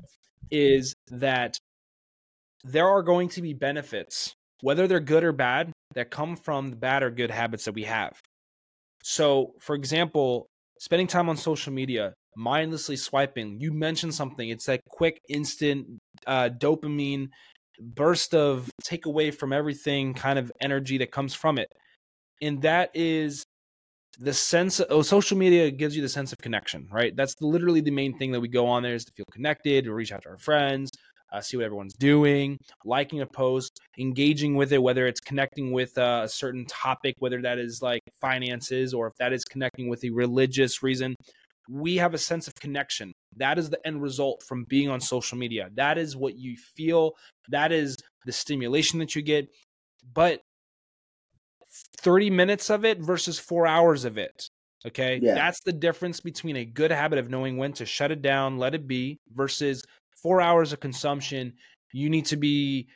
Is 0.51 0.93
that 1.09 1.57
there 2.63 2.87
are 2.87 3.03
going 3.03 3.29
to 3.29 3.41
be 3.41 3.53
benefits, 3.53 4.35
whether 4.61 4.87
they're 4.87 4.99
good 4.99 5.23
or 5.23 5.33
bad, 5.33 5.71
that 5.95 6.09
come 6.09 6.35
from 6.35 6.69
the 6.69 6.75
bad 6.75 7.03
or 7.03 7.11
good 7.11 7.31
habits 7.31 7.65
that 7.65 7.73
we 7.73 7.83
have. 7.83 8.19
So, 9.03 9.53
for 9.59 9.75
example, 9.75 10.47
spending 10.79 11.07
time 11.07 11.29
on 11.29 11.37
social 11.37 11.73
media, 11.73 12.13
mindlessly 12.35 12.95
swiping, 12.95 13.59
you 13.59 13.71
mentioned 13.71 14.15
something, 14.15 14.49
it's 14.49 14.65
that 14.65 14.81
quick, 14.89 15.19
instant 15.29 15.99
uh, 16.25 16.49
dopamine 16.49 17.27
burst 17.79 18.33
of 18.33 18.69
take 18.83 19.05
away 19.05 19.31
from 19.31 19.51
everything 19.51 20.13
kind 20.13 20.39
of 20.39 20.51
energy 20.61 20.97
that 20.99 21.11
comes 21.11 21.33
from 21.33 21.57
it. 21.57 21.67
And 22.41 22.61
that 22.61 22.91
is 22.93 23.43
the 24.19 24.33
sense 24.33 24.79
of 24.79 24.87
oh, 24.89 25.01
social 25.01 25.37
media 25.37 25.71
gives 25.71 25.95
you 25.95 26.01
the 26.01 26.09
sense 26.09 26.31
of 26.31 26.39
connection, 26.39 26.87
right? 26.91 27.15
That's 27.15 27.35
literally 27.41 27.81
the 27.81 27.91
main 27.91 28.17
thing 28.17 28.31
that 28.31 28.39
we 28.39 28.47
go 28.47 28.67
on 28.67 28.83
there 28.83 28.95
is 28.95 29.05
to 29.05 29.11
feel 29.13 29.25
connected, 29.31 29.85
to 29.85 29.93
reach 29.93 30.11
out 30.11 30.23
to 30.23 30.29
our 30.29 30.37
friends, 30.37 30.91
uh, 31.31 31.41
see 31.41 31.57
what 31.57 31.65
everyone's 31.65 31.95
doing, 31.95 32.57
liking 32.85 33.21
a 33.21 33.25
post, 33.25 33.79
engaging 33.97 34.55
with 34.55 34.71
it, 34.71 34.81
whether 34.81 35.07
it's 35.07 35.19
connecting 35.19 35.71
with 35.71 35.97
uh, 35.97 36.21
a 36.23 36.29
certain 36.29 36.65
topic, 36.65 37.15
whether 37.19 37.41
that 37.41 37.57
is 37.57 37.81
like 37.81 38.01
finances 38.21 38.93
or 38.93 39.07
if 39.07 39.13
that 39.19 39.33
is 39.33 39.43
connecting 39.43 39.89
with 39.89 40.03
a 40.03 40.11
religious 40.11 40.83
reason. 40.83 41.15
We 41.69 41.95
have 41.97 42.13
a 42.13 42.17
sense 42.17 42.47
of 42.47 42.55
connection. 42.55 43.13
That 43.37 43.57
is 43.57 43.69
the 43.69 43.85
end 43.87 44.01
result 44.01 44.43
from 44.43 44.65
being 44.65 44.89
on 44.89 45.01
social 45.01 45.37
media. 45.37 45.69
That 45.73 45.97
is 45.97 46.15
what 46.15 46.37
you 46.37 46.55
feel. 46.75 47.13
That 47.49 47.71
is 47.71 47.97
the 48.25 48.31
stimulation 48.31 48.99
that 48.99 49.15
you 49.15 49.21
get. 49.21 49.47
But 50.13 50.41
30 51.97 52.29
minutes 52.29 52.69
of 52.69 52.85
it 52.85 52.99
versus 52.99 53.39
four 53.39 53.67
hours 53.67 54.05
of 54.05 54.17
it. 54.17 54.49
Okay. 54.85 55.19
Yeah. 55.21 55.35
That's 55.35 55.61
the 55.61 55.71
difference 55.71 56.19
between 56.19 56.57
a 56.57 56.65
good 56.65 56.91
habit 56.91 57.19
of 57.19 57.29
knowing 57.29 57.57
when 57.57 57.73
to 57.73 57.85
shut 57.85 58.11
it 58.11 58.21
down, 58.21 58.57
let 58.57 58.75
it 58.75 58.87
be, 58.87 59.19
versus 59.33 59.83
four 60.21 60.41
hours 60.41 60.73
of 60.73 60.79
consumption. 60.79 61.53
You 61.93 62.09
need 62.09 62.25
to 62.27 62.37
be 62.37 62.87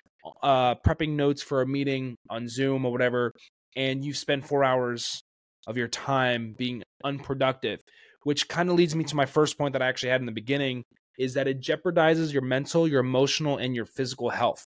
uh, 0.43 0.75
prepping 0.75 1.11
notes 1.11 1.41
for 1.41 1.61
a 1.61 1.67
meeting 1.67 2.15
on 2.29 2.47
Zoom 2.47 2.85
or 2.85 2.91
whatever, 2.91 3.31
and 3.75 4.03
you 4.03 4.13
spend 4.13 4.45
four 4.45 4.63
hours 4.63 5.21
of 5.67 5.77
your 5.77 5.88
time 5.88 6.55
being 6.57 6.83
unproductive, 7.03 7.79
which 8.23 8.47
kind 8.47 8.69
of 8.69 8.75
leads 8.75 8.95
me 8.95 9.03
to 9.05 9.15
my 9.15 9.25
first 9.25 9.57
point 9.57 9.73
that 9.73 9.81
I 9.81 9.88
actually 9.88 10.09
had 10.09 10.21
in 10.21 10.25
the 10.25 10.31
beginning 10.31 10.83
is 11.17 11.33
that 11.33 11.47
it 11.47 11.61
jeopardizes 11.61 12.31
your 12.31 12.43
mental, 12.43 12.88
your 12.88 12.99
emotional, 12.99 13.57
and 13.57 13.75
your 13.75 13.85
physical 13.85 14.29
health. 14.29 14.65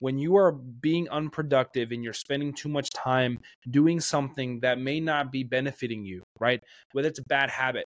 When 0.00 0.18
you 0.18 0.36
are 0.36 0.52
being 0.52 1.08
unproductive 1.08 1.92
and 1.92 2.02
you're 2.02 2.12
spending 2.12 2.52
too 2.52 2.68
much 2.68 2.90
time 2.90 3.38
doing 3.70 4.00
something 4.00 4.60
that 4.60 4.78
may 4.78 4.98
not 5.00 5.30
be 5.30 5.44
benefiting 5.44 6.04
you, 6.04 6.22
right? 6.38 6.60
Whether 6.92 7.08
it's 7.08 7.18
a 7.18 7.24
bad 7.24 7.50
habit. 7.50 7.84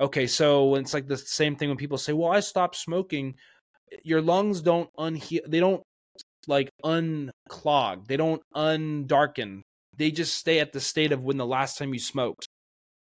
Okay, 0.00 0.26
so 0.26 0.74
it's 0.76 0.94
like 0.94 1.06
the 1.06 1.16
same 1.16 1.56
thing 1.56 1.68
when 1.68 1.78
people 1.78 1.98
say, 1.98 2.12
"Well, 2.12 2.32
I 2.32 2.40
stopped 2.40 2.76
smoking." 2.76 3.34
Your 4.02 4.20
lungs 4.20 4.60
don't 4.62 4.90
unheal. 4.98 5.42
They 5.46 5.60
don't 5.60 5.82
like 6.48 6.70
unclog. 6.84 8.06
They 8.06 8.16
don't 8.16 8.42
undarken. 8.54 9.62
They 9.96 10.10
just 10.10 10.34
stay 10.34 10.58
at 10.60 10.72
the 10.72 10.80
state 10.80 11.12
of 11.12 11.22
when 11.22 11.36
the 11.36 11.46
last 11.46 11.78
time 11.78 11.92
you 11.92 12.00
smoked. 12.00 12.48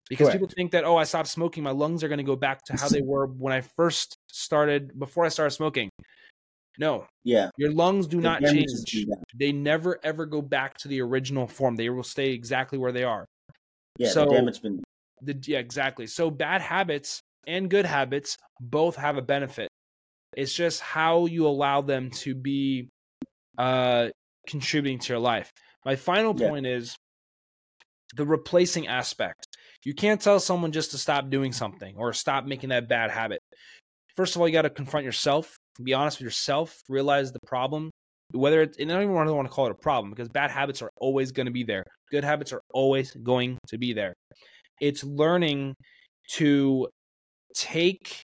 Because 0.10 0.28
Correct. 0.28 0.40
people 0.40 0.54
think 0.56 0.72
that 0.72 0.84
oh, 0.84 0.98
I 0.98 1.04
stopped 1.04 1.30
smoking, 1.30 1.64
my 1.64 1.72
lungs 1.72 2.04
are 2.04 2.08
going 2.08 2.20
to 2.20 2.24
go 2.24 2.36
back 2.36 2.64
to 2.66 2.74
how 2.74 2.90
they 2.90 3.02
were 3.02 3.26
when 3.26 3.54
I 3.54 3.62
first 3.62 4.16
started 4.28 4.98
before 5.00 5.26
I 5.26 5.30
started 5.30 5.52
smoking. 5.52 5.90
No. 6.80 7.08
Yeah. 7.24 7.50
Your 7.58 7.72
lungs 7.72 8.08
do 8.08 8.18
the 8.18 8.24
not 8.24 8.42
change. 8.44 8.68
They 9.36 9.52
never 9.52 10.00
ever 10.04 10.26
go 10.26 10.42
back 10.42 10.78
to 10.80 10.88
the 10.88 11.02
original 11.02 11.48
form. 11.48 11.76
They 11.76 11.90
will 11.90 12.04
stay 12.04 12.32
exactly 12.32 12.78
where 12.78 12.92
they 12.92 13.04
are. 13.04 13.26
Yeah, 13.98 14.10
so, 14.10 14.26
the 14.26 14.32
damage 14.32 14.62
been 14.62 14.84
the, 15.22 15.38
yeah, 15.46 15.60
exactly. 15.60 16.08
So 16.08 16.30
bad 16.30 16.62
habits 16.62 17.22
and 17.48 17.70
good 17.70 17.86
habits 17.86 18.38
both 18.60 18.96
have 18.98 19.18
a 19.18 19.22
benefit. 19.22 19.70
It's 20.36 20.54
just 20.54 20.82
how 20.82 21.28
you 21.28 21.48
allow 21.48 21.82
them 21.82 22.12
to 22.12 22.36
be 22.36 22.90
uh 23.58 24.10
contributing 24.48 25.00
to 25.00 25.14
your 25.14 25.20
life. 25.20 25.52
My 25.86 25.96
final 25.96 26.36
yeah. 26.38 26.50
point 26.50 26.66
is 26.66 26.96
the 28.16 28.26
replacing 28.26 28.88
aspect. 28.88 29.48
You 29.84 29.94
can't 29.94 30.22
tell 30.22 30.40
someone 30.40 30.72
just 30.72 30.92
to 30.92 30.98
stop 30.98 31.30
doing 31.30 31.52
something 31.52 31.96
or 31.98 32.12
stop 32.14 32.46
making 32.46 32.70
that 32.70 32.90
bad 32.90 33.12
habit. 33.12 33.40
First 34.16 34.36
of 34.36 34.42
all, 34.42 34.48
you 34.48 34.54
got 34.54 34.64
to 34.64 34.70
confront 34.70 35.06
yourself, 35.06 35.58
be 35.84 35.94
honest 35.94 36.20
with 36.20 36.26
yourself, 36.26 36.82
realize 36.90 37.32
the 37.32 37.40
problem. 37.46 37.92
Whether 38.32 38.64
it's, 38.64 38.78
and 38.78 38.92
I 38.92 38.96
don't 38.96 39.04
even 39.04 39.16
want 39.16 39.48
to 39.48 39.54
call 39.54 39.68
it 39.68 39.72
a 39.72 39.76
problem 39.76 40.10
because 40.10 40.30
bad 40.30 40.52
habits 40.52 40.82
are 40.82 40.90
always 40.98 41.32
going 41.32 41.46
to 41.46 41.52
be 41.52 41.64
there. 41.64 41.84
Good 42.12 42.24
habits 42.24 42.52
are 42.54 42.62
always 42.74 43.12
going 43.12 43.58
to 43.68 43.78
be 43.78 43.94
there. 43.94 44.14
It's 44.82 45.04
learning 45.04 45.76
to 46.34 46.88
take, 47.54 48.22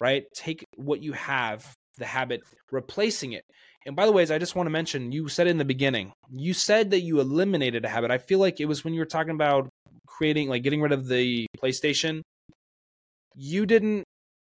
right? 0.00 0.24
Take 0.34 0.64
what 0.76 1.02
you 1.02 1.12
have, 1.12 1.72
the 1.96 2.04
habit, 2.04 2.42
replacing 2.70 3.32
it. 3.32 3.42
And 3.86 3.96
by 3.96 4.04
the 4.04 4.12
way, 4.12 4.22
I 4.24 4.38
just 4.38 4.54
want 4.54 4.66
to 4.66 4.70
mention, 4.70 5.12
you 5.12 5.28
said 5.28 5.46
in 5.46 5.58
the 5.58 5.64
beginning, 5.64 6.12
you 6.30 6.52
said 6.52 6.90
that 6.90 7.00
you 7.00 7.20
eliminated 7.20 7.84
a 7.84 7.88
habit. 7.88 8.10
I 8.10 8.18
feel 8.18 8.38
like 8.38 8.60
it 8.60 8.66
was 8.66 8.84
when 8.84 8.92
you 8.94 9.00
were 9.00 9.06
talking 9.06 9.34
about 9.34 9.68
creating, 10.06 10.48
like 10.48 10.62
getting 10.62 10.80
rid 10.80 10.92
of 10.92 11.06
the 11.06 11.46
PlayStation. 11.62 12.20
You 13.34 13.64
didn't 13.64 14.04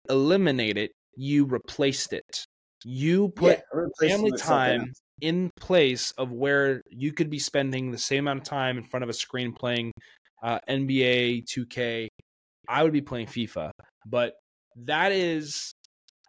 eliminate 0.08 0.76
it, 0.76 0.90
you 1.16 1.44
replaced 1.44 2.12
it. 2.12 2.44
You 2.84 3.28
put 3.28 3.60
yeah, 3.72 4.08
family 4.08 4.32
time 4.32 4.92
in 5.20 5.50
place 5.56 6.12
of 6.12 6.32
where 6.32 6.82
you 6.88 7.12
could 7.12 7.28
be 7.28 7.38
spending 7.38 7.90
the 7.90 7.98
same 7.98 8.26
amount 8.26 8.40
of 8.40 8.44
time 8.44 8.78
in 8.78 8.84
front 8.84 9.04
of 9.04 9.10
a 9.10 9.12
screen 9.12 9.52
playing 9.52 9.92
uh, 10.42 10.58
NBA 10.68 11.44
2K. 11.44 12.08
I 12.68 12.82
would 12.82 12.92
be 12.92 13.02
playing 13.02 13.26
FIFA, 13.26 13.70
but 14.06 14.34
that 14.76 15.12
is 15.12 15.72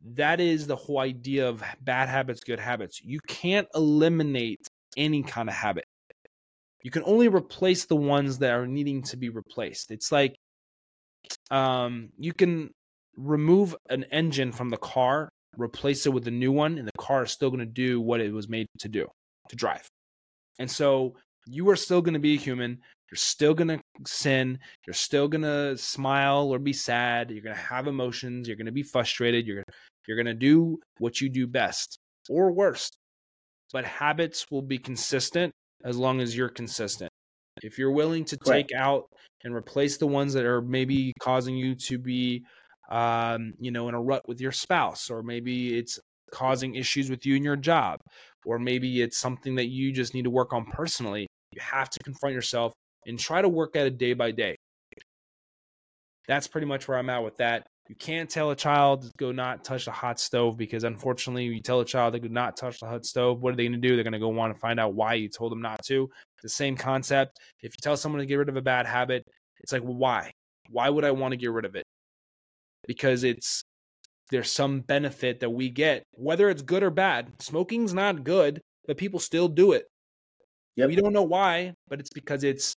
that 0.03 0.39
is 0.39 0.67
the 0.67 0.75
whole 0.75 0.99
idea 0.99 1.47
of 1.47 1.63
bad 1.81 2.09
habits, 2.09 2.41
good 2.43 2.59
habits. 2.59 3.01
You 3.01 3.19
can't 3.27 3.67
eliminate 3.75 4.67
any 4.97 5.23
kind 5.23 5.47
of 5.47 5.55
habit. 5.55 5.85
You 6.83 6.91
can 6.91 7.03
only 7.05 7.27
replace 7.27 7.85
the 7.85 7.95
ones 7.95 8.39
that 8.39 8.51
are 8.51 8.65
needing 8.65 9.03
to 9.03 9.17
be 9.17 9.29
replaced. 9.29 9.91
It's 9.91 10.11
like 10.11 10.35
um, 11.51 12.09
you 12.17 12.33
can 12.33 12.71
remove 13.17 13.75
an 13.89 14.05
engine 14.11 14.51
from 14.51 14.69
the 14.69 14.77
car, 14.77 15.29
replace 15.57 16.05
it 16.05 16.13
with 16.13 16.27
a 16.27 16.31
new 16.31 16.51
one, 16.51 16.77
and 16.77 16.87
the 16.87 16.97
car 16.97 17.23
is 17.23 17.31
still 17.31 17.49
going 17.49 17.59
to 17.59 17.65
do 17.65 17.99
what 17.99 18.21
it 18.21 18.33
was 18.33 18.47
made 18.47 18.67
to 18.79 18.89
do 18.89 19.07
to 19.49 19.55
drive. 19.55 19.87
And 20.59 20.69
so 20.69 21.15
you 21.47 21.69
are 21.69 21.75
still 21.75 22.01
going 22.01 22.13
to 22.13 22.19
be 22.19 22.35
a 22.35 22.39
human. 22.39 22.79
You're 23.11 23.17
still 23.17 23.53
going 23.53 23.67
to 23.67 23.79
sin. 24.05 24.59
You're 24.85 24.93
still 24.93 25.27
going 25.27 25.41
to 25.41 25.77
smile 25.77 26.53
or 26.53 26.59
be 26.59 26.73
sad. 26.73 27.31
You're 27.31 27.43
going 27.43 27.55
to 27.55 27.61
have 27.61 27.87
emotions. 27.87 28.47
You're 28.47 28.57
going 28.57 28.67
to 28.67 28.71
be 28.71 28.83
frustrated. 28.83 29.45
You're 29.45 29.63
you're 30.07 30.17
going 30.17 30.27
to 30.27 30.33
do 30.33 30.79
what 30.97 31.21
you 31.21 31.29
do 31.29 31.45
best 31.47 31.97
or 32.29 32.51
worst. 32.51 32.97
But 33.73 33.85
habits 33.85 34.45
will 34.49 34.61
be 34.61 34.77
consistent 34.77 35.51
as 35.83 35.97
long 35.97 36.21
as 36.21 36.35
you're 36.35 36.49
consistent. 36.49 37.09
If 37.63 37.77
you're 37.77 37.91
willing 37.91 38.25
to 38.25 38.37
take 38.37 38.69
right. 38.73 38.81
out 38.81 39.05
and 39.43 39.53
replace 39.53 39.97
the 39.97 40.07
ones 40.07 40.33
that 40.33 40.45
are 40.45 40.61
maybe 40.61 41.13
causing 41.19 41.55
you 41.55 41.75
to 41.75 41.97
be 41.97 42.43
um, 42.91 43.53
you 43.57 43.71
know, 43.71 43.89
in 43.89 43.95
a 43.95 44.01
rut 44.01 44.27
with 44.27 44.41
your 44.41 44.51
spouse, 44.51 45.09
or 45.09 45.23
maybe 45.23 45.77
it's 45.77 45.99
causing 46.31 46.75
issues 46.75 47.09
with 47.09 47.25
you 47.25 47.35
and 47.35 47.43
your 47.43 47.55
job, 47.55 47.99
or 48.45 48.59
maybe 48.59 49.01
it's 49.01 49.17
something 49.17 49.55
that 49.55 49.67
you 49.67 49.91
just 49.91 50.13
need 50.13 50.23
to 50.23 50.29
work 50.29 50.53
on 50.53 50.65
personally. 50.65 51.25
You 51.53 51.61
have 51.61 51.89
to 51.89 51.99
confront 52.03 52.35
yourself 52.35 52.73
and 53.07 53.17
try 53.17 53.41
to 53.41 53.49
work 53.49 53.75
at 53.75 53.87
it 53.87 53.97
day 53.97 54.13
by 54.13 54.31
day. 54.31 54.55
That's 56.27 56.47
pretty 56.47 56.67
much 56.67 56.87
where 56.87 56.97
I'm 56.97 57.09
at 57.09 57.23
with 57.23 57.37
that. 57.37 57.65
You 57.89 57.95
can't 57.95 58.29
tell 58.29 58.51
a 58.51 58.55
child 58.55 59.03
to 59.03 59.11
go 59.17 59.31
not 59.31 59.63
touch 59.63 59.85
the 59.85 59.91
hot 59.91 60.19
stove 60.19 60.57
because 60.57 60.83
unfortunately, 60.83 61.45
you 61.45 61.61
tell 61.61 61.79
a 61.79 61.85
child 61.85 62.13
to 62.13 62.19
go 62.19 62.27
not 62.27 62.55
touch 62.55 62.79
the 62.79 62.85
hot 62.85 63.05
stove. 63.05 63.41
What 63.41 63.53
are 63.53 63.55
they 63.57 63.63
going 63.63 63.81
to 63.81 63.87
do? 63.87 63.95
They're 63.95 64.03
going 64.03 64.13
to 64.13 64.19
go 64.19 64.29
want 64.29 64.53
to 64.53 64.59
find 64.59 64.79
out 64.79 64.93
why 64.93 65.15
you 65.15 65.29
told 65.29 65.51
them 65.51 65.61
not 65.61 65.83
to. 65.85 66.09
The 66.43 66.49
same 66.49 66.77
concept. 66.77 67.39
If 67.61 67.73
you 67.73 67.77
tell 67.81 67.97
someone 67.97 68.19
to 68.19 68.25
get 68.25 68.35
rid 68.35 68.49
of 68.49 68.55
a 68.55 68.61
bad 68.61 68.85
habit, 68.85 69.23
it's 69.59 69.73
like, 69.73 69.83
well, 69.83 69.95
why? 69.95 70.31
Why 70.69 70.89
would 70.89 71.03
I 71.03 71.11
want 71.11 71.33
to 71.33 71.37
get 71.37 71.51
rid 71.51 71.65
of 71.65 71.75
it? 71.75 71.83
Because 72.87 73.23
it's 73.23 73.63
there's 74.31 74.51
some 74.51 74.81
benefit 74.81 75.39
that 75.41 75.49
we 75.49 75.69
get, 75.69 76.03
whether 76.13 76.49
it's 76.49 76.61
good 76.61 76.83
or 76.83 76.89
bad. 76.89 77.31
Smoking's 77.41 77.93
not 77.93 78.23
good, 78.23 78.61
but 78.87 78.97
people 78.97 79.19
still 79.19 79.47
do 79.47 79.73
it. 79.73 79.85
Yep. 80.77 80.87
We 80.89 80.95
don't 80.95 81.13
know 81.13 81.23
why, 81.23 81.73
but 81.89 81.99
it's 81.99 82.09
because 82.09 82.43
it's 82.43 82.73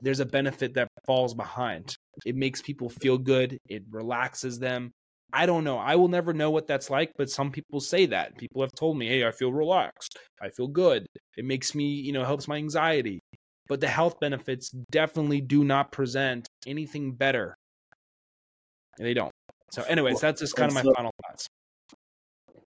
there's 0.00 0.20
a 0.20 0.26
benefit 0.26 0.74
that 0.74 0.88
falls 1.06 1.34
behind. 1.34 1.94
It 2.26 2.34
makes 2.36 2.60
people 2.60 2.88
feel 2.88 3.16
good, 3.18 3.56
it 3.68 3.84
relaxes 3.90 4.58
them. 4.58 4.90
I 5.32 5.46
don't 5.46 5.64
know. 5.64 5.78
I 5.78 5.96
will 5.96 6.08
never 6.08 6.34
know 6.34 6.50
what 6.50 6.66
that's 6.66 6.90
like, 6.90 7.12
but 7.16 7.30
some 7.30 7.50
people 7.52 7.80
say 7.80 8.06
that. 8.06 8.36
People 8.36 8.60
have 8.60 8.72
told 8.72 8.98
me, 8.98 9.06
"Hey, 9.08 9.26
I 9.26 9.30
feel 9.30 9.52
relaxed. 9.52 10.18
I 10.42 10.50
feel 10.50 10.68
good. 10.68 11.06
It 11.38 11.44
makes 11.46 11.74
me, 11.74 11.86
you 11.94 12.12
know, 12.12 12.24
helps 12.24 12.48
my 12.48 12.56
anxiety." 12.56 13.20
But 13.68 13.80
the 13.80 13.88
health 13.88 14.20
benefits 14.20 14.70
definitely 14.90 15.40
do 15.40 15.64
not 15.64 15.92
present 15.92 16.48
anything 16.66 17.14
better. 17.14 17.54
They 19.02 19.14
don't. 19.14 19.32
So 19.70 19.82
anyways, 19.82 20.20
that's 20.20 20.40
just 20.40 20.54
kind 20.54 20.70
of 20.70 20.74
my 20.74 20.82
so, 20.82 20.92
final 20.94 21.10
thoughts. 21.24 21.46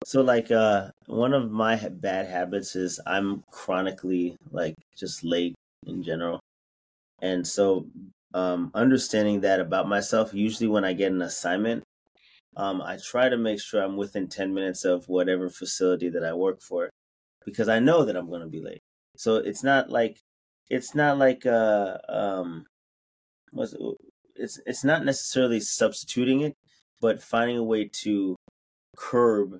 So 0.05 0.21
like 0.21 0.51
uh 0.51 0.89
one 1.07 1.34
of 1.34 1.51
my 1.51 1.75
bad 1.75 2.27
habits 2.27 2.75
is 2.75 2.99
I'm 3.05 3.43
chronically 3.51 4.36
like 4.51 4.75
just 4.97 5.23
late 5.23 5.55
in 5.86 6.03
general. 6.03 6.39
And 7.21 7.47
so, 7.47 7.88
um, 8.34 8.71
understanding 8.73 9.41
that 9.41 9.61
about 9.61 9.88
myself, 9.88 10.34
usually 10.34 10.67
when 10.67 10.84
I 10.84 10.93
get 10.93 11.11
an 11.11 11.21
assignment, 11.21 11.84
um, 12.57 12.81
I 12.81 12.97
try 12.97 13.29
to 13.29 13.38
make 13.38 13.61
sure 13.61 13.81
I'm 13.81 13.97
within 13.97 14.27
10 14.27 14.53
minutes 14.53 14.86
of 14.86 15.07
whatever 15.07 15.49
facility 15.49 16.09
that 16.09 16.23
I 16.25 16.34
work 16.34 16.61
for 16.61 16.89
because 17.45 17.69
I 17.69 17.79
know 17.79 18.03
that 18.05 18.17
I'm 18.17 18.27
going 18.29 18.41
to 18.41 18.47
be 18.47 18.61
late. 18.61 18.81
So 19.17 19.38
it's 19.38 19.63
not 19.63 19.89
like, 19.89 20.19
it's 20.69 20.95
not 20.95 21.17
like, 21.17 21.45
uh, 21.45 21.97
um, 22.09 22.65
what's, 23.51 23.73
it's, 24.36 24.59
it's 24.65 24.84
not 24.84 25.05
necessarily 25.05 25.59
substituting 25.59 26.41
it, 26.41 26.53
but 27.01 27.21
finding 27.21 27.57
a 27.57 27.63
way 27.63 27.89
to 28.03 28.36
curb, 28.95 29.59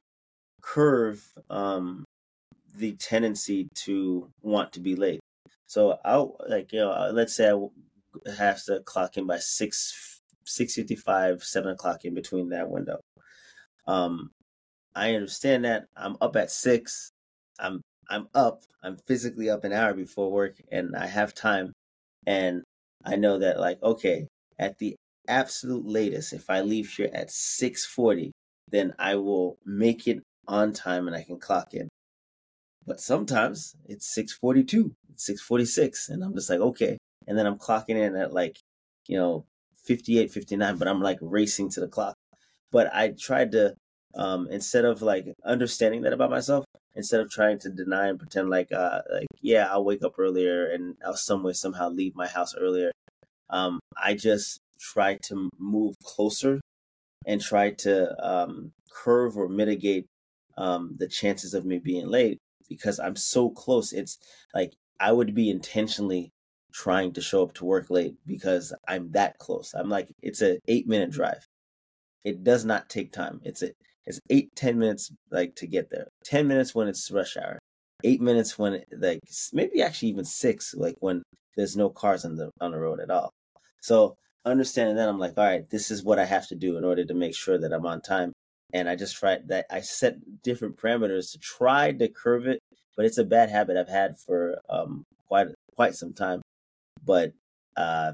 curve, 0.62 1.24
um, 1.50 2.06
the 2.76 2.94
tendency 2.94 3.68
to 3.86 4.30
want 4.42 4.74
to 4.74 4.80
be 4.80 4.96
late. 4.96 5.20
So 5.68 5.98
I'll 6.04 6.38
like 6.48 6.72
you 6.72 6.80
know 6.80 6.92
uh, 6.92 7.12
let's 7.14 7.36
say 7.36 7.52
I 7.52 8.32
have 8.38 8.64
to 8.66 8.82
clock 8.82 9.18
in 9.18 9.26
by 9.26 9.40
six 9.40 10.20
six 10.46 10.76
fifty 10.76 10.96
five 10.96 11.44
seven 11.44 11.72
o'clock 11.72 12.06
in 12.06 12.14
between 12.14 12.50
that 12.50 12.70
window. 12.70 13.00
Um, 13.88 14.32
I 14.96 15.16
understand 15.16 15.66
that 15.66 15.86
I'm 15.96 16.18
up 16.22 16.36
at 16.36 16.52
six. 16.52 17.12
I'm 17.60 17.82
I'm 18.10 18.28
up. 18.36 18.64
I'm 18.84 18.98
physically 19.08 19.50
up 19.50 19.64
an 19.64 19.74
hour 19.74 19.94
before 19.94 20.32
work, 20.32 20.62
and 20.72 20.96
I 20.96 21.08
have 21.08 21.34
time. 21.34 21.74
And 22.26 22.64
I 23.04 23.16
know 23.16 23.40
that 23.40 23.60
like 23.60 23.82
okay, 23.82 24.28
at 24.60 24.78
the 24.80 24.96
absolute 25.28 25.86
latest, 25.86 26.34
if 26.34 26.50
I 26.50 26.62
leave 26.62 26.90
here 26.90 27.10
at 27.14 27.32
six 27.32 27.86
forty, 27.86 28.32
then 28.70 28.94
I 28.98 29.16
will 29.16 29.58
make 29.66 30.08
it 30.08 30.22
on 30.48 30.74
time 30.74 31.08
and 31.08 31.16
I 31.16 31.24
can 31.24 31.40
clock 31.40 31.74
in. 31.74 31.90
But 32.86 33.00
sometimes 33.00 33.76
it's 33.86 34.14
642, 34.14 34.94
it's 35.12 35.26
646. 35.26 36.10
And 36.10 36.24
I'm 36.24 36.34
just 36.34 36.50
like, 36.50 36.60
okay. 36.60 36.98
And 37.28 37.38
then 37.38 37.46
I'm 37.46 37.58
clocking 37.58 37.96
in 37.96 38.16
at 38.16 38.34
like, 38.34 38.58
you 39.08 39.18
know, 39.18 39.46
58, 39.86 40.32
59, 40.32 40.78
but 40.78 40.88
I'm 40.88 41.02
like 41.02 41.20
racing 41.22 41.70
to 41.72 41.80
the 41.80 41.88
clock. 41.88 42.16
But 42.72 42.94
I 42.94 43.14
tried 43.18 43.52
to, 43.54 43.76
um, 44.16 44.48
instead 44.50 44.86
of 44.86 45.02
like 45.02 45.34
understanding 45.46 46.02
that 46.02 46.14
about 46.14 46.30
myself, 46.32 46.66
instead 46.96 47.22
of 47.22 47.32
trying 47.32 47.60
to 47.60 47.70
deny 47.70 48.08
and 48.08 48.20
pretend 48.20 48.50
like, 48.50 48.72
uh, 48.72 49.02
like, 49.12 49.28
yeah, 49.42 49.68
I'll 49.70 49.86
wake 49.86 50.04
up 50.04 50.20
earlier 50.20 50.70
and 50.70 50.96
I'll 51.06 51.16
some 51.16 51.44
way 51.44 51.54
somehow 51.54 51.90
leave 51.90 52.16
my 52.16 52.28
house 52.28 52.54
earlier. 52.56 52.92
Um, 53.54 53.80
I 54.04 54.16
just 54.16 54.60
try 54.80 55.18
to 55.28 55.50
move 55.60 55.96
closer 56.04 56.60
and 57.26 57.40
try 57.40 57.70
to 57.70 58.28
um, 58.28 58.72
curve 58.92 59.38
or 59.38 59.48
mitigate 59.48 60.08
um, 60.58 60.96
the 60.98 61.08
chances 61.08 61.54
of 61.54 61.64
me 61.64 61.78
being 61.78 62.08
late 62.08 62.40
because 62.68 63.00
I'm 63.00 63.16
so 63.16 63.52
close. 63.52 63.94
It's 63.94 64.18
like 64.56 64.74
I 65.00 65.12
would 65.12 65.36
be 65.36 65.52
intentionally 65.52 66.32
trying 66.74 67.14
to 67.14 67.22
show 67.22 67.44
up 67.44 67.54
to 67.54 67.66
work 67.66 67.92
late 67.92 68.16
because 68.26 68.74
I'm 68.88 69.12
that 69.12 69.38
close. 69.38 69.74
I'm 69.76 69.90
like 69.90 70.10
it's 70.22 70.42
a 70.42 70.58
eight 70.68 70.88
minute 70.88 71.12
drive. 71.12 71.46
It 72.24 72.44
does 72.44 72.66
not 72.66 72.90
take 72.90 73.12
time. 73.12 73.40
It's 73.44 73.62
a 73.62 73.70
it's 74.06 74.20
eight 74.32 74.50
ten 74.56 74.80
minutes 74.80 75.12
like 75.30 75.56
to 75.58 75.68
get 75.68 75.92
there. 75.92 76.08
Ten 76.26 76.48
minutes 76.48 76.74
when 76.74 76.88
it's 76.88 77.12
rush 77.12 77.38
hour. 77.38 77.60
Eight 78.04 78.22
minutes 78.22 78.58
when 78.58 78.84
like 78.98 79.20
maybe 79.54 79.82
actually 79.82 80.10
even 80.10 80.26
six 80.26 80.74
like 80.74 80.96
when 81.00 81.22
there's 81.56 81.78
no 81.78 81.90
cars 81.90 82.26
on 82.26 82.36
the 82.36 82.50
on 82.60 82.72
the 82.72 82.80
road 82.80 83.00
at 83.00 83.12
all. 83.12 83.32
So 83.84 84.16
understanding 84.46 84.96
that 84.96 85.10
I'm 85.10 85.20
like, 85.20 85.38
all 85.38 85.44
right, 85.44 85.70
this 85.70 85.92
is 85.92 86.04
what 86.04 86.18
I 86.18 86.24
have 86.24 86.48
to 86.48 86.56
do 86.56 86.78
in 86.78 86.86
order 86.86 87.04
to 87.04 87.14
make 87.14 87.36
sure 87.36 87.58
that 87.58 87.74
I'm 87.74 87.86
on 87.86 88.00
time. 88.00 88.32
And 88.74 88.88
I 88.88 88.96
just 88.96 89.18
tried 89.18 89.50
that 89.50 89.66
I 89.70 89.82
set 89.82 90.42
different 90.42 90.78
parameters 90.78 91.34
to 91.34 91.38
try 91.38 91.92
to 91.92 92.08
curve 92.08 92.48
it, 92.48 92.60
but 92.96 93.06
it's 93.06 93.18
a 93.18 93.26
bad 93.26 93.50
habit 93.50 93.76
I've 93.76 93.90
had 93.90 94.18
for 94.18 94.58
um 94.70 95.04
quite 95.28 95.48
quite 95.76 95.96
some 95.96 96.14
time. 96.14 96.42
But 97.06 97.34
uh 97.76 98.14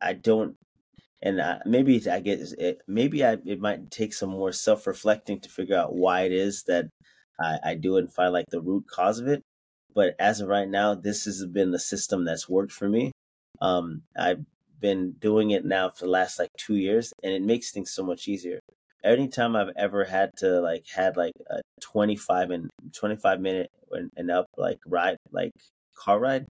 I 0.00 0.12
don't 0.12 0.54
and 1.20 1.42
maybe 1.66 2.00
I 2.08 2.20
get 2.20 2.38
it, 2.56 2.82
maybe 2.86 3.24
I 3.24 3.38
it 3.44 3.60
might 3.60 3.90
take 3.90 4.14
some 4.14 4.30
more 4.30 4.52
self 4.52 4.86
reflecting 4.86 5.40
to 5.40 5.48
figure 5.48 5.76
out 5.76 5.96
why 5.96 6.22
it 6.22 6.32
is 6.32 6.62
that 6.68 6.86
I, 7.40 7.58
I 7.64 7.74
do 7.74 7.96
it 7.96 8.00
and 8.00 8.12
find 8.12 8.32
like 8.32 8.46
the 8.50 8.60
root 8.60 8.84
cause 8.88 9.18
of 9.18 9.26
it. 9.26 9.42
But 9.94 10.14
as 10.20 10.40
of 10.40 10.48
right 10.48 10.68
now, 10.68 10.94
this 10.94 11.24
has 11.24 11.44
been 11.44 11.72
the 11.72 11.80
system 11.80 12.24
that's 12.24 12.48
worked 12.48 12.72
for 12.72 12.88
me. 12.88 13.10
Um, 13.60 14.02
I've 14.16 14.44
been 14.80 15.12
doing 15.12 15.50
it 15.50 15.64
now 15.64 15.90
for 15.90 16.04
the 16.06 16.10
last 16.10 16.38
like 16.38 16.50
two 16.56 16.76
years, 16.76 17.12
and 17.22 17.32
it 17.32 17.42
makes 17.42 17.70
things 17.72 17.90
so 17.92 18.02
much 18.04 18.28
easier. 18.28 18.60
Anytime 19.04 19.56
I've 19.56 19.72
ever 19.76 20.04
had 20.04 20.30
to 20.38 20.60
like 20.60 20.86
had 20.94 21.16
like 21.16 21.34
a 21.50 21.60
twenty 21.80 22.16
five 22.16 22.50
and 22.50 22.68
twenty 22.92 23.16
five 23.16 23.40
minute 23.40 23.70
and 24.16 24.30
up 24.30 24.46
like 24.56 24.78
ride 24.86 25.16
like 25.32 25.52
car 25.96 26.18
ride, 26.18 26.46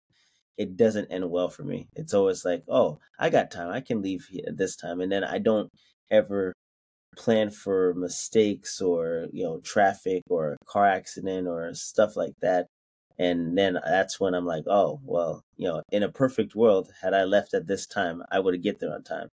it 0.57 0.77
doesn't 0.77 1.13
end 1.13 1.31
well 1.31 1.49
for 1.49 1.63
me. 1.63 1.89
It's 1.95 2.15
always 2.15 2.45
like, 2.45 2.65
oh, 2.69 2.99
I 3.19 3.31
got 3.31 3.51
time. 3.51 3.71
I 3.71 3.81
can 3.81 4.03
leave 4.03 4.29
at 4.47 4.57
this 4.57 4.77
time. 4.77 5.01
And 5.01 5.11
then 5.13 5.25
I 5.25 5.39
don't 5.39 5.71
ever 6.11 6.53
plan 7.17 7.51
for 7.51 7.95
mistakes 7.95 8.81
or, 8.81 9.27
you 9.33 9.45
know, 9.45 9.61
traffic 9.61 10.23
or 10.29 10.57
car 10.67 10.87
accident 10.87 11.47
or 11.49 11.73
stuff 11.75 12.17
like 12.17 12.35
that. 12.43 12.67
And 13.19 13.59
then 13.59 13.79
that's 13.85 14.21
when 14.21 14.35
I'm 14.35 14.47
like, 14.47 14.65
oh, 14.69 15.01
well, 15.05 15.43
you 15.57 15.67
know, 15.67 15.83
in 15.91 16.03
a 16.03 16.09
perfect 16.09 16.55
world, 16.55 16.93
had 17.03 17.15
I 17.15 17.25
left 17.25 17.53
at 17.55 17.67
this 17.67 17.87
time, 17.87 18.23
I 18.31 18.39
would 18.39 18.55
have 18.55 18.63
get 18.63 18.79
there 18.79 18.95
on 18.95 19.03
time. 19.03 19.29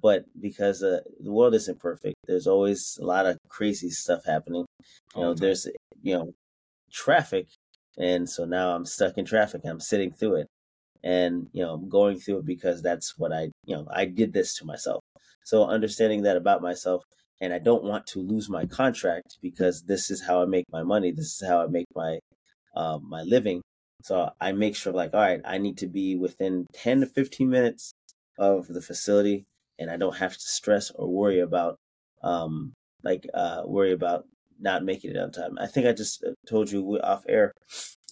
But 0.00 0.24
because 0.40 0.82
uh, 0.82 1.00
the 1.20 1.32
world 1.32 1.54
isn't 1.54 1.80
perfect, 1.80 2.16
there's 2.26 2.46
always 2.46 2.98
a 3.00 3.04
lot 3.04 3.26
of 3.26 3.38
crazy 3.48 3.90
stuff 3.90 4.24
happening. 4.24 4.66
You 5.14 5.22
know, 5.22 5.34
there's, 5.34 5.68
you 6.02 6.14
know, 6.14 6.32
traffic. 6.92 7.46
And 7.96 8.28
so 8.28 8.44
now 8.44 8.70
I'm 8.74 8.86
stuck 8.86 9.18
in 9.18 9.24
traffic. 9.24 9.62
I'm 9.64 9.80
sitting 9.80 10.12
through 10.12 10.36
it 10.36 10.46
and 11.02 11.48
you 11.52 11.62
know 11.62 11.74
I'm 11.74 11.88
going 11.88 12.18
through 12.18 12.38
it 12.38 12.46
because 12.46 12.82
that's 12.82 13.16
what 13.16 13.32
i 13.32 13.50
you 13.64 13.76
know 13.76 13.86
i 13.90 14.04
did 14.04 14.32
this 14.32 14.54
to 14.56 14.64
myself 14.64 15.00
so 15.44 15.64
understanding 15.64 16.22
that 16.22 16.36
about 16.36 16.62
myself 16.62 17.04
and 17.40 17.52
i 17.52 17.58
don't 17.58 17.84
want 17.84 18.06
to 18.08 18.20
lose 18.20 18.50
my 18.50 18.66
contract 18.66 19.38
because 19.40 19.84
this 19.86 20.10
is 20.10 20.24
how 20.26 20.42
i 20.42 20.46
make 20.46 20.64
my 20.70 20.82
money 20.82 21.12
this 21.12 21.40
is 21.40 21.44
how 21.48 21.62
i 21.62 21.66
make 21.66 21.86
my 21.94 22.18
uh, 22.78 22.98
my 23.02 23.22
living 23.22 23.60
so 24.02 24.30
i 24.40 24.52
make 24.52 24.76
sure 24.76 24.92
like 24.92 25.12
all 25.14 25.20
right 25.20 25.40
i 25.44 25.58
need 25.58 25.76
to 25.78 25.86
be 25.86 26.16
within 26.16 26.66
10 26.74 27.00
to 27.00 27.06
15 27.06 27.50
minutes 27.50 27.92
of 28.38 28.68
the 28.68 28.80
facility 28.80 29.44
and 29.78 29.90
i 29.90 29.96
don't 29.96 30.16
have 30.16 30.34
to 30.34 30.48
stress 30.58 30.90
or 30.92 31.08
worry 31.08 31.40
about 31.40 31.76
um 32.22 32.72
like 33.02 33.26
uh 33.34 33.62
worry 33.64 33.92
about 33.92 34.24
not 34.60 34.84
making 34.84 35.10
it 35.10 35.16
on 35.18 35.30
time 35.32 35.58
i 35.60 35.66
think 35.66 35.86
i 35.86 35.92
just 35.92 36.24
uh, 36.24 36.30
told 36.48 36.70
you 36.70 36.82
off 37.02 37.24
air 37.28 37.52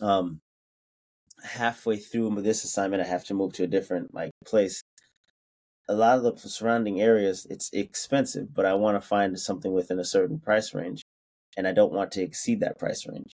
um 0.01 0.41
halfway 1.45 1.97
through 1.97 2.43
this 2.43 2.65
assignment, 2.65 3.03
I 3.03 3.07
have 3.07 3.25
to 3.27 3.35
move 3.35 3.53
to 3.55 3.65
a 3.65 3.69
different 3.69 4.15
like 4.15 4.31
place. 4.45 4.83
A 5.89 5.95
lot 5.95 6.19
of 6.19 6.43
the 6.43 6.49
surrounding 6.49 7.01
areas, 7.01 7.47
it's 7.49 7.71
expensive, 7.73 8.53
but 8.53 8.67
I 8.67 8.75
want 8.75 9.01
to 9.01 9.07
find 9.07 9.39
something 9.39 9.73
within 9.73 10.01
a 10.01 10.05
certain 10.05 10.41
price 10.41 10.75
range, 10.75 11.03
and 11.57 11.67
I 11.67 11.73
don't 11.73 11.93
want 11.93 12.11
to 12.13 12.23
exceed 12.23 12.61
that 12.61 12.79
price 12.79 13.07
range. 13.07 13.33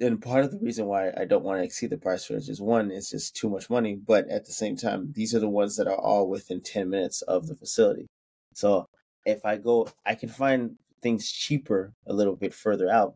And 0.00 0.20
part 0.20 0.44
of 0.44 0.50
the 0.50 0.58
reason 0.58 0.86
why 0.86 1.12
I 1.16 1.24
don't 1.24 1.44
want 1.44 1.60
to 1.60 1.64
exceed 1.64 1.90
the 1.90 1.98
price 1.98 2.28
range 2.28 2.48
is 2.48 2.60
one, 2.60 2.90
it's 2.90 3.10
just 3.10 3.36
too 3.36 3.48
much 3.48 3.70
money, 3.70 3.94
but 3.94 4.28
at 4.28 4.44
the 4.44 4.52
same 4.52 4.76
time, 4.76 5.12
these 5.14 5.34
are 5.34 5.38
the 5.38 5.48
ones 5.48 5.76
that 5.76 5.86
are 5.86 5.96
all 5.96 6.28
within 6.28 6.60
10 6.60 6.90
minutes 6.90 7.22
of 7.22 7.46
the 7.46 7.54
facility. 7.54 8.06
So 8.54 8.86
if 9.24 9.44
I 9.44 9.56
go, 9.56 9.88
I 10.04 10.16
can 10.16 10.28
find 10.28 10.76
things 11.00 11.30
cheaper 11.30 11.92
a 12.06 12.12
little 12.12 12.34
bit 12.34 12.52
further 12.52 12.90
out, 12.90 13.14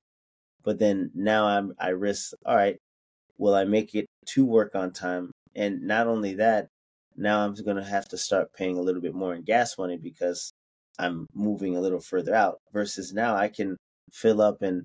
but 0.62 0.78
then 0.78 1.10
now 1.14 1.46
I'm 1.46 1.72
I 1.80 1.88
risk. 1.88 2.32
All 2.46 2.56
right, 2.56 2.76
will 3.38 3.54
I 3.54 3.64
make 3.64 3.94
it 3.94 4.06
to 4.28 4.44
work 4.44 4.74
on 4.74 4.92
time? 4.92 5.32
And 5.56 5.82
not 5.82 6.06
only 6.06 6.34
that, 6.34 6.68
now 7.16 7.40
I'm 7.40 7.54
going 7.54 7.76
to 7.76 7.84
have 7.84 8.08
to 8.10 8.18
start 8.18 8.52
paying 8.52 8.78
a 8.78 8.82
little 8.82 9.00
bit 9.00 9.14
more 9.14 9.34
in 9.34 9.42
gas 9.42 9.76
money 9.76 9.96
because 9.96 10.52
I'm 10.98 11.26
moving 11.34 11.76
a 11.76 11.80
little 11.80 12.00
further 12.00 12.34
out 12.34 12.58
versus 12.72 13.12
now 13.12 13.34
I 13.34 13.48
can 13.48 13.76
fill 14.12 14.40
up 14.40 14.62
and 14.62 14.84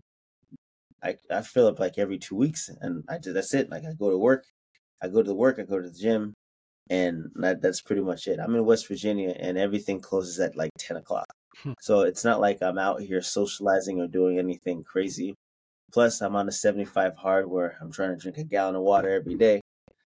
I, 1.04 1.16
I 1.30 1.41
fill 1.41 1.68
up 1.68 1.80
like 1.80 1.97
every 1.97 2.18
two 2.18 2.36
weeks 2.36 2.70
and 2.82 3.04
I 3.10 3.18
just, 3.18 3.34
that's 3.34 3.54
it. 3.54 3.70
Like 3.70 3.84
I 3.84 3.93
go 3.93 4.10
to 4.10 4.18
work, 4.18 4.45
I 5.01 5.08
go 5.08 5.22
to 5.22 5.28
the 5.28 5.36
work, 5.36 5.60
I 5.60 5.64
go 5.64 5.80
to 5.80 5.89
the 5.89 5.97
gym 5.97 6.34
and 6.89 7.32
that, 7.36 7.62
that's 7.62 7.82
pretty 7.82 8.01
much 8.01 8.28
it. 8.28 8.39
I'm 8.39 8.56
in 8.56 8.66
West 8.66 8.88
Virginia 8.88 9.36
and 9.38 9.58
everything 9.58 9.99
closes 9.99 10.39
at 10.39 10.56
like 10.56 10.72
10 10.78 10.97
o'clock. 10.97 11.28
Hmm. 11.62 11.74
So 11.82 12.01
it's 12.01 12.24
not 12.24 12.39
like 12.39 12.62
I'm 12.62 12.78
out 12.78 13.01
here 13.01 13.22
socializing 13.22 13.99
or 13.99 14.08
doing 14.08 14.39
anything 14.39 14.84
crazy. 14.84 15.36
Plus, 15.91 16.22
I'm 16.22 16.36
on 16.36 16.47
a 16.47 16.51
75 16.51 17.16
hard 17.18 17.49
where 17.49 17.78
I'm 17.80 17.91
trying 17.91 18.16
to 18.16 18.22
drink 18.22 18.38
a 18.38 18.43
gallon 18.43 18.76
of 18.76 18.82
water 18.82 19.10
every 19.10 19.36
day. 19.36 19.62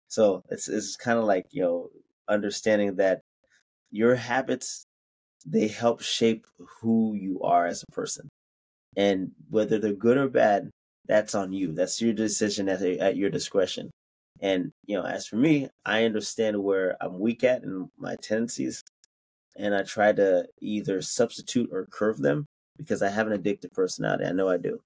So 0.09 0.43
it's 0.49 0.69
it's 0.69 0.97
kind 0.97 1.19
of 1.19 1.25
like 1.25 1.47
you 1.51 1.63
know 1.63 1.91
understanding 2.29 2.97
that 2.97 3.21
your 3.91 4.15
habits 4.15 4.87
they 5.47 5.69
help 5.69 6.01
shape 6.01 6.47
who 6.81 7.15
you 7.15 7.43
are 7.43 7.67
as 7.67 7.83
a 7.83 7.93
person, 7.93 8.29
and 8.97 9.33
whether 9.51 9.79
they're 9.79 9.93
good 9.93 10.17
or 10.17 10.29
bad, 10.29 10.71
that's 11.07 11.35
on 11.35 11.53
you. 11.53 11.73
That's 11.73 12.01
your 12.01 12.15
decision 12.15 12.69
at 12.69 12.83
at 12.83 13.17
your 13.17 13.31
discretion. 13.31 13.91
And 14.41 14.73
you 14.87 14.97
know, 14.97 15.05
as 15.05 15.27
for 15.27 15.37
me, 15.37 15.69
I 15.85 16.05
understand 16.05 16.63
where 16.63 16.97
I'm 17.01 17.19
weak 17.19 17.45
at 17.45 17.63
and 17.63 17.89
my 17.99 18.17
tendencies, 18.23 18.83
and 19.57 19.75
I 19.75 19.83
try 19.83 20.13
to 20.13 20.47
either 20.61 21.03
substitute 21.03 21.71
or 21.73 21.87
curve 21.91 22.19
them 22.19 22.47
because 22.77 23.03
I 23.03 23.11
have 23.11 23.29
an 23.29 23.41
addictive 23.41 23.73
personality. 23.73 24.25
I 24.25 24.33
know 24.33 24.49
I 24.49 24.57
do 24.57 24.81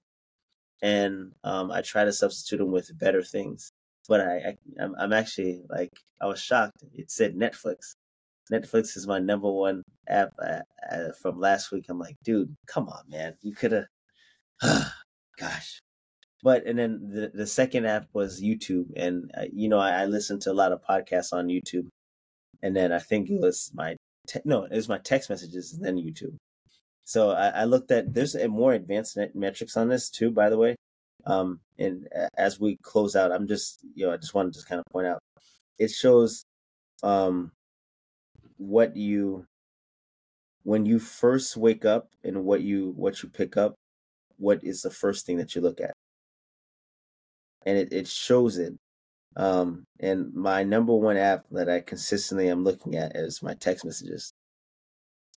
and 0.81 1.31
um, 1.43 1.71
I 1.71 1.81
try 1.81 2.05
to 2.05 2.13
substitute 2.13 2.57
them 2.57 2.71
with 2.71 2.97
better 2.97 3.23
things. 3.23 3.71
But 4.07 4.21
I, 4.21 4.55
I 4.79 4.85
I'm, 4.97 5.13
actually 5.13 5.61
like 5.69 5.91
I 6.21 6.25
was 6.25 6.41
shocked. 6.41 6.83
It 6.93 7.11
said 7.11 7.35
Netflix. 7.35 7.93
Netflix 8.51 8.97
is 8.97 9.05
my 9.05 9.19
number 9.19 9.51
one 9.51 9.83
app 10.07 10.31
uh, 10.41 10.61
uh, 10.91 11.11
from 11.21 11.39
last 11.39 11.71
week. 11.71 11.85
I'm 11.89 11.99
like, 11.99 12.15
dude, 12.23 12.55
come 12.65 12.89
on, 12.89 13.03
man, 13.07 13.35
you 13.41 13.53
could 13.53 13.71
have. 13.71 13.85
Gosh, 15.39 15.79
but 16.43 16.65
and 16.65 16.79
then 16.79 17.09
the 17.11 17.31
the 17.33 17.47
second 17.47 17.85
app 17.85 18.07
was 18.13 18.41
YouTube, 18.41 18.87
and 18.95 19.31
uh, 19.37 19.45
you 19.51 19.69
know 19.69 19.79
I, 19.79 20.01
I 20.01 20.05
listened 20.05 20.41
to 20.43 20.51
a 20.51 20.53
lot 20.53 20.71
of 20.71 20.83
podcasts 20.83 21.33
on 21.33 21.47
YouTube, 21.47 21.87
and 22.61 22.75
then 22.75 22.91
I 22.91 22.99
think 22.99 23.29
it 23.29 23.39
was 23.39 23.71
my 23.73 23.95
te- 24.27 24.41
no, 24.45 24.63
it 24.63 24.75
was 24.75 24.89
my 24.89 24.99
text 24.99 25.29
messages 25.29 25.73
and 25.73 25.83
then 25.83 25.97
YouTube. 25.97 26.35
So 27.03 27.31
I, 27.31 27.49
I 27.49 27.63
looked 27.65 27.91
at 27.91 28.13
there's 28.13 28.35
more 28.47 28.73
advanced 28.73 29.17
metrics 29.35 29.75
on 29.77 29.89
this 29.89 30.09
too, 30.09 30.31
by 30.31 30.49
the 30.49 30.57
way. 30.57 30.75
Um, 31.25 31.59
and 31.77 32.07
as 32.37 32.59
we 32.59 32.77
close 32.83 33.15
out, 33.15 33.31
I'm 33.31 33.47
just 33.47 33.79
you 33.95 34.05
know 34.05 34.13
I 34.13 34.17
just 34.17 34.33
wanted 34.33 34.53
to 34.53 34.59
just 34.59 34.69
kind 34.69 34.79
of 34.79 34.85
point 34.91 35.07
out 35.07 35.19
it 35.79 35.89
shows 35.89 36.43
um 37.01 37.51
what 38.57 38.95
you 38.95 39.45
when 40.63 40.85
you 40.85 40.99
first 40.99 41.57
wake 41.57 41.85
up 41.85 42.09
and 42.23 42.43
what 42.43 42.61
you 42.61 42.93
what 42.95 43.23
you 43.23 43.29
pick 43.29 43.57
up 43.57 43.75
what 44.37 44.59
is 44.63 44.81
the 44.81 44.89
first 44.89 45.25
thing 45.25 45.37
that 45.37 45.55
you 45.55 45.61
look 45.61 45.79
at 45.79 45.93
and 47.65 47.77
it, 47.77 47.93
it 47.93 48.07
shows 48.07 48.57
it 48.57 48.73
um 49.37 49.85
and 49.99 50.33
my 50.33 50.63
number 50.63 50.95
one 50.95 51.17
app 51.17 51.45
that 51.51 51.69
i 51.69 51.79
consistently 51.81 52.49
am 52.49 52.63
looking 52.63 52.95
at 52.95 53.15
is 53.15 53.43
my 53.43 53.53
text 53.55 53.85
messages 53.85 54.33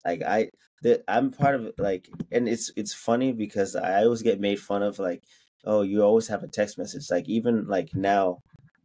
like 0.04 0.22
I 0.22 0.50
that 0.82 1.04
I'm 1.08 1.30
part 1.30 1.54
of 1.56 1.72
like 1.78 2.08
and 2.32 2.48
it's 2.48 2.72
it's 2.76 2.94
funny 2.94 3.32
because 3.32 3.76
I 3.76 4.04
always 4.04 4.22
get 4.22 4.40
made 4.40 4.60
fun 4.60 4.82
of 4.82 4.98
like, 4.98 5.22
oh, 5.64 5.82
you 5.82 6.02
always 6.02 6.28
have 6.28 6.42
a 6.42 6.48
text 6.48 6.78
message. 6.78 7.10
Like 7.10 7.28
even 7.28 7.66
like 7.68 7.94
now, 7.94 8.40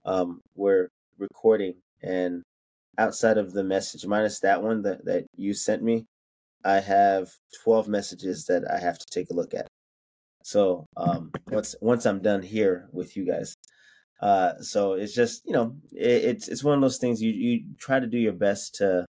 um, 0.05 0.41
we're 0.55 0.89
recording 1.17 1.75
and 2.03 2.43
outside 2.99 3.37
of 3.37 3.53
the 3.53 3.63
message, 3.63 4.05
minus 4.07 4.39
that 4.41 4.63
one 4.63 4.83
that, 4.83 5.05
that 5.05 5.25
you 5.37 5.53
sent 5.53 5.83
me, 5.83 6.05
I 6.65 6.79
have 6.81 7.29
twelve 7.63 7.87
messages 7.89 8.45
that 8.47 8.63
I 8.71 8.79
have 8.79 8.99
to 8.99 9.05
take 9.11 9.29
a 9.31 9.35
look 9.35 9.53
at. 9.55 9.66
So 10.47 10.85
um 10.95 11.31
once 11.49 11.75
once 11.81 12.05
I'm 12.05 12.21
done 12.21 12.41
here 12.41 12.87
with 12.93 13.17
you 13.17 13.25
guys. 13.25 13.53
Uh, 14.21 14.53
so 14.61 14.93
it's 14.93 15.13
just 15.13 15.41
you 15.45 15.51
know 15.51 15.75
it, 15.91 16.23
it's 16.31 16.47
it's 16.47 16.63
one 16.63 16.75
of 16.75 16.81
those 16.81 16.99
things 16.99 17.21
you 17.21 17.31
you 17.33 17.65
try 17.77 17.99
to 17.99 18.07
do 18.07 18.17
your 18.17 18.31
best 18.31 18.75
to 18.75 19.05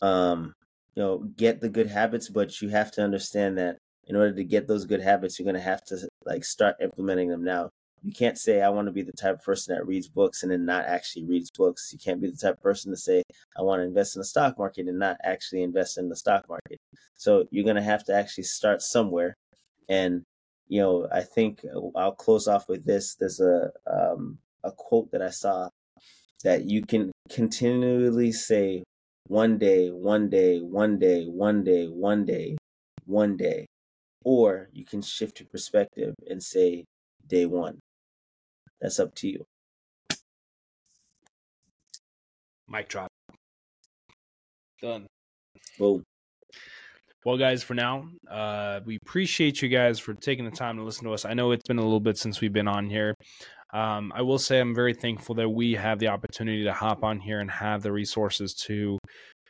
um 0.00 0.52
you 0.94 1.02
know 1.02 1.18
get 1.36 1.60
the 1.60 1.68
good 1.68 1.88
habits, 1.88 2.28
but 2.28 2.62
you 2.62 2.68
have 2.68 2.92
to 2.92 3.02
understand 3.02 3.58
that 3.58 3.78
in 4.06 4.14
order 4.14 4.32
to 4.32 4.44
get 4.44 4.68
those 4.68 4.84
good 4.86 5.00
habits, 5.00 5.38
you're 5.38 5.46
gonna 5.46 5.58
have 5.72 5.84
to 5.86 5.96
like 6.24 6.44
start 6.44 6.76
implementing 6.80 7.30
them 7.30 7.42
now. 7.42 7.70
You 8.04 8.12
can't 8.12 8.38
say 8.38 8.62
I 8.62 8.68
want 8.68 8.86
to 8.86 8.92
be 8.92 9.02
the 9.02 9.12
type 9.20 9.34
of 9.34 9.42
person 9.44 9.74
that 9.74 9.86
reads 9.88 10.08
books 10.08 10.44
and 10.44 10.52
then 10.52 10.64
not 10.64 10.84
actually 10.86 11.24
reads 11.26 11.50
books. 11.50 11.90
You 11.92 11.98
can't 11.98 12.20
be 12.22 12.30
the 12.30 12.36
type 12.36 12.54
of 12.58 12.62
person 12.62 12.92
to 12.92 12.96
say 12.96 13.24
I 13.58 13.62
want 13.62 13.80
to 13.80 13.84
invest 13.86 14.14
in 14.14 14.20
the 14.20 14.24
stock 14.24 14.56
market 14.56 14.86
and 14.86 15.00
not 15.00 15.16
actually 15.24 15.64
invest 15.64 15.98
in 15.98 16.08
the 16.08 16.14
stock 16.16 16.48
market. 16.48 16.78
So 17.16 17.46
you're 17.50 17.66
gonna 17.66 17.82
have 17.82 18.04
to 18.04 18.14
actually 18.14 18.44
start 18.44 18.82
somewhere. 18.82 19.34
And 19.88 20.22
you 20.68 20.80
know, 20.80 21.08
I 21.12 21.22
think 21.22 21.64
I'll 21.96 22.12
close 22.12 22.46
off 22.46 22.68
with 22.68 22.84
this. 22.84 23.14
There's 23.14 23.40
a 23.40 23.70
um, 23.86 24.38
a 24.64 24.70
quote 24.72 25.10
that 25.12 25.22
I 25.22 25.30
saw 25.30 25.70
that 26.44 26.64
you 26.64 26.84
can 26.84 27.10
continually 27.30 28.32
say 28.32 28.84
one 29.26 29.58
day, 29.58 29.88
one 29.88 30.28
day, 30.28 30.60
one 30.60 30.98
day, 30.98 31.24
one 31.24 31.64
day, 31.64 31.86
one 31.86 32.24
day, 32.24 32.56
one 33.06 33.36
day, 33.36 33.66
or 34.24 34.68
you 34.72 34.84
can 34.84 35.02
shift 35.02 35.40
your 35.40 35.48
perspective 35.48 36.14
and 36.28 36.42
say 36.42 36.84
day 37.26 37.46
one. 37.46 37.78
That's 38.80 39.00
up 39.00 39.14
to 39.16 39.28
you. 39.28 39.44
Mic 42.68 42.88
drop. 42.88 43.08
Done. 44.80 45.06
Boom. 45.78 46.04
Well, 47.24 47.36
guys, 47.36 47.64
for 47.64 47.74
now, 47.74 48.08
uh, 48.30 48.80
we 48.84 48.96
appreciate 49.02 49.60
you 49.60 49.68
guys 49.68 49.98
for 49.98 50.14
taking 50.14 50.44
the 50.44 50.52
time 50.52 50.76
to 50.76 50.84
listen 50.84 51.04
to 51.04 51.12
us. 51.12 51.24
I 51.24 51.34
know 51.34 51.50
it's 51.50 51.66
been 51.66 51.78
a 51.78 51.82
little 51.82 52.00
bit 52.00 52.16
since 52.16 52.40
we've 52.40 52.52
been 52.52 52.68
on 52.68 52.88
here. 52.88 53.14
Um, 53.72 54.12
I 54.14 54.22
will 54.22 54.38
say 54.38 54.60
I'm 54.60 54.74
very 54.74 54.94
thankful 54.94 55.34
that 55.34 55.48
we 55.48 55.74
have 55.74 55.98
the 55.98 56.08
opportunity 56.08 56.62
to 56.64 56.72
hop 56.72 57.02
on 57.02 57.18
here 57.18 57.40
and 57.40 57.50
have 57.50 57.82
the 57.82 57.92
resources 57.92 58.54
to 58.66 58.98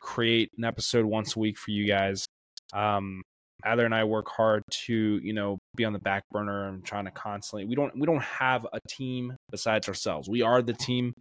create 0.01 0.49
an 0.57 0.63
episode 0.63 1.05
once 1.05 1.35
a 1.35 1.39
week 1.39 1.57
for 1.57 1.69
you 1.69 1.87
guys. 1.87 2.25
Um, 2.73 3.21
Adler 3.63 3.85
and 3.85 3.93
I 3.93 4.03
work 4.03 4.27
hard 4.29 4.63
to, 4.85 5.19
you 5.21 5.33
know, 5.33 5.59
be 5.75 5.85
on 5.85 5.93
the 5.93 5.99
back 5.99 6.23
burner 6.31 6.69
and 6.69 6.83
trying 6.83 7.05
to 7.05 7.11
constantly. 7.11 7.65
We 7.65 7.75
don't 7.75 7.97
we 7.97 8.05
don't 8.05 8.23
have 8.23 8.65
a 8.73 8.79
team 8.89 9.35
besides 9.51 9.87
ourselves. 9.87 10.27
We 10.27 10.41
are 10.41 10.61
the 10.61 10.73
team. 10.73 11.13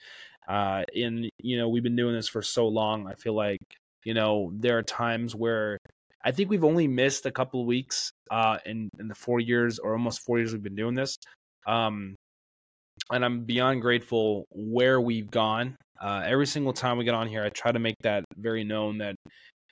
Uh, 0.48 0.84
and 0.96 1.28
you 1.40 1.58
know, 1.58 1.68
we've 1.68 1.82
been 1.82 1.96
doing 1.96 2.14
this 2.14 2.28
for 2.28 2.42
so 2.42 2.68
long. 2.68 3.06
I 3.06 3.14
feel 3.14 3.34
like 3.34 3.60
you 4.04 4.14
know 4.14 4.50
there 4.54 4.78
are 4.78 4.82
times 4.82 5.34
where 5.34 5.78
I 6.24 6.32
think 6.32 6.50
we've 6.50 6.64
only 6.64 6.88
missed 6.88 7.26
a 7.26 7.30
couple 7.30 7.60
of 7.60 7.66
weeks 7.66 8.10
uh, 8.30 8.58
in 8.66 8.90
in 8.98 9.08
the 9.08 9.14
four 9.14 9.40
years 9.40 9.78
or 9.78 9.92
almost 9.92 10.20
four 10.24 10.38
years 10.38 10.52
we've 10.52 10.62
been 10.62 10.74
doing 10.76 10.94
this. 10.94 11.16
Um, 11.66 12.16
and 13.10 13.24
I'm 13.24 13.44
beyond 13.44 13.82
grateful 13.82 14.44
where 14.50 15.00
we've 15.00 15.30
gone. 15.30 15.76
Uh, 16.00 16.22
every 16.24 16.46
single 16.46 16.72
time 16.72 16.98
we 16.98 17.04
get 17.04 17.14
on 17.14 17.28
here, 17.28 17.44
I 17.44 17.48
try 17.48 17.72
to 17.72 17.78
make 17.78 17.96
that 18.02 18.24
very 18.36 18.64
known 18.64 18.98
that 18.98 19.16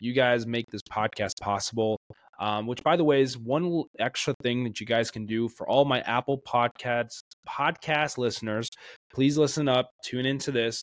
you 0.00 0.12
guys 0.12 0.46
make 0.46 0.66
this 0.70 0.82
podcast 0.90 1.32
possible. 1.40 1.98
Um, 2.38 2.66
which, 2.66 2.82
by 2.82 2.96
the 2.96 3.04
way, 3.04 3.22
is 3.22 3.38
one 3.38 3.84
extra 3.98 4.34
thing 4.42 4.64
that 4.64 4.78
you 4.78 4.84
guys 4.84 5.10
can 5.10 5.24
do 5.24 5.48
for 5.48 5.66
all 5.66 5.86
my 5.86 6.00
Apple 6.02 6.42
Podcasts 6.46 7.20
podcast 7.48 8.18
listeners. 8.18 8.68
Please 9.10 9.38
listen 9.38 9.68
up, 9.68 9.88
tune 10.04 10.26
into 10.26 10.52
this. 10.52 10.82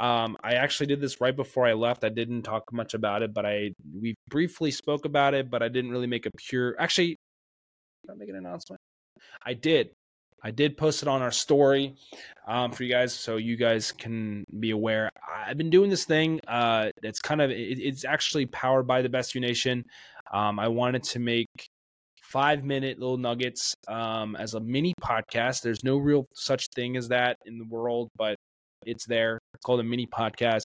Um, 0.00 0.36
I 0.42 0.54
actually 0.54 0.86
did 0.86 1.00
this 1.00 1.20
right 1.20 1.34
before 1.34 1.66
I 1.66 1.74
left. 1.74 2.04
I 2.04 2.08
didn't 2.08 2.42
talk 2.42 2.72
much 2.72 2.94
about 2.94 3.22
it, 3.22 3.32
but 3.32 3.46
I 3.46 3.72
we 4.00 4.14
briefly 4.28 4.70
spoke 4.70 5.04
about 5.04 5.34
it, 5.34 5.50
but 5.50 5.62
I 5.62 5.68
didn't 5.68 5.90
really 5.90 6.06
make 6.06 6.26
a 6.26 6.30
pure. 6.36 6.74
Actually, 6.78 7.16
I 8.10 8.14
make 8.14 8.28
an 8.28 8.36
announcement? 8.36 8.80
I 9.44 9.54
did. 9.54 9.90
I 10.42 10.50
did 10.50 10.76
post 10.76 11.00
it 11.00 11.08
on 11.08 11.22
our 11.22 11.30
story 11.30 11.94
um, 12.46 12.70
for 12.70 12.82
you 12.84 12.90
guys, 12.90 13.14
so 13.14 13.36
you 13.36 13.56
guys 13.56 13.92
can 13.92 14.44
be 14.60 14.70
aware. 14.70 15.08
I've 15.34 15.56
been 15.56 15.70
doing 15.70 15.88
this 15.88 16.04
thing. 16.04 16.40
Uh, 16.46 16.90
it's 17.02 17.20
kind 17.20 17.40
of 17.40 17.50
it, 17.50 17.78
it's 17.78 18.04
actually 18.04 18.46
powered 18.46 18.86
by 18.86 19.00
the 19.00 19.08
Best 19.08 19.34
You 19.34 19.40
Nation. 19.40 19.84
Um, 20.32 20.58
I 20.58 20.68
wanted 20.68 21.02
to 21.04 21.18
make 21.18 21.48
five 22.20 22.62
minute 22.62 22.98
little 22.98 23.16
nuggets 23.16 23.74
um, 23.88 24.36
as 24.36 24.52
a 24.52 24.60
mini 24.60 24.92
podcast. 25.00 25.62
There's 25.62 25.82
no 25.82 25.96
real 25.96 26.26
such 26.34 26.66
thing 26.74 26.96
as 26.96 27.08
that 27.08 27.38
in 27.46 27.58
the 27.58 27.64
world, 27.64 28.08
but 28.16 28.36
it's 28.86 29.06
there. 29.06 29.38
It's 29.54 29.64
called 29.64 29.80
a 29.80 29.84
mini 29.84 30.06
podcast. 30.06 30.62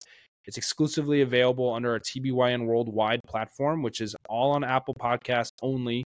It's 0.46 0.58
exclusively 0.58 1.22
available 1.22 1.74
under 1.74 1.92
our 1.92 2.00
TBYN 2.00 2.66
Worldwide 2.66 3.22
platform, 3.28 3.82
which 3.82 4.02
is 4.02 4.16
all 4.28 4.52
on 4.52 4.64
Apple 4.64 4.96
Podcasts 5.00 5.52
only. 5.62 6.04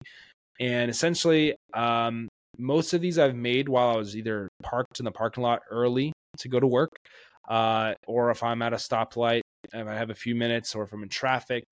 And 0.60 0.90
essentially, 0.92 1.56
um, 1.74 2.28
most 2.58 2.94
of 2.94 3.02
these 3.02 3.18
I've 3.18 3.36
made 3.36 3.70
while 3.70 3.90
I 3.90 3.98
was 3.98 4.16
either 4.16 4.50
parked 4.64 5.00
in 5.00 5.06
the 5.06 5.12
parking 5.12 5.44
lot 5.44 5.62
early 5.70 6.12
to 6.40 6.50
go 6.50 6.60
to 6.60 6.68
work, 6.68 6.90
uh, 7.48 7.94
or 8.08 8.32
if 8.32 8.44
I'm 8.44 8.62
at 8.62 8.74
a 8.74 8.78
stoplight, 8.78 9.42
if 9.74 9.88
I 9.88 9.94
have 9.94 10.10
a 10.10 10.16
few 10.16 10.36
minutes, 10.36 10.76
or 10.76 10.84
if 10.84 10.94
I'm 10.94 11.04
in 11.04 11.10
traffic. 11.10 11.64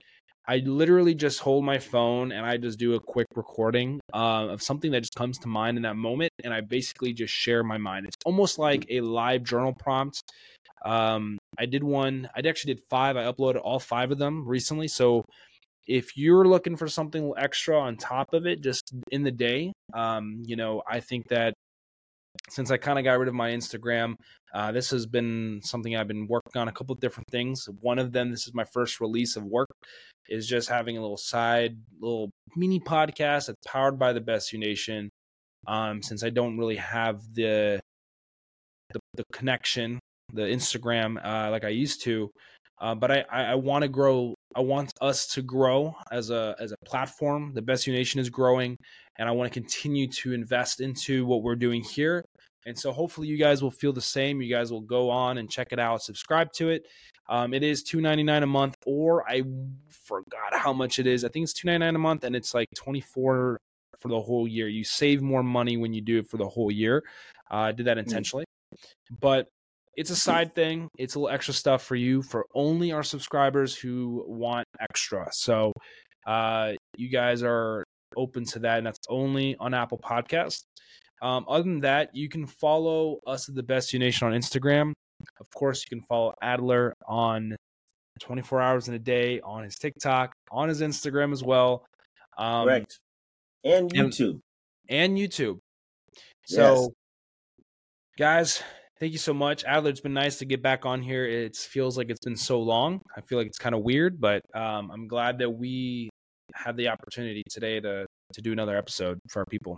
I 0.47 0.57
literally 0.57 1.15
just 1.15 1.39
hold 1.39 1.65
my 1.65 1.79
phone 1.79 2.31
and 2.31 2.45
I 2.45 2.57
just 2.57 2.77
do 2.77 2.93
a 2.93 2.99
quick 2.99 3.27
recording 3.35 3.99
uh, 4.13 4.47
of 4.47 4.61
something 4.61 4.91
that 4.91 5.01
just 5.01 5.15
comes 5.15 5.39
to 5.39 5.47
mind 5.47 5.77
in 5.77 5.83
that 5.83 5.95
moment, 5.95 6.31
and 6.43 6.53
I 6.53 6.61
basically 6.61 7.13
just 7.13 7.33
share 7.33 7.63
my 7.63 7.77
mind. 7.77 8.05
It's 8.05 8.17
almost 8.25 8.59
like 8.59 8.85
a 8.89 9.01
live 9.01 9.43
journal 9.43 9.73
prompt. 9.73 10.21
Um, 10.85 11.39
I 11.57 11.65
did 11.65 11.83
one. 11.83 12.29
I 12.35 12.47
actually 12.47 12.75
did 12.75 12.83
five. 12.89 13.17
I 13.17 13.23
uploaded 13.23 13.59
all 13.63 13.79
five 13.79 14.11
of 14.11 14.19
them 14.19 14.47
recently. 14.47 14.87
So 14.87 15.25
if 15.87 16.15
you're 16.15 16.45
looking 16.45 16.75
for 16.75 16.87
something 16.87 17.33
extra 17.37 17.79
on 17.79 17.97
top 17.97 18.33
of 18.33 18.45
it, 18.45 18.61
just 18.61 18.93
in 19.11 19.23
the 19.23 19.31
day, 19.31 19.71
um, 19.93 20.43
you 20.45 20.55
know, 20.55 20.83
I 20.87 20.99
think 20.99 21.27
that 21.29 21.53
since 22.49 22.69
I 22.69 22.77
kind 22.77 22.99
of 22.99 23.05
got 23.05 23.17
rid 23.17 23.27
of 23.27 23.33
my 23.33 23.49
Instagram, 23.51 24.15
uh, 24.55 24.71
this 24.71 24.89
has 24.89 25.05
been 25.05 25.59
something 25.61 25.97
I've 25.97 26.07
been 26.07 26.27
working 26.27 26.61
on 26.61 26.69
a 26.69 26.71
couple 26.71 26.95
different 26.95 27.29
things. 27.29 27.67
One 27.81 27.99
of 27.99 28.13
them, 28.13 28.31
this 28.31 28.47
is 28.47 28.53
my 28.53 28.63
first 28.63 29.01
release 29.01 29.35
of 29.35 29.43
work, 29.43 29.67
is 30.29 30.47
just 30.47 30.69
having 30.69 30.97
a 30.97 31.01
little 31.01 31.17
side, 31.17 31.75
little 31.99 32.31
mini 32.55 32.79
podcast 32.79 33.47
that's 33.47 33.67
powered 33.67 33.99
by 33.99 34.13
the 34.13 34.21
Best 34.21 34.53
You 34.53 34.59
Nation. 34.59 35.09
Um, 35.67 36.01
since 36.01 36.23
I 36.23 36.29
don't 36.29 36.57
really 36.57 36.77
have 36.77 37.21
the 37.33 37.81
the, 38.93 38.99
the 39.15 39.23
connection, 39.33 39.99
the 40.31 40.43
Instagram 40.43 41.17
uh, 41.25 41.51
like 41.51 41.65
I 41.65 41.69
used 41.69 42.03
to, 42.03 42.31
uh, 42.79 42.95
but 42.95 43.11
I, 43.11 43.25
I, 43.29 43.43
I 43.43 43.55
want 43.55 43.81
to 43.81 43.89
grow. 43.89 44.35
I 44.55 44.61
want 44.61 44.93
us 45.01 45.27
to 45.33 45.41
grow 45.41 45.95
as 46.11 46.29
a 46.29 46.55
as 46.61 46.71
a 46.71 46.77
platform. 46.85 47.51
The 47.53 47.61
Best 47.61 47.87
You 47.87 47.93
Nation 47.93 48.21
is 48.21 48.29
growing, 48.29 48.77
and 49.17 49.27
I 49.27 49.33
want 49.33 49.51
to 49.51 49.59
continue 49.59 50.07
to 50.07 50.31
invest 50.31 50.79
into 50.79 51.25
what 51.25 51.43
we're 51.43 51.57
doing 51.57 51.81
here. 51.81 52.23
And 52.65 52.77
so 52.77 52.91
hopefully 52.91 53.27
you 53.27 53.37
guys 53.37 53.61
will 53.61 53.71
feel 53.71 53.93
the 53.93 54.01
same. 54.01 54.41
You 54.41 54.53
guys 54.53 54.71
will 54.71 54.81
go 54.81 55.09
on 55.09 55.37
and 55.37 55.49
check 55.49 55.71
it 55.71 55.79
out, 55.79 56.01
subscribe 56.01 56.51
to 56.53 56.69
it. 56.69 56.87
Um, 57.27 57.53
it 57.53 57.63
is 57.63 57.83
two 57.83 58.01
ninety 58.01 58.23
nine 58.23 58.43
a 58.43 58.47
month, 58.47 58.75
or 58.85 59.27
I 59.29 59.43
forgot 59.89 60.53
how 60.53 60.73
much 60.73 60.99
it 60.99 61.07
is. 61.07 61.23
I 61.23 61.29
think 61.29 61.43
it's 61.43 61.53
two 61.53 61.67
ninety 61.67 61.85
nine 61.85 61.95
a 61.95 61.99
month, 61.99 62.23
and 62.23 62.35
it's 62.35 62.53
like 62.53 62.67
twenty 62.75 63.01
four 63.01 63.59
for 63.99 64.09
the 64.09 64.19
whole 64.19 64.47
year. 64.47 64.67
You 64.67 64.83
save 64.83 65.21
more 65.21 65.43
money 65.43 65.77
when 65.77 65.93
you 65.93 66.01
do 66.01 66.19
it 66.19 66.29
for 66.29 66.37
the 66.37 66.47
whole 66.47 66.71
year. 66.71 67.03
Uh, 67.51 67.55
I 67.55 67.71
did 67.71 67.87
that 67.87 67.97
mm. 67.97 68.01
intentionally, 68.03 68.45
but 69.19 69.47
it's 69.95 70.09
a 70.09 70.15
side 70.15 70.53
thing. 70.53 70.89
It's 70.97 71.15
a 71.15 71.19
little 71.19 71.33
extra 71.33 71.53
stuff 71.53 71.83
for 71.83 71.95
you 71.95 72.21
for 72.21 72.45
only 72.53 72.91
our 72.91 73.03
subscribers 73.03 73.75
who 73.75 74.23
want 74.27 74.67
extra. 74.79 75.27
So 75.31 75.71
uh, 76.27 76.73
you 76.97 77.09
guys 77.09 77.43
are 77.43 77.83
open 78.15 78.45
to 78.45 78.59
that, 78.59 78.77
and 78.77 78.85
that's 78.85 78.99
only 79.09 79.55
on 79.59 79.73
Apple 79.73 79.97
Podcast. 79.97 80.63
Um, 81.21 81.45
other 81.47 81.63
than 81.63 81.81
that, 81.81 82.15
you 82.15 82.29
can 82.29 82.45
follow 82.45 83.19
us 83.25 83.49
at 83.49 83.55
the 83.55 83.63
Best 83.63 83.93
You 83.93 83.99
Nation 83.99 84.27
on 84.27 84.33
Instagram. 84.33 84.93
Of 85.39 85.49
course, 85.55 85.83
you 85.83 85.97
can 85.97 86.05
follow 86.05 86.33
Adler 86.41 86.93
on 87.07 87.55
24 88.19 88.61
hours 88.61 88.87
in 88.87 88.93
a 88.93 88.99
day 88.99 89.39
on 89.41 89.63
his 89.63 89.75
TikTok, 89.75 90.33
on 90.51 90.69
his 90.69 90.81
Instagram 90.81 91.31
as 91.31 91.43
well. 91.43 91.85
Um, 92.37 92.65
Correct. 92.65 92.99
And 93.63 93.91
YouTube. 93.91 94.39
And, 94.89 95.17
and 95.17 95.17
YouTube. 95.17 95.59
So, 96.45 96.81
yes. 96.81 96.89
guys, 98.17 98.63
Thank 98.97 99.11
you 99.11 99.19
so 99.19 99.33
much, 99.33 99.65
Adler. 99.65 99.89
It's 99.89 99.99
been 99.99 100.13
nice 100.13 100.37
to 100.37 100.45
get 100.45 100.61
back 100.61 100.85
on 100.85 101.01
here. 101.01 101.25
It 101.25 101.57
feels 101.57 101.97
like 101.97 102.09
it's 102.09 102.23
been 102.23 102.37
so 102.37 102.61
long. 102.61 103.01
I 103.17 103.19
feel 103.19 103.37
like 103.37 103.47
it's 103.47 103.57
kind 103.57 103.75
of 103.75 103.81
weird, 103.81 104.21
but 104.21 104.41
um, 104.53 104.89
I'm 104.89 105.09
glad 105.09 105.37
that 105.39 105.49
we 105.49 106.09
had 106.53 106.77
the 106.77 106.87
opportunity 106.87 107.43
today 107.49 107.81
to 107.81 108.05
to 108.33 108.41
do 108.41 108.53
another 108.53 108.77
episode 108.77 109.19
for 109.29 109.39
our 109.39 109.45
people. 109.45 109.77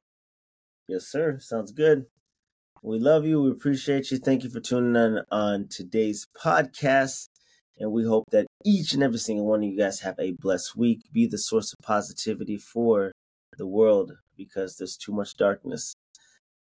Yes, 0.87 1.05
sir. 1.07 1.37
Sounds 1.39 1.71
good. 1.71 2.05
We 2.81 2.99
love 2.99 3.25
you. 3.25 3.41
We 3.41 3.51
appreciate 3.51 4.09
you. 4.09 4.17
Thank 4.17 4.43
you 4.43 4.49
for 4.49 4.61
tuning 4.61 4.95
in 4.95 5.21
on 5.31 5.67
today's 5.69 6.27
podcast. 6.41 7.27
And 7.77 7.91
we 7.91 8.05
hope 8.05 8.23
that 8.31 8.47
each 8.65 8.93
and 8.93 9.03
every 9.03 9.19
single 9.19 9.45
one 9.45 9.63
of 9.63 9.69
you 9.69 9.77
guys 9.77 9.99
have 9.99 10.15
a 10.17 10.31
blessed 10.31 10.77
week. 10.77 11.01
Be 11.11 11.27
the 11.27 11.37
source 11.37 11.73
of 11.73 11.85
positivity 11.85 12.57
for 12.57 13.11
the 13.57 13.67
world 13.67 14.13
because 14.37 14.77
there's 14.77 14.95
too 14.95 15.11
much 15.11 15.35
darkness. 15.35 15.93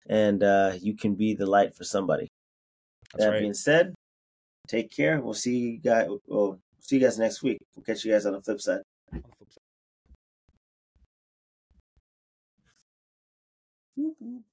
And 0.09 0.43
uh, 0.43 0.73
you 0.81 0.97
can 0.97 1.15
be 1.15 1.35
the 1.35 1.47
light 1.47 1.77
for 1.77 1.85
somebody. 1.85 2.27
That's 3.13 3.25
that 3.25 3.31
right. 3.31 3.41
being 3.41 3.55
said, 3.55 3.95
take 4.67 4.91
care. 4.91 5.21
We'll 5.21 5.35
see 5.35 5.59
you 5.59 5.79
guys. 5.79 6.09
We'll 6.27 6.59
see 6.81 6.97
you 6.97 7.03
guys 7.03 7.19
next 7.19 7.43
week. 7.45 7.59
We'll 7.77 7.85
catch 7.85 8.05
you 8.05 8.13
guys 8.13 8.27
on 8.27 8.33
the 8.33 8.43
flip 8.43 8.61
side. 8.61 8.83
On 13.99 14.05
the 14.05 14.11
flip 14.11 14.19
side. 14.19 14.43